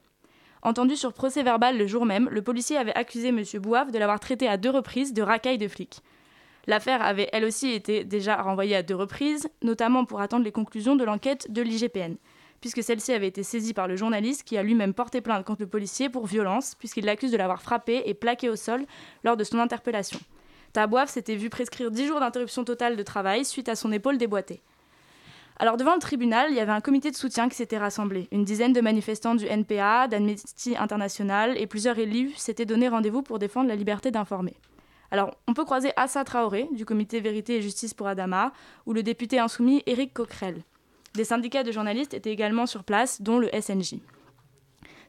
Entendu 0.62 0.95
sur 0.95 1.14
procès 1.14 1.41
verbal 1.41 1.78
le 1.78 1.88
jour 1.88 2.05
même, 2.05 2.28
le 2.30 2.41
policier 2.41 2.78
avait 2.78 2.95
accusé 2.95 3.30
M. 3.30 3.43
Bouaf 3.55 3.91
de 3.91 3.97
l'avoir 3.97 4.20
traité 4.20 4.47
à 4.47 4.57
deux 4.57 4.70
reprises 4.70 5.14
de 5.14 5.22
racaille 5.22 5.57
de 5.57 5.68
flic. 5.68 6.01
L'affaire 6.68 7.01
avait 7.01 7.30
elle 7.32 7.45
aussi 7.45 7.72
été 7.72 8.03
déjà 8.03 8.41
renvoyée 8.41 8.76
à 8.76 8.84
deux 8.84 8.95
reprises, 8.95 9.49
notamment 9.64 10.05
pour 10.05 10.20
attendre 10.20 10.43
les 10.43 10.51
conclusions 10.51 10.95
de 10.95 11.03
l'enquête 11.03 11.51
de 11.51 11.62
l'IGPN, 11.62 12.16
puisque 12.60 12.84
celle-ci 12.84 13.14
avait 13.14 13.28
été 13.28 13.41
saisie 13.41 13.74
par 13.74 13.88
le 13.88 13.95
journaliste 13.95 14.43
qui 14.43 14.57
a 14.57 14.64
lui-même 14.64 14.93
porté 14.93 15.22
plainte 15.22 15.45
contre 15.45 15.62
le 15.62 15.70
policier 15.70 16.10
pour 16.10 16.28
violence, 16.28 16.76
puisqu'il 16.76 17.05
l'accuse 17.05 17.32
de 17.32 17.38
l'avoir 17.38 17.62
frappé 17.62 18.03
et 18.05 18.14
plaqué 18.14 18.49
au 18.49 18.57
sol 18.57 18.86
lors 19.24 19.38
de 19.38 19.45
son 19.45 19.60
interpellation. 19.60 20.20
Tabouaf 20.74 21.10
s'était 21.10 21.36
vu 21.36 21.49
prescrire 21.49 21.89
10 21.89 22.05
jours 22.05 22.20
d'interruption 22.20 22.64
totale 22.64 22.97
de 22.97 23.03
travail 23.03 23.45
suite 23.45 23.70
à 23.70 23.76
son 23.76 23.91
épaule 23.91 24.18
déboîtée. 24.18 24.62
Alors 25.62 25.76
devant 25.76 25.93
le 25.93 25.99
tribunal, 25.99 26.47
il 26.51 26.55
y 26.55 26.62
avait 26.62 26.72
un 26.72 26.80
comité 26.80 27.12
de 27.12 27.18
soutien 27.18 27.49
qui 27.49 27.55
s'était 27.57 27.78
rassemblé. 27.78 28.30
Une 28.32 28.45
dizaine 28.45 28.72
de 28.72 28.80
manifestants 28.80 29.36
du 29.36 29.45
NPA, 29.45 30.07
d'Amnesty 30.07 30.78
International 30.78 31.57
et 31.57 31.68
plusieurs 31.68 31.99
élus 31.99 32.34
s'étaient 32.38 32.66
donné 32.66 32.88
rendez-vous 32.88 33.22
pour 33.22 33.39
défendre 33.39 33.68
la 33.68 33.76
liberté 33.76 34.10
d'informer. 34.10 34.55
Alors, 35.12 35.36
on 35.49 35.53
peut 35.53 35.66
croiser 35.66 35.91
Assa 35.97 36.24
Traoré, 36.24 36.70
du 36.72 36.86
comité 36.86 37.20
Vérité 37.20 37.57
et 37.57 37.62
Justice 37.62 37.93
pour 37.93 38.07
Adama, 38.07 38.53
ou 38.86 38.93
le 38.93 39.03
député 39.03 39.38
insoumis 39.38 39.84
Éric 39.86 40.14
Coquerel. 40.14 40.64
Des 41.16 41.26
syndicats 41.26 41.64
de 41.64 41.74
journalistes 41.74 42.14
étaient 42.14 42.32
également 42.32 42.66
sur 42.66 42.86
place, 42.86 43.22
dont 43.22 43.38
le 43.38 43.49
SNJ. 43.60 43.95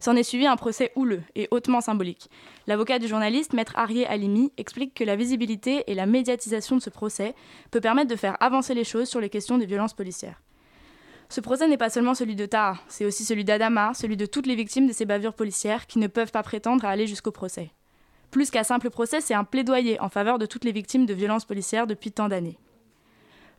S'en 0.01 0.17
est 0.17 0.23
suivi 0.23 0.47
un 0.47 0.57
procès 0.57 0.93
houleux 0.97 1.23
et 1.35 1.47
hautement 1.51 1.83
symbolique. 1.83 2.31
L'avocat 2.67 2.99
du 2.99 3.07
journaliste, 3.07 3.53
maître 3.53 3.77
Arié 3.77 4.07
Alimi, 4.07 4.51
explique 4.57 4.95
que 4.95 5.05
la 5.05 5.15
visibilité 5.15 5.85
et 5.87 5.95
la 5.95 6.07
médiatisation 6.07 6.77
de 6.77 6.81
ce 6.81 6.89
procès 6.89 7.35
peut 7.71 7.83
permettre 7.83 8.11
de 8.11 8.17
faire 8.17 8.43
avancer 8.43 8.73
les 8.73 8.85
choses 8.85 9.09
sur 9.09 9.21
les 9.21 9.29
questions 9.29 9.59
des 9.59 9.67
violences 9.67 9.93
policières. 9.93 10.41
Ce 11.29 11.43
procès 11.43 11.69
n'est 11.69 11.77
pas 11.77 11.91
seulement 11.91 12.15
celui 12.15 12.35
de 12.35 12.47
Taha, 12.47 12.79
c'est 12.89 13.05
aussi 13.05 13.25
celui 13.25 13.45
d'Adama, 13.45 13.93
celui 13.95 14.17
de 14.17 14.27
toutes 14.27 14.47
les 14.47 14.57
victimes 14.57 14.89
de 14.89 14.93
ces 14.93 15.05
bavures 15.05 15.35
policières 15.35 15.87
qui 15.87 15.99
ne 15.99 16.09
peuvent 16.09 16.33
pas 16.33 16.43
prétendre 16.43 16.85
à 16.85 16.89
aller 16.89 17.07
jusqu'au 17.07 17.31
procès. 17.31 17.71
Plus 18.31 18.51
qu'un 18.51 18.65
simple 18.65 18.91
procès, 18.91 19.21
c'est 19.21 19.35
un 19.35 19.45
plaidoyer 19.45 20.01
en 20.01 20.09
faveur 20.09 20.39
de 20.39 20.47
toutes 20.47 20.65
les 20.65 20.73
victimes 20.73 21.05
de 21.05 21.15
violences 21.15 21.45
policières 21.45 21.87
depuis 21.87 22.11
tant 22.11 22.29
d'années. 22.29 22.59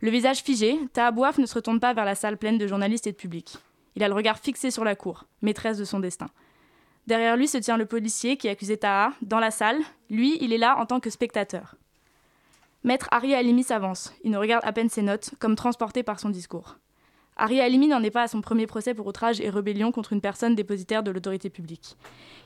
Le 0.00 0.10
visage 0.10 0.42
figé, 0.42 0.78
Taha 0.92 1.12
Bouaf 1.12 1.38
ne 1.38 1.46
se 1.46 1.54
retourne 1.54 1.78
pas 1.78 1.94
vers 1.94 2.04
la 2.04 2.16
salle 2.16 2.36
pleine 2.36 2.58
de 2.58 2.66
journalistes 2.66 3.06
et 3.06 3.12
de 3.12 3.16
public. 3.16 3.56
Il 3.96 4.02
a 4.02 4.08
le 4.08 4.14
regard 4.14 4.38
fixé 4.38 4.70
sur 4.70 4.84
la 4.84 4.96
cour, 4.96 5.24
maîtresse 5.42 5.78
de 5.78 5.84
son 5.84 6.00
destin. 6.00 6.28
Derrière 7.06 7.36
lui 7.36 7.48
se 7.48 7.58
tient 7.58 7.76
le 7.76 7.86
policier 7.86 8.36
qui 8.36 8.48
accusait 8.48 8.76
Taha. 8.76 9.12
Dans 9.22 9.40
la 9.40 9.50
salle, 9.50 9.78
lui, 10.08 10.38
il 10.40 10.52
est 10.52 10.58
là 10.58 10.76
en 10.78 10.86
tant 10.86 11.00
que 11.00 11.10
spectateur. 11.10 11.74
Maître 12.84 13.08
Ari 13.10 13.34
Alimi 13.34 13.64
s'avance. 13.64 14.12
Il 14.24 14.30
ne 14.30 14.38
regarde 14.38 14.64
à 14.64 14.72
peine 14.72 14.88
ses 14.88 15.02
notes, 15.02 15.30
comme 15.38 15.56
transporté 15.56 16.02
par 16.02 16.20
son 16.20 16.30
discours. 16.30 16.78
Ari 17.36 17.60
Alimi 17.60 17.88
n'en 17.88 18.02
est 18.02 18.10
pas 18.10 18.22
à 18.22 18.28
son 18.28 18.40
premier 18.40 18.66
procès 18.66 18.94
pour 18.94 19.06
outrage 19.06 19.40
et 19.40 19.50
rébellion 19.50 19.90
contre 19.90 20.12
une 20.12 20.20
personne 20.20 20.54
dépositaire 20.54 21.02
de 21.02 21.10
l'autorité 21.10 21.48
publique. 21.48 21.96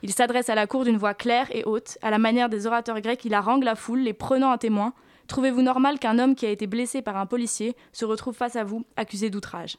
Il 0.03 0.13
s'adresse 0.13 0.49
à 0.49 0.55
la 0.55 0.67
cour 0.67 0.85
d'une 0.85 0.97
voix 0.97 1.15
claire 1.15 1.49
et 1.55 1.65
haute, 1.65 1.99
à 2.03 2.11
la 2.11 2.19
manière 2.19 2.49
des 2.49 2.67
orateurs 2.67 3.01
grecs, 3.01 3.25
il 3.25 3.35
harangue 3.35 3.65
la 3.65 3.75
foule, 3.75 4.01
les 4.01 4.13
prenant 4.13 4.51
à 4.51 4.59
témoin. 4.59 4.95
Trouvez-vous 5.27 5.63
normal 5.63 5.99
qu'un 5.99 6.19
homme 6.19 6.37
qui 6.37 6.47
a 6.47 6.51
été 6.51 6.67
blessé 6.67 7.03
par 7.03 7.17
un 7.17 7.27
policier 7.27 7.75
se 7.93 8.05
retrouve 8.05 8.37
face 8.37 8.57
à 8.57 8.65
vous, 8.65 8.85
accusé 8.97 9.29
d'outrage? 9.29 9.77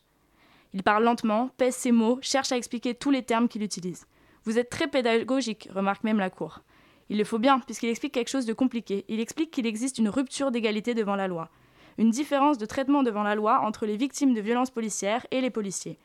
Il 0.73 0.83
parle 0.83 1.03
lentement, 1.03 1.49
pèse 1.57 1.75
ses 1.75 1.91
mots, 1.91 2.19
cherche 2.21 2.51
à 2.51 2.57
expliquer 2.57 2.93
tous 2.93 3.11
les 3.11 3.23
termes 3.23 3.47
qu'il 3.47 3.63
utilise. 3.63 4.05
Vous 4.43 4.59
êtes 4.59 4.69
très 4.69 4.87
pédagogique, 4.87 5.69
remarque 5.73 6.03
même 6.03 6.19
la 6.19 6.29
cour. 6.29 6.61
Il 7.09 7.17
le 7.17 7.23
faut 7.23 7.39
bien, 7.39 7.59
puisqu'il 7.59 7.89
explique 7.89 8.13
quelque 8.13 8.29
chose 8.29 8.45
de 8.45 8.53
compliqué. 8.53 9.05
Il 9.07 9.19
explique 9.19 9.51
qu'il 9.51 9.65
existe 9.65 9.97
une 9.97 10.09
rupture 10.09 10.51
d'égalité 10.51 10.93
devant 10.93 11.15
la 11.15 11.27
loi, 11.27 11.49
une 11.97 12.09
différence 12.09 12.57
de 12.57 12.65
traitement 12.65 13.03
devant 13.03 13.23
la 13.23 13.35
loi 13.35 13.61
entre 13.61 13.85
les 13.85 13.97
victimes 13.97 14.33
de 14.33 14.41
violences 14.41 14.71
policières 14.71 15.25
et 15.31 15.41
les 15.41 15.49
policiers. 15.49 15.97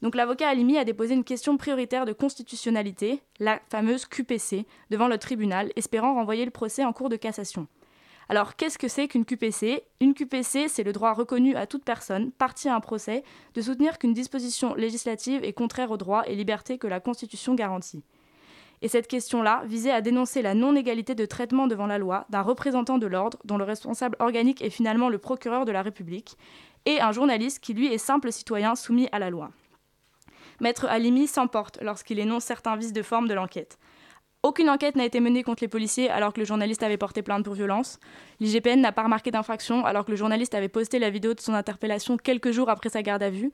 Donc 0.00 0.14
l'avocat 0.14 0.48
Alimi 0.48 0.78
a 0.78 0.84
déposé 0.84 1.14
une 1.14 1.24
question 1.24 1.56
prioritaire 1.56 2.06
de 2.06 2.12
constitutionnalité, 2.12 3.20
la 3.40 3.60
fameuse 3.68 4.06
QPC, 4.06 4.64
devant 4.90 5.08
le 5.08 5.18
tribunal, 5.18 5.72
espérant 5.76 6.14
renvoyer 6.14 6.44
le 6.44 6.50
procès 6.50 6.84
en 6.84 6.92
cours 6.92 7.08
de 7.08 7.16
cassation. 7.16 7.66
Alors 8.30 8.56
qu'est-ce 8.56 8.78
que 8.78 8.88
c'est 8.88 9.08
qu'une 9.08 9.24
QPC 9.24 9.84
Une 10.00 10.12
QPC, 10.12 10.68
c'est 10.68 10.82
le 10.82 10.92
droit 10.92 11.14
reconnu 11.14 11.56
à 11.56 11.66
toute 11.66 11.84
personne, 11.84 12.30
partie 12.32 12.68
à 12.68 12.74
un 12.74 12.80
procès, 12.80 13.24
de 13.54 13.62
soutenir 13.62 13.98
qu'une 13.98 14.12
disposition 14.12 14.74
législative 14.74 15.44
est 15.44 15.54
contraire 15.54 15.90
aux 15.90 15.96
droits 15.96 16.28
et 16.28 16.34
libertés 16.34 16.76
que 16.76 16.86
la 16.86 17.00
Constitution 17.00 17.54
garantit. 17.54 18.04
Et 18.82 18.88
cette 18.88 19.08
question-là 19.08 19.62
visait 19.64 19.90
à 19.90 20.02
dénoncer 20.02 20.42
la 20.42 20.54
non-égalité 20.54 21.14
de 21.14 21.24
traitement 21.24 21.66
devant 21.66 21.86
la 21.86 21.98
loi 21.98 22.26
d'un 22.28 22.42
représentant 22.42 22.98
de 22.98 23.06
l'ordre 23.06 23.38
dont 23.44 23.56
le 23.56 23.64
responsable 23.64 24.16
organique 24.20 24.62
est 24.62 24.70
finalement 24.70 25.08
le 25.08 25.18
procureur 25.18 25.64
de 25.64 25.72
la 25.72 25.82
République, 25.82 26.36
et 26.84 27.00
un 27.00 27.12
journaliste 27.12 27.60
qui 27.60 27.74
lui 27.74 27.92
est 27.92 27.98
simple 27.98 28.30
citoyen 28.30 28.76
soumis 28.76 29.08
à 29.10 29.18
la 29.18 29.30
loi. 29.30 29.50
Maître 30.60 30.86
Alimi 30.86 31.26
s'emporte 31.26 31.78
lorsqu'il 31.82 32.18
énonce 32.18 32.44
certains 32.44 32.76
vices 32.76 32.92
de 32.92 33.02
forme 33.02 33.26
de 33.26 33.34
l'enquête. 33.34 33.78
Aucune 34.44 34.70
enquête 34.70 34.94
n'a 34.94 35.04
été 35.04 35.18
menée 35.18 35.42
contre 35.42 35.64
les 35.64 35.68
policiers 35.68 36.10
alors 36.10 36.32
que 36.32 36.38
le 36.38 36.46
journaliste 36.46 36.84
avait 36.84 36.96
porté 36.96 37.22
plainte 37.22 37.44
pour 37.44 37.54
violence. 37.54 37.98
L'IGPN 38.38 38.80
n'a 38.80 38.92
pas 38.92 39.02
remarqué 39.02 39.32
d'infraction 39.32 39.84
alors 39.84 40.04
que 40.04 40.12
le 40.12 40.16
journaliste 40.16 40.54
avait 40.54 40.68
posté 40.68 41.00
la 41.00 41.10
vidéo 41.10 41.34
de 41.34 41.40
son 41.40 41.54
interpellation 41.54 42.16
quelques 42.16 42.52
jours 42.52 42.70
après 42.70 42.88
sa 42.88 43.02
garde 43.02 43.24
à 43.24 43.30
vue. 43.30 43.50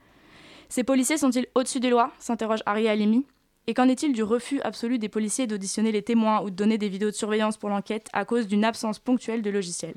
Ces 0.69 0.85
policiers 0.85 1.17
sont-ils 1.17 1.47
au-dessus 1.55 1.81
des 1.81 1.89
lois? 1.89 2.13
s'interroge 2.19 2.61
Ari 2.67 2.87
Alimi. 2.87 3.27
Et 3.67 3.73
qu'en 3.73 3.89
est-il 3.89 4.13
du 4.13 4.23
refus 4.23 4.61
absolu 4.61 4.99
des 4.99 5.09
policiers 5.09 5.47
d'auditionner 5.47 5.91
les 5.91 6.03
témoins 6.03 6.43
ou 6.43 6.51
de 6.51 6.55
donner 6.55 6.77
des 6.77 6.91
vidéos 6.91 7.11
de 7.11 7.15
surveillance 7.15 7.57
pour 7.57 7.71
l'enquête 7.71 8.11
à 8.13 8.27
cause 8.27 8.47
d'une 8.47 8.63
absence 8.63 8.99
ponctuelle 8.99 9.41
de 9.41 9.49
logiciel 9.49 9.95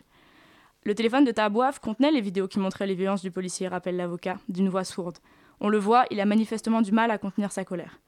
Le 0.83 0.95
téléphone 0.95 1.25
de 1.25 1.31
Tabouaf 1.31 1.79
contenait 1.79 2.11
les 2.11 2.21
vidéos 2.21 2.47
qui 2.47 2.59
montraient 2.59 2.88
les 2.88 2.95
violences 2.95 3.21
du 3.21 3.31
policier, 3.31 3.67
rappelle 3.67 3.97
l'avocat, 3.97 4.38
d'une 4.47 4.69
voix 4.69 4.85
sourde. 4.85 5.17
On 5.59 5.67
le 5.67 5.79
voit, 5.79 6.05
il 6.11 6.21
a 6.21 6.25
manifestement 6.25 6.81
du 6.81 6.93
mal 6.93 7.11
à 7.11 7.17
contenir 7.17 7.51
sa 7.51 7.65
colère. 7.65 7.99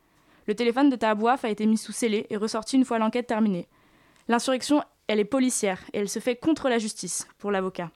Le 0.49 0.55
téléphone 0.55 0.89
de 0.89 0.95
Tahabouaf 0.95 1.45
a 1.45 1.49
été 1.51 1.67
mis 1.67 1.77
sous 1.77 1.91
scellé 1.91 2.25
et 2.31 2.35
ressorti 2.35 2.75
une 2.75 2.83
fois 2.83 2.97
l'enquête 2.97 3.27
terminée. 3.27 3.67
L'insurrection, 4.27 4.81
elle 5.05 5.19
est 5.19 5.23
policière 5.23 5.79
et 5.93 5.99
elle 5.99 6.09
se 6.09 6.17
fait 6.17 6.37
contre 6.37 6.69
la 6.69 6.79
justice, 6.79 7.27
pour 7.37 7.51
l'avocat. 7.51 7.91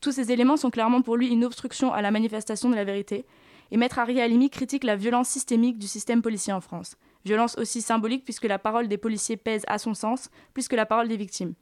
Tous 0.00 0.12
ces 0.12 0.32
éléments 0.32 0.56
sont 0.56 0.70
clairement 0.70 1.02
pour 1.02 1.18
lui 1.18 1.28
une 1.28 1.44
obstruction 1.44 1.92
à 1.92 2.00
la 2.00 2.10
manifestation 2.10 2.70
de 2.70 2.76
la 2.76 2.84
vérité, 2.84 3.26
et 3.70 3.76
Maître 3.76 3.98
Ari 3.98 4.22
Alimi 4.22 4.48
critique 4.48 4.84
la 4.84 4.96
violence 4.96 5.28
systémique 5.28 5.78
du 5.78 5.86
système 5.86 6.22
policier 6.22 6.54
en 6.54 6.62
France. 6.62 6.96
Violence 7.26 7.58
aussi 7.58 7.82
symbolique 7.82 8.24
puisque 8.24 8.46
la 8.46 8.58
parole 8.58 8.88
des 8.88 8.96
policiers 8.96 9.36
pèse 9.36 9.64
à 9.66 9.76
son 9.76 9.92
sens 9.92 10.30
plus 10.54 10.66
que 10.66 10.76
la 10.76 10.86
parole 10.86 11.08
des 11.08 11.18
victimes. 11.18 11.52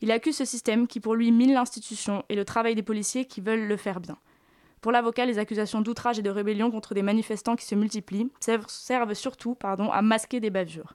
Il 0.00 0.10
accuse 0.10 0.36
ce 0.36 0.46
système 0.46 0.86
qui 0.86 1.00
pour 1.00 1.16
lui 1.16 1.30
mine 1.32 1.52
l'institution 1.52 2.24
et 2.30 2.34
le 2.34 2.46
travail 2.46 2.74
des 2.74 2.82
policiers 2.82 3.26
qui 3.26 3.42
veulent 3.42 3.68
le 3.68 3.76
faire 3.76 4.00
bien. 4.00 4.16
Pour 4.82 4.90
l'avocat, 4.90 5.26
les 5.26 5.38
accusations 5.38 5.80
d'outrage 5.80 6.18
et 6.18 6.22
de 6.22 6.28
rébellion 6.28 6.72
contre 6.72 6.92
des 6.92 7.02
manifestants 7.02 7.54
qui 7.54 7.64
se 7.64 7.76
multiplient 7.76 8.30
servent 8.40 9.14
surtout 9.14 9.54
pardon, 9.54 9.90
à 9.90 10.02
masquer 10.02 10.40
des 10.40 10.50
bavures. 10.50 10.94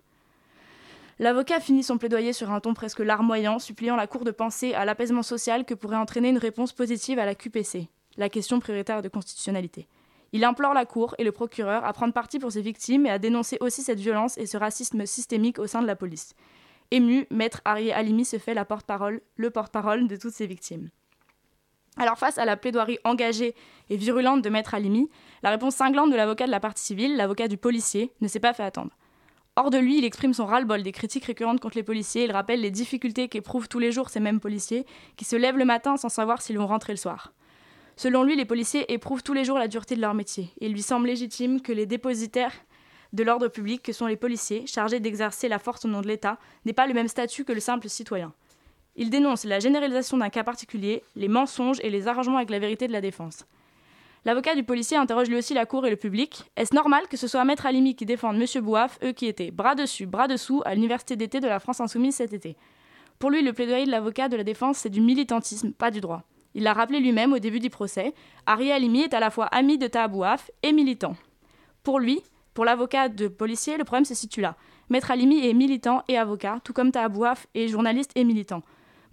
L'avocat 1.19 1.61
finit 1.61 1.83
son 1.83 1.97
plaidoyer 1.97 2.33
sur 2.33 2.51
un 2.51 2.59
ton 2.59 2.73
presque 2.73 2.99
larmoyant, 2.99 3.59
suppliant 3.59 3.95
la 3.95 4.05
Cour 4.05 4.25
de 4.25 4.31
penser 4.31 4.73
à 4.73 4.83
l'apaisement 4.83 5.23
social 5.23 5.63
que 5.63 5.73
pourrait 5.73 5.95
entraîner 5.95 6.29
une 6.29 6.37
réponse 6.37 6.73
positive 6.73 7.17
à 7.17 7.25
la 7.25 7.33
QPC, 7.33 7.87
la 8.17 8.27
question 8.27 8.59
prioritaire 8.59 9.01
de 9.01 9.07
constitutionnalité. 9.07 9.87
Il 10.33 10.43
implore 10.43 10.73
la 10.73 10.85
Cour 10.85 11.15
et 11.17 11.23
le 11.23 11.31
procureur 11.31 11.85
à 11.85 11.93
prendre 11.93 12.13
parti 12.13 12.39
pour 12.39 12.51
ses 12.51 12.61
victimes 12.61 13.05
et 13.05 13.09
à 13.09 13.19
dénoncer 13.19 13.57
aussi 13.61 13.83
cette 13.83 14.01
violence 14.01 14.37
et 14.37 14.47
ce 14.47 14.57
racisme 14.57 15.05
systémique 15.05 15.59
au 15.59 15.65
sein 15.65 15.81
de 15.81 15.87
la 15.87 15.95
police. 15.95 16.35
Ému, 16.91 17.25
maître 17.31 17.61
Arié 17.63 17.93
Alimi 17.93 18.25
se 18.25 18.37
fait 18.37 18.53
la 18.53 18.65
porte-parole, 18.65 19.21
le 19.37 19.49
porte-parole 19.49 20.09
de 20.09 20.17
toutes 20.17 20.33
ces 20.33 20.45
victimes. 20.45 20.89
Alors 21.97 22.17
face 22.17 22.37
à 22.37 22.45
la 22.45 22.57
plaidoirie 22.57 22.99
engagée 23.03 23.55
et 23.89 23.97
virulente 23.97 24.43
de 24.43 24.49
Maître 24.49 24.75
Alimi, 24.75 25.09
la 25.41 25.49
réponse 25.49 25.75
cinglante 25.75 26.11
de 26.11 26.15
l'avocat 26.15 26.45
de 26.45 26.51
la 26.51 26.59
partie 26.59 26.83
civile, 26.83 27.17
l'avocat 27.17 27.47
du 27.47 27.57
policier, 27.57 28.11
ne 28.21 28.27
s'est 28.27 28.39
pas 28.39 28.53
fait 28.53 28.63
attendre. 28.63 28.91
Hors 29.55 29.71
de 29.71 29.79
lui, 29.79 29.97
il 29.97 30.05
exprime 30.05 30.35
son 30.35 30.45
ras-le-bol 30.45 30.83
des 30.83 30.91
critiques 30.91 31.25
récurrentes 31.25 31.59
contre 31.59 31.77
les 31.77 31.83
policiers, 31.83 32.25
il 32.25 32.31
rappelle 32.31 32.61
les 32.61 32.69
difficultés 32.69 33.27
qu'éprouvent 33.27 33.67
tous 33.67 33.79
les 33.79 33.91
jours 33.91 34.11
ces 34.11 34.19
mêmes 34.19 34.39
policiers, 34.39 34.85
qui 35.15 35.25
se 35.25 35.35
lèvent 35.35 35.57
le 35.57 35.65
matin 35.65 35.97
sans 35.97 36.09
savoir 36.09 36.43
s'ils 36.43 36.59
vont 36.59 36.67
rentrer 36.67 36.93
le 36.93 36.97
soir. 36.97 37.33
Selon 37.95 38.23
lui, 38.23 38.35
les 38.35 38.45
policiers 38.45 38.93
éprouvent 38.93 39.23
tous 39.23 39.33
les 39.33 39.43
jours 39.43 39.57
la 39.57 39.67
dureté 39.67 39.95
de 39.95 40.01
leur 40.01 40.13
métier, 40.13 40.51
et 40.61 40.67
il 40.67 40.73
lui 40.73 40.83
semble 40.83 41.07
légitime 41.07 41.61
que 41.61 41.71
les 41.71 41.87
dépositaires 41.87 42.53
de 43.13 43.23
l'ordre 43.23 43.47
public, 43.47 43.81
que 43.81 43.93
sont 43.93 44.05
les 44.05 44.17
policiers, 44.17 44.67
chargés 44.67 44.99
d'exercer 44.99 45.47
la 45.47 45.57
force 45.57 45.85
au 45.85 45.87
nom 45.87 46.01
de 46.01 46.07
l'État, 46.07 46.37
n'aient 46.65 46.73
pas 46.73 46.85
le 46.85 46.93
même 46.93 47.07
statut 47.07 47.43
que 47.43 47.53
le 47.53 47.59
simple 47.59 47.89
citoyen. 47.89 48.33
Il 48.97 49.11
dénonce 49.11 49.45
la 49.45 49.59
généralisation 49.59 50.17
d'un 50.17 50.29
cas 50.29 50.43
particulier, 50.43 51.03
les 51.15 51.27
mensonges 51.27 51.79
et 51.83 51.91
les 51.91 52.07
arrangements 52.07 52.37
avec 52.37 52.49
la 52.49 52.57
vérité 52.57 52.87
de 52.87 52.91
la 52.91 52.99
défense. 52.99 53.45
L'avocat 54.25 54.55
du 54.55 54.63
policier 54.63 54.97
interroge 54.97 55.29
lui 55.29 55.37
aussi 55.37 55.53
la 55.53 55.67
cour 55.67 55.85
et 55.85 55.91
le 55.91 55.95
public. 55.95 56.43
Est-ce 56.57 56.73
normal 56.73 57.03
que 57.07 57.15
ce 57.15 57.27
soit 57.27 57.45
Maître 57.45 57.67
Alimi 57.67 57.95
qui 57.95 58.07
défende 58.07 58.41
M. 58.41 58.63
Bouaf, 58.63 58.97
eux 59.03 59.11
qui 59.11 59.27
étaient 59.27 59.51
bras 59.51 59.75
dessus, 59.75 60.07
bras 60.07 60.27
dessous 60.27 60.63
à 60.65 60.73
l'université 60.73 61.15
d'été 61.15 61.39
de 61.39 61.47
la 61.47 61.59
France 61.59 61.79
Insoumise 61.79 62.15
cet 62.15 62.33
été? 62.33 62.57
Pour 63.19 63.29
lui, 63.29 63.43
le 63.43 63.53
plaidoyer 63.53 63.85
de 63.85 63.91
l'avocat 63.91 64.29
de 64.29 64.35
la 64.35 64.43
défense, 64.43 64.79
c'est 64.79 64.89
du 64.89 64.99
militantisme, 64.99 65.71
pas 65.71 65.91
du 65.91 66.01
droit. 66.01 66.23
Il 66.55 66.63
l'a 66.63 66.73
rappelé 66.73 66.99
lui-même 66.99 67.33
au 67.33 67.39
début 67.39 67.59
du 67.59 67.69
procès. 67.69 68.15
Ari 68.47 68.71
Alimi 68.71 69.01
est 69.01 69.13
à 69.13 69.19
la 69.19 69.29
fois 69.29 69.45
ami 69.45 69.77
de 69.77 69.85
Tahabouaf 69.85 70.49
et 70.63 70.73
militant. 70.73 71.15
Pour 71.83 71.99
lui, 71.99 72.21
pour 72.55 72.65
l'avocat 72.65 73.09
de 73.09 73.27
policier, 73.27 73.77
le 73.77 73.83
problème 73.83 74.05
se 74.05 74.15
situe 74.15 74.41
là. 74.41 74.55
Maître 74.89 75.11
Alimi 75.11 75.47
est 75.47 75.53
militant 75.53 76.03
et 76.07 76.17
avocat, 76.17 76.59
tout 76.63 76.73
comme 76.73 76.91
Tahabouaf 76.91 77.45
est 77.53 77.67
journaliste 77.67 78.11
et 78.15 78.23
militant. 78.23 78.63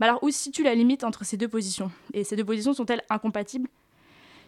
Mais 0.00 0.06
alors 0.06 0.22
où 0.22 0.30
se 0.30 0.38
situe 0.38 0.62
la 0.62 0.74
limite 0.74 1.04
entre 1.04 1.24
ces 1.24 1.36
deux 1.36 1.48
positions? 1.48 1.90
Et 2.12 2.24
ces 2.24 2.36
deux 2.36 2.44
positions 2.44 2.74
sont-elles 2.74 3.02
incompatibles? 3.10 3.68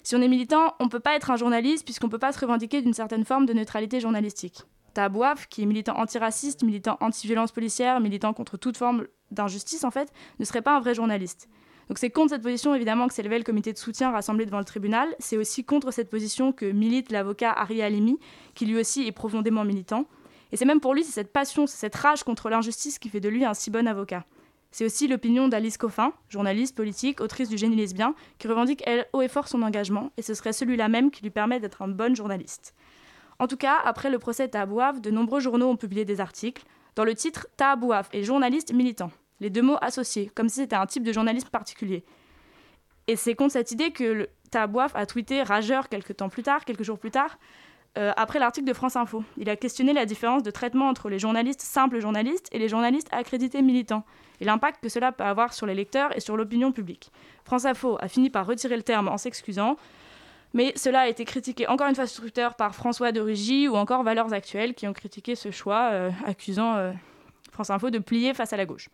Si 0.03 0.15
on 0.15 0.23
est 0.23 0.29
militant, 0.29 0.75
on 0.79 0.85
ne 0.85 0.89
peut 0.89 1.01
pas 1.01 1.17
être 1.17 1.31
un 1.31 1.37
journaliste 1.37 1.85
puisqu'on 1.85 2.07
ne 2.07 2.13
peut 2.13 2.19
pas 2.19 2.33
se 2.33 2.39
revendiquer 2.39 2.81
d'une 2.81 2.95
certaine 2.95 3.25
forme 3.25 3.47
de 3.47 3.53
neutralité 3.53 4.01
journalistique. 4.01 4.63
Tabouaf, 4.95 5.49
qui 5.49 5.63
est 5.63 5.67
militant 5.67 5.99
antiraciste, 5.99 6.63
militant 6.63 6.97
anti-violence 7.01 7.53
policière, 7.53 8.01
militant 8.01 8.33
contre 8.33 8.57
toute 8.57 8.77
forme 8.77 9.07
d'injustice 9.31 9.85
en 9.85 9.91
fait, 9.91 10.13
ne 10.39 10.45
serait 10.45 10.63
pas 10.63 10.77
un 10.77 10.81
vrai 10.81 10.95
journaliste. 10.95 11.49
Donc 11.89 11.99
c'est 11.99 12.11
contre 12.11 12.31
cette 12.31 12.43
position 12.43 12.75
évidemment 12.75 13.07
que 13.07 13.15
s'est 13.15 13.23
levé 13.23 13.39
le 13.39 13.45
comité 13.45 13.73
de 13.73 13.79
soutien 13.79 14.11
rassemblé 14.11 14.47
devant 14.47 14.59
le 14.59 14.65
tribunal. 14.65 15.15
C'est 15.19 15.37
aussi 15.37 15.65
contre 15.65 15.91
cette 15.93 16.09
position 16.09 16.53
que 16.53 16.67
milite 16.67 17.13
l'avocat 17.13 17.53
Ari 17.53 17.83
Alimi, 17.83 18.19
qui 18.55 18.67
lui 18.67 18.79
aussi 18.79 19.07
est 19.07 19.13
profondément 19.13 19.65
militant. 19.65 20.07
Et 20.53 20.57
c'est 20.57 20.65
même 20.65 20.81
pour 20.81 20.95
lui, 20.95 21.05
c'est 21.05 21.13
cette 21.13 21.33
passion, 21.33 21.67
c'est 21.67 21.79
cette 21.79 21.95
rage 21.95 22.23
contre 22.23 22.49
l'injustice 22.49 22.99
qui 22.99 23.09
fait 23.09 23.21
de 23.21 23.29
lui 23.29 23.45
un 23.45 23.55
si 23.55 23.71
bon 23.71 23.87
avocat. 23.87 24.25
C'est 24.77 24.85
aussi 24.85 25.09
l'opinion 25.09 25.49
d'Alice 25.49 25.79
Coffin, 25.79 26.13
journaliste 26.29 26.77
politique, 26.77 27.23
autrice 27.23 27.49
du 27.49 27.57
Génie 27.57 27.77
lesbien, 27.77 28.15
qui 28.37 28.47
revendique 28.47 28.83
elle 28.85 29.07
haut 29.15 29.23
et 29.23 29.29
fort 29.29 29.49
son 29.49 29.63
engagement, 29.63 30.13
et 30.19 30.23
ce 30.23 30.35
serait 30.35 30.53
celui-là 30.53 30.91
même 30.91 31.11
qui 31.11 31.23
lui 31.23 31.31
permet 31.31 31.61
d'être 31.61 31.81
un 31.81 31.89
bon 31.89 32.15
journaliste. 32.15 32.75
En 33.39 33.47
tout 33.47 33.57
cas, 33.57 33.79
après 33.87 34.11
le 34.11 34.19
procès 34.19 34.49
Tahabouaf, 34.49 35.01
de 35.01 35.11
nombreux 35.11 35.41
journaux 35.41 35.71
ont 35.71 35.79
publié 35.79 36.05
des 36.05 36.21
articles. 36.21 36.63
Dans 36.95 37.05
le 37.05 37.15
titre, 37.15 37.47
Tahabouaf 37.57 38.11
est 38.13 38.23
journaliste 38.23 38.75
militant. 38.75 39.11
Les 39.41 39.49
deux 39.49 39.63
mots 39.63 39.79
associés, 39.81 40.31
comme 40.35 40.51
si 40.51 40.57
c'était 40.57 40.77
un 40.77 40.85
type 40.85 41.05
de 41.05 41.13
journalisme 41.15 41.49
particulier. 41.49 42.05
Et 43.07 43.17
c'est 43.17 43.35
contre 43.35 43.53
cette 43.53 43.71
idée 43.71 43.93
que 43.93 44.05
le 44.05 44.29
a 44.53 45.07
tweeté 45.07 45.43
rageur 45.43 45.89
quelques 45.89 46.19
temps 46.19 46.29
plus 46.29 46.43
tard, 46.43 46.67
quelques 46.67 46.83
jours 46.83 46.99
plus 46.99 47.11
tard, 47.11 47.39
euh, 47.97 48.13
après 48.17 48.39
l'article 48.39 48.67
de 48.67 48.73
France 48.73 48.97
Info. 48.97 49.25
Il 49.37 49.49
a 49.49 49.57
questionné 49.57 49.93
la 49.93 50.07
différence 50.07 50.43
de 50.43 50.51
traitement 50.51 50.89
entre 50.89 51.09
les 51.09 51.19
journalistes 51.19 51.61
simples 51.61 52.01
journalistes 52.01 52.49
et 52.53 52.59
les 52.59 52.69
journalistes 52.69 53.09
accrédités 53.13 53.63
militants, 53.63 54.05
et 54.41 54.45
l'impact 54.45 54.83
que 54.83 54.89
cela 54.89 55.13
peut 55.13 55.25
avoir 55.25 55.53
sur 55.53 55.67
les 55.67 55.75
lecteurs 55.75 56.15
et 56.17 56.21
sur 56.21 56.37
l'opinion 56.37 56.73
publique. 56.73 57.11
France 57.45 57.65
Info 57.65 57.97
a 58.01 58.09
fini 58.09 58.31
par 58.31 58.47
retirer 58.47 58.77
le 58.77 58.83
terme 58.83 59.09
en 59.09 59.17
s'excusant, 59.17 59.77
mais 60.53 60.73
cela 60.77 61.01
a 61.01 61.09
été 61.09 61.25
critiqué 61.25 61.67
encore 61.69 61.89
une 61.89 61.95
fois 61.95 62.07
sur 62.07 62.23
Twitter 62.23 62.49
par 62.57 62.75
François 62.75 63.13
de 63.13 63.21
Rugy 63.21 63.69
ou 63.69 63.77
encore 63.77 64.03
Valeurs 64.03 64.33
Actuelles 64.33 64.75
qui 64.75 64.87
ont 64.87 64.93
critiqué 64.93 65.35
ce 65.35 65.51
choix, 65.51 65.91
euh, 65.93 66.11
accusant 66.25 66.77
euh, 66.77 66.93
France 67.53 67.71
Info 67.71 67.91
de 67.91 67.99
plier 67.99 68.35
face 68.35 68.53
à 68.53 68.57
la 68.57 68.67
gauche. 68.67 68.89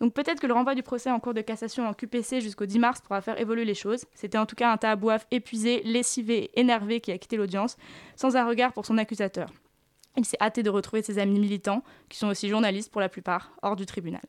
Donc 0.00 0.14
peut-être 0.14 0.40
que 0.40 0.46
le 0.46 0.54
renvoi 0.54 0.74
du 0.74 0.82
procès 0.82 1.10
en 1.10 1.18
cours 1.18 1.34
de 1.34 1.40
cassation 1.40 1.88
en 1.88 1.92
QPC 1.92 2.40
jusqu'au 2.40 2.66
10 2.66 2.78
mars 2.78 3.00
pourra 3.00 3.20
faire 3.20 3.40
évoluer 3.40 3.64
les 3.64 3.74
choses. 3.74 4.04
C'était 4.14 4.38
en 4.38 4.46
tout 4.46 4.54
cas 4.54 4.72
un 4.72 4.76
tabouaf 4.76 5.26
épuisé, 5.30 5.82
lessivé, 5.84 6.50
énervé 6.54 7.00
qui 7.00 7.10
a 7.10 7.18
quitté 7.18 7.36
l'audience, 7.36 7.76
sans 8.14 8.36
un 8.36 8.46
regard 8.46 8.72
pour 8.72 8.86
son 8.86 8.96
accusateur. 8.98 9.50
Il 10.16 10.24
s'est 10.24 10.36
hâté 10.40 10.62
de 10.62 10.70
retrouver 10.70 11.02
ses 11.02 11.18
amis 11.18 11.38
militants, 11.38 11.82
qui 12.08 12.18
sont 12.18 12.28
aussi 12.28 12.48
journalistes 12.48 12.90
pour 12.90 13.00
la 13.00 13.08
plupart, 13.08 13.52
hors 13.62 13.76
du 13.76 13.86
tribunal. 13.86 14.22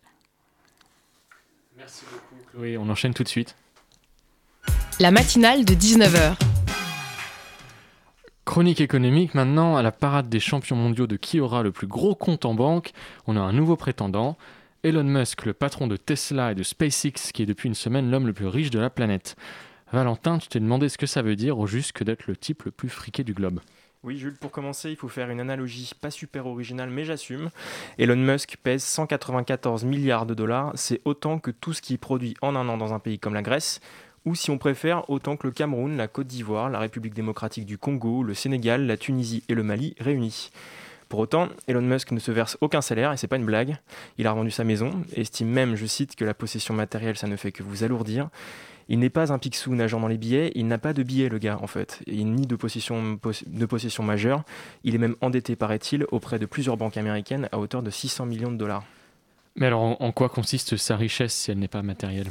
Merci 1.78 2.04
beaucoup 2.12 2.52
Chloé, 2.52 2.78
on 2.78 2.90
enchaîne 2.90 3.14
tout 3.14 3.24
de 3.24 3.30
suite. 3.30 3.56
La 5.00 5.12
matinale 5.12 5.66
de 5.66 5.74
19h. 5.74 6.36
Chronique 8.44 8.82
économique 8.82 9.36
maintenant, 9.36 9.78
à 9.78 9.84
la 9.84 9.92
parade 9.92 10.28
des 10.28 10.40
champions 10.40 10.76
mondiaux 10.76 11.08
de 11.08 11.16
qui 11.16 11.40
aura 11.40 11.62
le 11.62 11.72
plus 11.72 11.88
gros 11.88 12.16
compte 12.16 12.46
en 12.46 12.56
banque, 12.56 12.92
on 13.28 13.38
a 13.38 13.40
un 13.40 13.54
nouveau 13.54 13.76
prétendant. 13.76 14.38
Elon 14.82 15.04
Musk, 15.04 15.46
le 15.46 15.52
patron 15.52 15.88
de 15.88 15.98
Tesla 15.98 16.54
et 16.54 16.56
de 16.56 16.64
SpaceX, 16.64 17.34
qui 17.34 17.44
est 17.44 17.46
depuis 17.46 17.68
une 17.68 17.76
semaine 17.76 18.10
l'homme 18.10 18.28
le 18.28 18.32
plus 18.32 18.48
riche 18.48 18.70
de 18.70 18.80
la 18.80 18.90
planète. 18.90 19.36
Valentin, 19.92 20.38
tu 20.38 20.48
t'es 20.48 20.62
demandé 20.62 20.88
ce 20.88 20.98
que 20.98 21.06
ça 21.06 21.22
veut 21.22 21.36
dire 21.36 21.60
au 21.60 21.68
juste 21.68 21.92
que 21.92 22.06
d'être 22.06 22.28
le 22.28 22.38
type 22.38 22.64
le 22.64 22.72
plus 22.72 22.88
friqué 22.88 23.26
du 23.26 23.34
globe. 23.34 23.60
Oui, 24.04 24.18
Jules, 24.18 24.38
pour 24.40 24.52
commencer, 24.52 24.90
il 24.90 24.96
faut 24.96 25.10
faire 25.10 25.30
une 25.32 25.42
analogie 25.42 25.92
pas 26.00 26.12
super 26.12 26.48
originale, 26.48 26.90
mais 26.92 27.04
j'assume. 27.04 27.50
Elon 27.98 28.16
Musk 28.16 28.56
pèse 28.64 28.82
194 28.84 29.84
milliards 29.84 30.26
de 30.26 30.34
dollars, 30.34 30.72
c'est 30.76 31.02
autant 31.04 31.40
que 31.40 31.52
tout 31.52 31.74
ce 31.74 31.82
qui 31.82 31.96
est 31.96 31.98
produit 31.98 32.36
en 32.42 32.56
un 32.56 32.70
an 32.70 32.78
dans 32.78 32.94
un 32.94 33.00
pays 33.00 33.20
comme 33.20 33.34
la 33.34 33.42
Grèce, 33.42 33.82
ou 34.24 34.34
si 34.34 34.50
on 34.50 34.58
préfère, 34.58 35.10
autant 35.10 35.36
que 35.36 35.46
le 35.46 35.52
Cameroun, 35.52 35.98
la 35.98 36.08
Côte 36.08 36.28
d'Ivoire, 36.28 36.70
la 36.70 36.80
République 36.80 37.14
démocratique 37.14 37.66
du 37.66 37.78
Congo, 37.78 38.24
le 38.24 38.34
Sénégal, 38.34 38.86
la 38.86 38.96
Tunisie 38.96 39.44
et 39.50 39.56
le 39.56 39.64
Mali 39.64 39.96
réunis. 40.00 40.52
Pour 41.10 41.20
autant, 41.20 41.50
Elon 41.68 41.82
Musk 41.82 42.12
ne 42.12 42.20
se 42.20 42.32
verse 42.32 42.56
aucun 42.62 42.82
salaire 42.82 43.12
et 43.12 43.18
c'est 43.18 43.28
pas 43.28 43.38
une 43.38 43.46
blague. 43.46 43.78
Il 44.20 44.28
a 44.28 44.32
revendu 44.32 44.52
sa 44.52 44.64
maison 44.64 44.92
estime 45.16 45.50
même, 45.50 45.76
je 45.76 45.88
cite, 45.88 46.16
que 46.16 46.24
la 46.24 46.36
possession 46.36 46.76
matérielle 46.76 47.18
ça 47.18 47.28
ne 47.28 47.36
fait 47.36 47.52
que 47.52 47.64
vous 47.64 47.84
alourdir. 47.84 48.30
Il 48.90 49.00
n'est 49.00 49.10
pas 49.10 49.34
un 49.34 49.40
pixou 49.40 49.74
nageant 49.76 50.00
dans 50.00 50.08
les 50.08 50.18
billets, 50.18 50.52
il 50.56 50.68
n'a 50.68 50.78
pas 50.78 50.94
de 50.94 51.04
billets 51.04 51.30
le 51.30 51.40
gars 51.40 51.60
en 51.62 51.68
fait, 51.68 52.00
et 52.08 52.24
ni 52.24 52.46
de 52.48 52.56
possession, 52.56 53.20
de 53.48 53.66
possession 53.66 54.04
majeure. 54.04 54.44
Il 54.84 54.96
est 54.96 55.00
même 55.00 55.16
endetté, 55.22 55.56
paraît-il, 55.56 56.06
auprès 56.12 56.40
de 56.40 56.46
plusieurs 56.46 56.78
banques 56.78 56.98
américaines 56.98 57.50
à 57.52 57.60
hauteur 57.60 57.84
de 57.84 57.90
600 57.90 58.26
millions 58.26 58.52
de 58.52 58.58
dollars. 58.58 58.84
Mais 59.56 59.68
alors, 59.68 60.02
en, 60.02 60.12
quoi 60.12 60.30
consiste 60.30 60.78
sa 60.78 60.96
richesse 60.96 61.34
si 61.34 61.52
elle 61.52 61.60
n'est 61.60 61.68
pas 61.68 61.82
matérielle? 61.82 62.30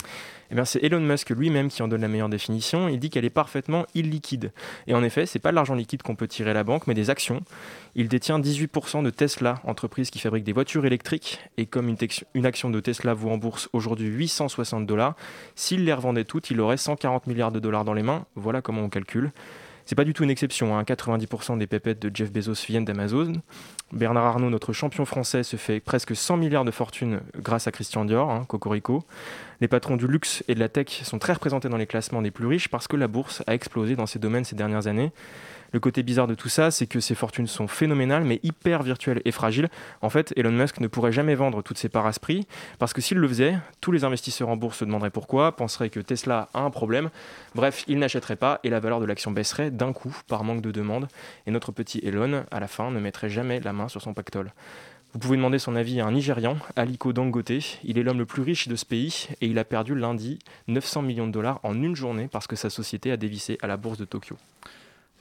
Eh 0.51 0.65
c'est 0.65 0.83
Elon 0.83 1.01
Musk 1.01 1.29
lui-même 1.31 1.69
qui 1.69 1.83
en 1.83 1.89
donne 1.89 2.01
la 2.01 2.09
meilleure 2.09 2.31
définition. 2.31 2.89
Il 2.89 2.99
dit 2.99 3.11
qu'elle 3.11 3.27
est 3.27 3.31
parfaitement 3.31 3.85
illiquide. 3.95 4.51
Et 4.87 4.95
en 4.95 5.03
effet, 5.03 5.27
c'est 5.27 5.39
pas 5.39 5.51
de 5.51 5.55
l'argent 5.55 5.75
liquide 5.75 6.03
qu'on 6.03 6.17
peut 6.17 6.27
tirer 6.27 6.51
à 6.51 6.55
la 6.55 6.65
banque, 6.65 6.87
mais 6.87 6.95
des 6.95 7.11
actions. 7.11 7.43
Il 7.95 8.09
détient 8.09 8.39
18% 8.39 9.03
de 9.03 9.11
Tesla, 9.11 9.61
entreprise 9.65 10.11
qui 10.11 10.19
fabrique 10.21 10.45
des 10.45 10.55
voitures 10.55 10.87
électriques. 10.87 11.41
Et 11.59 11.67
comme 11.67 11.89
une, 11.89 11.99
une 12.33 12.47
action 12.47 12.71
de 12.71 12.81
Tesla 12.81 13.13
vaut 13.13 13.31
en 13.31 13.37
bourse 13.37 13.69
aujourd'hui 13.75 14.09
860 14.09 14.87
dollars, 14.87 15.17
s'il 15.55 15.85
les 15.85 15.93
revendait 15.93 16.25
toutes, 16.25 16.51
il 16.51 16.61
aurait 16.61 16.79
140 16.79 17.27
milliards 17.27 17.53
de 17.53 17.61
dollars 17.61 17.85
dans 17.85 17.95
les 17.95 18.03
mains. 18.03 18.25
Voilà 18.35 18.63
comment 18.63 18.83
on 18.83 18.89
calcule. 18.89 19.33
C'est 19.89 19.95
pas 19.95 20.05
du 20.05 20.13
tout 20.13 20.23
une 20.23 20.29
exception. 20.29 20.79
90% 20.83 21.53
hein. 21.53 21.57
des 21.57 21.67
pépettes 21.67 21.99
de 21.99 22.15
Jeff 22.15 22.31
Bezos 22.31 22.67
viennent 22.67 22.85
d'Amazon. 22.85 23.41
Bernard 23.91 24.27
Arnault, 24.27 24.51
notre 24.51 24.75
champion 24.75 25.07
français, 25.07 25.43
se 25.43 25.57
fait 25.57 25.81
presque 25.81 26.15
100 26.15 26.37
milliards 26.37 26.67
de 26.67 26.71
fortune 26.71 27.21
grâce 27.39 27.67
à 27.69 27.73
Christian 27.73 28.05
Dior, 28.05 28.31
hein, 28.31 28.45
Cocorico. 28.47 29.03
Les 29.63 29.67
patrons 29.69 29.97
du 29.97 30.07
luxe 30.07 30.45
et 30.47 30.55
de 30.55 30.61
la 30.61 30.69
tech 30.69 30.89
sont 31.05 31.19
très 31.19 31.33
représentés 31.33 31.71
dans 31.71 31.79
les 31.79 31.87
classements 31.87 32.21
des 32.21 32.31
plus 32.31 32.45
riches 32.45 32.69
parce 32.69 32.87
que 32.87 32.97
la 32.97 33.09
bourse 33.09 33.43
a 33.47 33.55
explosé 33.55 33.97
dans 33.97 34.05
ces 34.05 34.19
domaines 34.19 34.45
ces 34.45 34.57
dernières 34.57 34.89
années. 34.89 35.11
Le 35.73 35.81
côté 35.81 36.03
bizarre 36.03 36.27
de 36.27 36.35
tout 36.35 36.49
ça, 36.49 36.71
c'est 36.71 36.87
que 36.87 37.01
ces 37.01 37.15
fortunes 37.15 37.47
sont 37.47 37.69
phénoménales, 37.69 38.25
mais 38.25 38.41
hyper 38.43 38.83
virtuelles 38.83 39.21
et 39.25 39.33
fragiles. 39.33 39.69
En 40.01 40.09
fait, 40.09 40.33
Elon 40.37 40.53
Musk 40.53 40.81
ne 40.81 40.87
pourrait 40.87 41.13
jamais 41.13 41.35
vendre 41.35 41.63
toutes 41.63 41.79
ses 41.79 41.89
parts 41.89 42.09
prix, 42.21 42.47
parce 42.79 42.93
que 42.93 43.01
s'il 43.01 43.19
le 43.19 43.29
faisait, 43.29 43.59
tous 43.81 43.93
les 43.93 44.05
investisseurs 44.05 44.49
en 44.49 44.57
bourse 44.57 44.79
se 44.79 44.85
demanderaient 44.85 45.11
pourquoi, 45.11 45.57
penseraient 45.57 45.91
que 45.91 46.01
Tesla 46.01 46.49
a 46.55 46.61
un 46.61 46.71
problème. 46.71 47.11
Bref, 47.55 47.85
il 47.87 47.99
n'achèterait 47.99 48.37
pas 48.37 48.61
et 48.65 48.71
la 48.71 48.81
valeur 48.81 49.01
de 49.01 49.05
l'action 49.05 49.31
baisserait 49.31 49.71
d'un 49.71 49.93
coup 49.93 50.17
par 50.27 50.45
manque 50.45 50.63
de 50.63 50.71
demande. 50.71 51.09
Et 51.47 51.51
notre 51.51 51.73
petit 51.73 52.01
Elon, 52.03 52.45
à 52.51 52.61
la 52.61 52.69
fin, 52.69 52.91
ne 52.91 53.01
mettrait 53.01 53.29
jamais 53.29 53.61
la 53.61 53.73
main 53.73 53.89
sur 53.89 54.01
son 54.01 54.15
pactole. 54.15 54.53
Vous 55.15 55.19
pouvez 55.19 55.37
demander 55.39 55.59
son 55.59 55.75
avis 55.75 56.01
à 56.01 56.07
un 56.07 56.13
Nigérian, 56.13 56.57
Aliko 56.77 57.15
Dangote. 57.15 57.81
Il 57.83 57.99
est 57.99 58.03
l'homme 58.03 58.19
le 58.19 58.27
plus 58.27 58.43
riche 58.43 58.69
de 58.69 58.77
ce 58.77 58.85
pays 58.85 59.29
et 59.41 59.47
il 59.47 59.59
a 59.59 59.65
perdu 59.65 59.95
lundi 59.95 60.39
900 60.69 61.03
millions 61.03 61.27
de 61.27 61.33
dollars 61.33 61.61
en 61.63 61.83
une 61.83 61.97
journée 61.97 62.29
parce 62.31 62.47
que 62.47 62.57
sa 62.57 62.69
société 62.69 63.11
a 63.11 63.17
dévissé 63.17 63.57
à 63.63 63.67
la 63.67 63.79
bourse 63.79 63.99
de 63.99 64.05
Tokyo. 64.05 64.37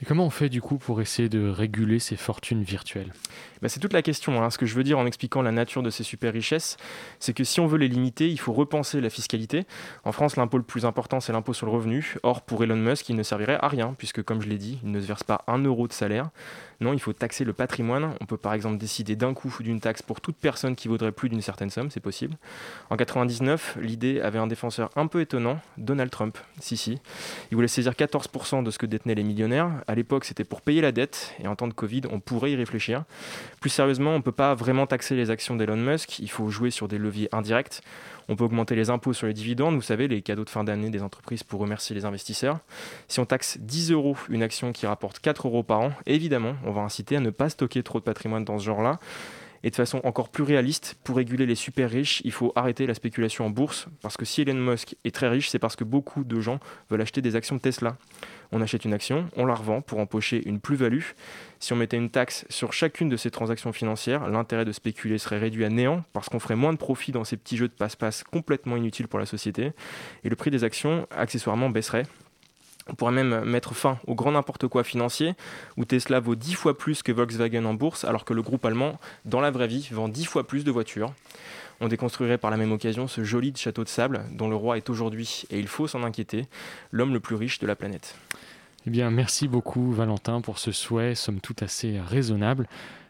Et 0.02 0.06
comment 0.06 0.26
on 0.26 0.30
fait 0.30 0.50
du 0.50 0.62
coup 0.62 0.78
pour 0.78 1.02
essayer 1.02 1.28
de 1.28 1.48
réguler 1.48 2.00
ces 2.00 2.16
fortunes 2.16 2.62
virtuelles? 2.62 3.14
Bah, 3.62 3.70
C'est 3.70 3.80
toute 3.80 3.94
la 3.94 4.02
question. 4.02 4.44
Hein. 4.44 4.50
Ce 4.50 4.58
que 4.58 4.66
je 4.66 4.76
veux 4.76 4.84
dire 4.84 5.00
en 5.00 5.06
expliquant 5.06 5.42
la 5.42 5.52
nature 5.52 5.84
de 5.84 5.90
ces 5.90 6.04
super 6.04 6.34
richesses, 6.34 6.78
c'est 7.20 7.34
que 7.34 7.44
si 7.44 7.60
on 7.60 7.68
veut 7.68 7.78
les 7.78 7.88
limiter, 7.88 8.30
il 8.30 8.40
faut 8.40 8.54
repenser 8.54 9.02
la 9.02 9.10
fiscalité. 9.10 9.66
En 10.04 10.12
France, 10.12 10.36
l'impôt 10.36 10.58
le 10.58 10.64
plus 10.64 10.86
important, 10.86 11.20
c'est 11.20 11.34
l'impôt 11.34 11.54
sur 11.54 11.66
le 11.66 11.72
revenu. 11.72 12.16
Or, 12.24 12.42
pour 12.42 12.64
Elon 12.64 12.76
Musk, 12.76 13.10
il 13.10 13.16
ne 13.16 13.24
servirait 13.24 13.60
à 13.62 13.68
rien, 13.68 13.96
puisque 13.98 14.24
comme 14.24 14.42
je 14.42 14.48
l'ai 14.48 14.58
dit, 14.58 14.80
il 14.84 14.92
ne 14.92 15.00
se 15.00 15.06
verse 15.06 15.24
pas 15.24 15.44
un 15.48 15.60
euro 15.60 15.88
de 15.88 15.94
salaire. 15.94 16.30
Non, 16.80 16.94
il 16.94 17.00
faut 17.00 17.14
taxer 17.14 17.44
le 17.44 17.54
patrimoine. 17.54 18.14
On 18.22 18.26
peut 18.26 18.38
par 18.38 18.54
exemple 18.54 18.78
décider 18.78 19.16
d'un 19.16 19.34
coup 19.34 19.54
d'une 19.62 19.80
taxe 19.80 20.02
pour 20.04 20.22
toute 20.22 20.36
personne 20.36 20.76
qui 20.76 20.88
vaudrait 20.88 21.12
plus 21.12 21.30
d'une 21.30 21.42
certaine 21.42 21.72
somme, 21.72 21.90
c'est 21.90 22.00
possible. 22.00 22.36
En 22.90 22.98
99, 22.98 23.78
l'idée 23.82 24.22
avait 24.22 24.38
un 24.38 24.48
défenseur 24.48 24.92
un 24.96 25.08
peu 25.08 25.22
étonnant, 25.22 25.60
Donald 25.78 26.12
Trump. 26.12 26.38
Si, 26.60 26.78
si. 26.78 27.00
Il 27.52 27.56
voulait 27.56 27.68
saisir 27.68 27.94
14% 27.94 28.64
de 28.64 28.70
ce 28.70 28.78
que 28.78 28.86
détenaient 28.86 29.16
les 29.16 29.24
millionnaires. 29.24 29.72
À 29.88 29.96
l'époque, 29.96 30.26
c'était 30.26 30.44
pour 30.44 30.62
payer 30.62 30.82
la 30.82 30.92
dette, 30.92 31.34
et 31.40 31.48
en 31.48 31.56
temps 31.56 31.68
de 31.68 31.74
Covid, 31.74 32.02
on 32.12 32.20
pourrait 32.20 32.52
y 32.52 32.56
réfléchir. 32.56 33.04
Plus 33.60 33.70
sérieusement, 33.70 34.12
on 34.12 34.18
ne 34.18 34.24
peut 34.24 34.32
pas 34.32 34.54
vraiment 34.54 34.88
taxer 34.88 35.16
les 35.16 35.30
actions 35.30 35.56
d'Elon 35.56 35.78
Musk, 35.78 36.20
il 36.20 36.30
faut 36.30 36.50
jouer 36.50 36.72
sur 36.72 36.88
des 36.88 36.98
leviers 36.98 37.30
indirects. 37.32 37.82
On 38.30 38.36
peut 38.36 38.44
augmenter 38.44 38.76
les 38.76 38.90
impôts 38.90 39.14
sur 39.14 39.28
les 39.28 39.34
dividendes, 39.34 39.76
vous 39.76 39.82
savez, 39.82 40.08
les 40.08 40.22
cadeaux 40.22 40.44
de 40.44 40.50
fin 40.50 40.64
d'année 40.64 40.90
des 40.90 41.02
entreprises 41.02 41.44
pour 41.44 41.62
remercier 41.62 41.96
les 41.96 42.06
investisseurs. 42.06 42.60
Si 43.08 43.20
on 43.20 43.26
taxe 43.26 43.58
10 43.60 43.92
euros 43.92 44.18
une 44.30 44.44
action 44.44 44.74
qui 44.74 44.86
rapporte 44.86 45.20
4 45.20 45.48
euros 45.48 45.64
par 45.64 45.80
an, 45.80 45.92
évidemment, 46.06 46.56
on 46.66 46.72
va 46.72 46.82
inciter 46.82 47.16
à 47.16 47.20
ne 47.20 47.30
pas 47.30 47.50
stocker 47.50 47.84
trop 47.84 48.00
de 48.00 48.04
patrimoine 48.04 48.44
dans 48.44 48.60
ce 48.60 48.66
genre-là. 48.66 49.00
Et 49.64 49.70
de 49.70 49.76
façon 49.76 50.02
encore 50.04 50.30
plus 50.30 50.44
réaliste, 50.44 50.98
pour 51.04 51.18
réguler 51.18 51.46
les 51.46 51.56
super 51.56 51.90
riches, 51.90 52.22
il 52.24 52.32
faut 52.32 52.52
arrêter 52.56 52.88
la 52.88 52.94
spéculation 52.94 53.46
en 53.46 53.50
bourse, 53.50 53.88
parce 54.02 54.18
que 54.18 54.26
si 54.26 54.42
Elon 54.42 54.56
Musk 54.56 54.96
est 55.04 55.14
très 55.14 55.28
riche, 55.28 55.50
c'est 55.50 55.60
parce 55.60 55.76
que 55.76 55.84
beaucoup 55.84 56.24
de 56.24 56.40
gens 56.40 56.60
veulent 56.90 57.02
acheter 57.02 57.22
des 57.22 57.36
actions 57.36 57.56
de 57.56 57.62
Tesla. 57.62 57.98
On 58.52 58.62
achète 58.62 58.86
une 58.86 58.94
action, 58.94 59.28
on 59.36 59.46
la 59.46 59.56
revend 59.56 59.82
pour 59.82 60.00
empocher 60.00 60.48
une 60.48 60.60
plus-value. 60.60 61.04
Si 61.60 61.74
on 61.74 61.76
mettait 61.76 61.98
une 61.98 62.10
taxe 62.10 62.46
sur 62.50 62.72
chacune 62.72 63.10
de 63.10 63.18
ces 63.18 63.32
transactions 63.32 63.74
financières, 63.74 64.30
l'intérêt 64.30 64.64
de 64.64 64.72
spéculer 64.72 65.18
serait 65.18 65.40
réduit 65.40 65.66
à 65.66 65.70
néant 65.70 66.04
parce 66.14 66.30
qu'on 66.30 66.40
ferait 66.40 66.56
moins 66.56 66.72
de 66.72 66.78
profit 66.78 67.12
dans 67.12 67.24
ces 67.24 67.36
petits 67.36 67.58
jeux 67.58 67.68
de 67.68 67.74
passe-passe 67.74 68.24
complètement 68.24 68.78
inutiles 68.78 69.08
pour 69.08 69.20
la 69.20 69.26
société. 69.26 69.74
Et 70.24 70.30
le 70.30 70.36
prix 70.36 70.52
des 70.52 70.64
actions, 70.64 71.08
accessoirement, 71.12 71.70
baisserait 71.70 72.06
on 72.90 72.96
pourrait 72.96 73.12
même 73.12 73.44
mettre 73.46 73.76
fin 73.76 74.00
au 74.08 74.16
grand 74.16 74.32
n'importe 74.32 74.68
quoi 74.68 74.84
financier, 74.84 75.36
où 75.78 75.86
Tesla 75.86 76.20
vaut 76.20 76.36
10 76.36 76.54
fois 76.54 76.78
plus 76.78 77.04
que 77.04 77.12
Volkswagen 77.12 77.66
en 77.66 77.74
bourse, 77.74 78.06
alors 78.06 78.26
que 78.26 78.34
le 78.34 78.42
groupe 78.42 78.66
allemand, 78.66 79.00
dans 79.26 79.42
la 79.42 79.52
vraie 79.52 79.68
vie, 79.68 79.88
vend 79.92 80.08
10 80.08 80.26
fois 80.26 80.48
plus 80.48 80.64
de 80.64 80.72
voitures. 80.72 81.14
On 81.80 81.88
déconstruirait 81.88 82.38
par 82.38 82.50
la 82.50 82.58
même 82.58 82.72
occasion 82.72 83.08
ce 83.08 83.24
joli 83.24 83.54
château 83.56 83.84
de 83.84 83.90
sable 83.90 84.24
dont 84.32 84.50
le 84.50 84.56
roi 84.56 84.78
est 84.78 84.90
aujourd'hui, 84.90 85.44
et 85.50 85.60
il 85.60 85.68
faut 85.68 85.88
s'en 85.88 86.04
inquiéter, 86.04 86.48
l'homme 86.92 87.14
le 87.14 87.20
plus 87.20 87.36
riche 87.36 87.60
de 87.60 87.68
la 87.68 87.76
planète. 87.76 88.16
Eh 88.86 88.90
bien, 88.90 89.12
merci 89.12 89.48
beaucoup 89.48 89.92
Valentin 89.92 90.42
pour 90.42 90.60
ce 90.60 90.72
souhait, 90.72 91.14
somme 91.14 91.42
toute 91.42 91.62
assez 91.62 92.00
raisonnable, 92.00 92.68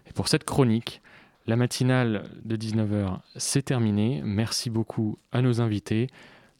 et 0.10 0.14
pour 0.14 0.28
cette 0.28 0.44
chronique. 0.44 1.02
La 1.46 1.56
matinale 1.56 2.26
de 2.44 2.58
19h, 2.58 3.20
c'est 3.38 3.62
terminé. 3.62 4.22
Merci 4.22 4.70
beaucoup 4.70 5.18
à 5.32 5.42
nos 5.42 5.62
invités. 5.62 6.08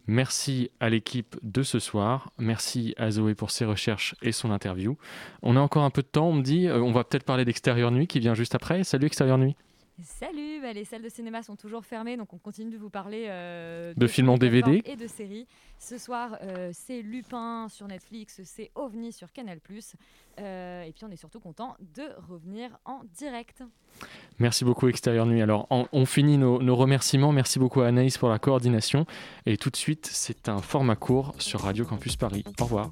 Merci 0.08 0.72
à 0.80 0.90
l'équipe 0.90 1.36
de 1.44 1.64
ce 1.64 1.80
soir. 1.80 2.32
Merci 2.40 2.96
à 2.98 3.12
Zoé 3.12 3.36
pour 3.36 3.52
ses 3.52 3.66
recherches 3.66 4.16
et 4.22 4.32
son 4.32 4.52
interview. 4.52 4.98
On 5.44 5.58
a 5.58 5.60
encore 5.60 5.84
un 5.84 5.90
peu 5.90 6.02
de 6.02 6.08
temps, 6.08 6.30
on 6.30 6.34
me 6.34 6.42
dit. 6.42 6.68
Euh, 6.68 6.80
on 6.80 6.94
va 6.94 7.04
peut-être 7.04 7.26
parler 7.26 7.44
d'Extérieur 7.44 7.92
Nuit 7.92 8.08
qui 8.08 8.20
vient 8.20 8.34
juste 8.34 8.56
après. 8.56 8.86
Salut 8.86 9.08
Extérieur 9.08 9.38
Nuit. 9.38 9.56
Salut, 10.04 10.62
bah, 10.62 10.74
les 10.74 10.86
salles 10.86 11.02
de 11.02 11.10
cinéma 11.10 11.42
sont 11.42 11.56
toujours 11.56 11.84
fermées, 11.84 12.18
donc 12.18 12.32
on 12.32 12.38
continue 12.38 12.70
de 12.72 12.78
vous 12.78 12.92
parler 12.92 13.26
euh, 13.30 13.96
de, 13.96 14.08
films 14.08 14.30
en 14.30 14.38
DVD 14.38 14.84
et 14.86 14.96
de 14.96 15.08
séries. 15.08 15.48
Ce 15.80 15.98
soir, 15.98 16.38
euh, 16.44 16.70
c'est 16.72 17.02
Lupin 17.02 17.68
sur 17.68 17.88
Netflix, 17.88 18.42
c'est 18.44 18.70
OVNI 18.76 19.12
sur 19.12 19.32
Canal+. 19.32 19.60
Euh, 20.40 20.84
et 20.84 20.92
puis 20.92 21.04
on 21.04 21.10
est 21.10 21.18
surtout 21.18 21.40
content 21.40 21.76
de 21.96 22.04
revenir 22.30 22.78
en 22.86 23.02
direct. 23.18 23.64
Merci 24.38 24.66
beaucoup 24.66 24.88
Extérieur 24.88 25.26
Nuit. 25.26 25.42
Alors 25.42 25.66
on, 25.72 26.06
finit 26.06 26.38
nos, 26.38 26.62
nos, 26.62 26.76
remerciements. 26.76 27.32
Merci 27.32 27.58
beaucoup 27.58 27.82
à 27.82 27.88
Anaïs 27.88 28.20
pour 28.20 28.30
la 28.30 28.38
coordination. 28.38 29.08
Et 29.48 29.58
tout 29.58 29.72
de 29.72 29.78
suite, 29.78 30.06
c'est 30.06 30.48
un 30.48 30.62
format 30.62 30.96
court 30.96 31.34
sur 31.40 31.62
Radio 31.62 31.86
Campus 31.86 32.18
Paris. 32.18 32.44
Au 32.60 32.66
revoir. 32.66 32.92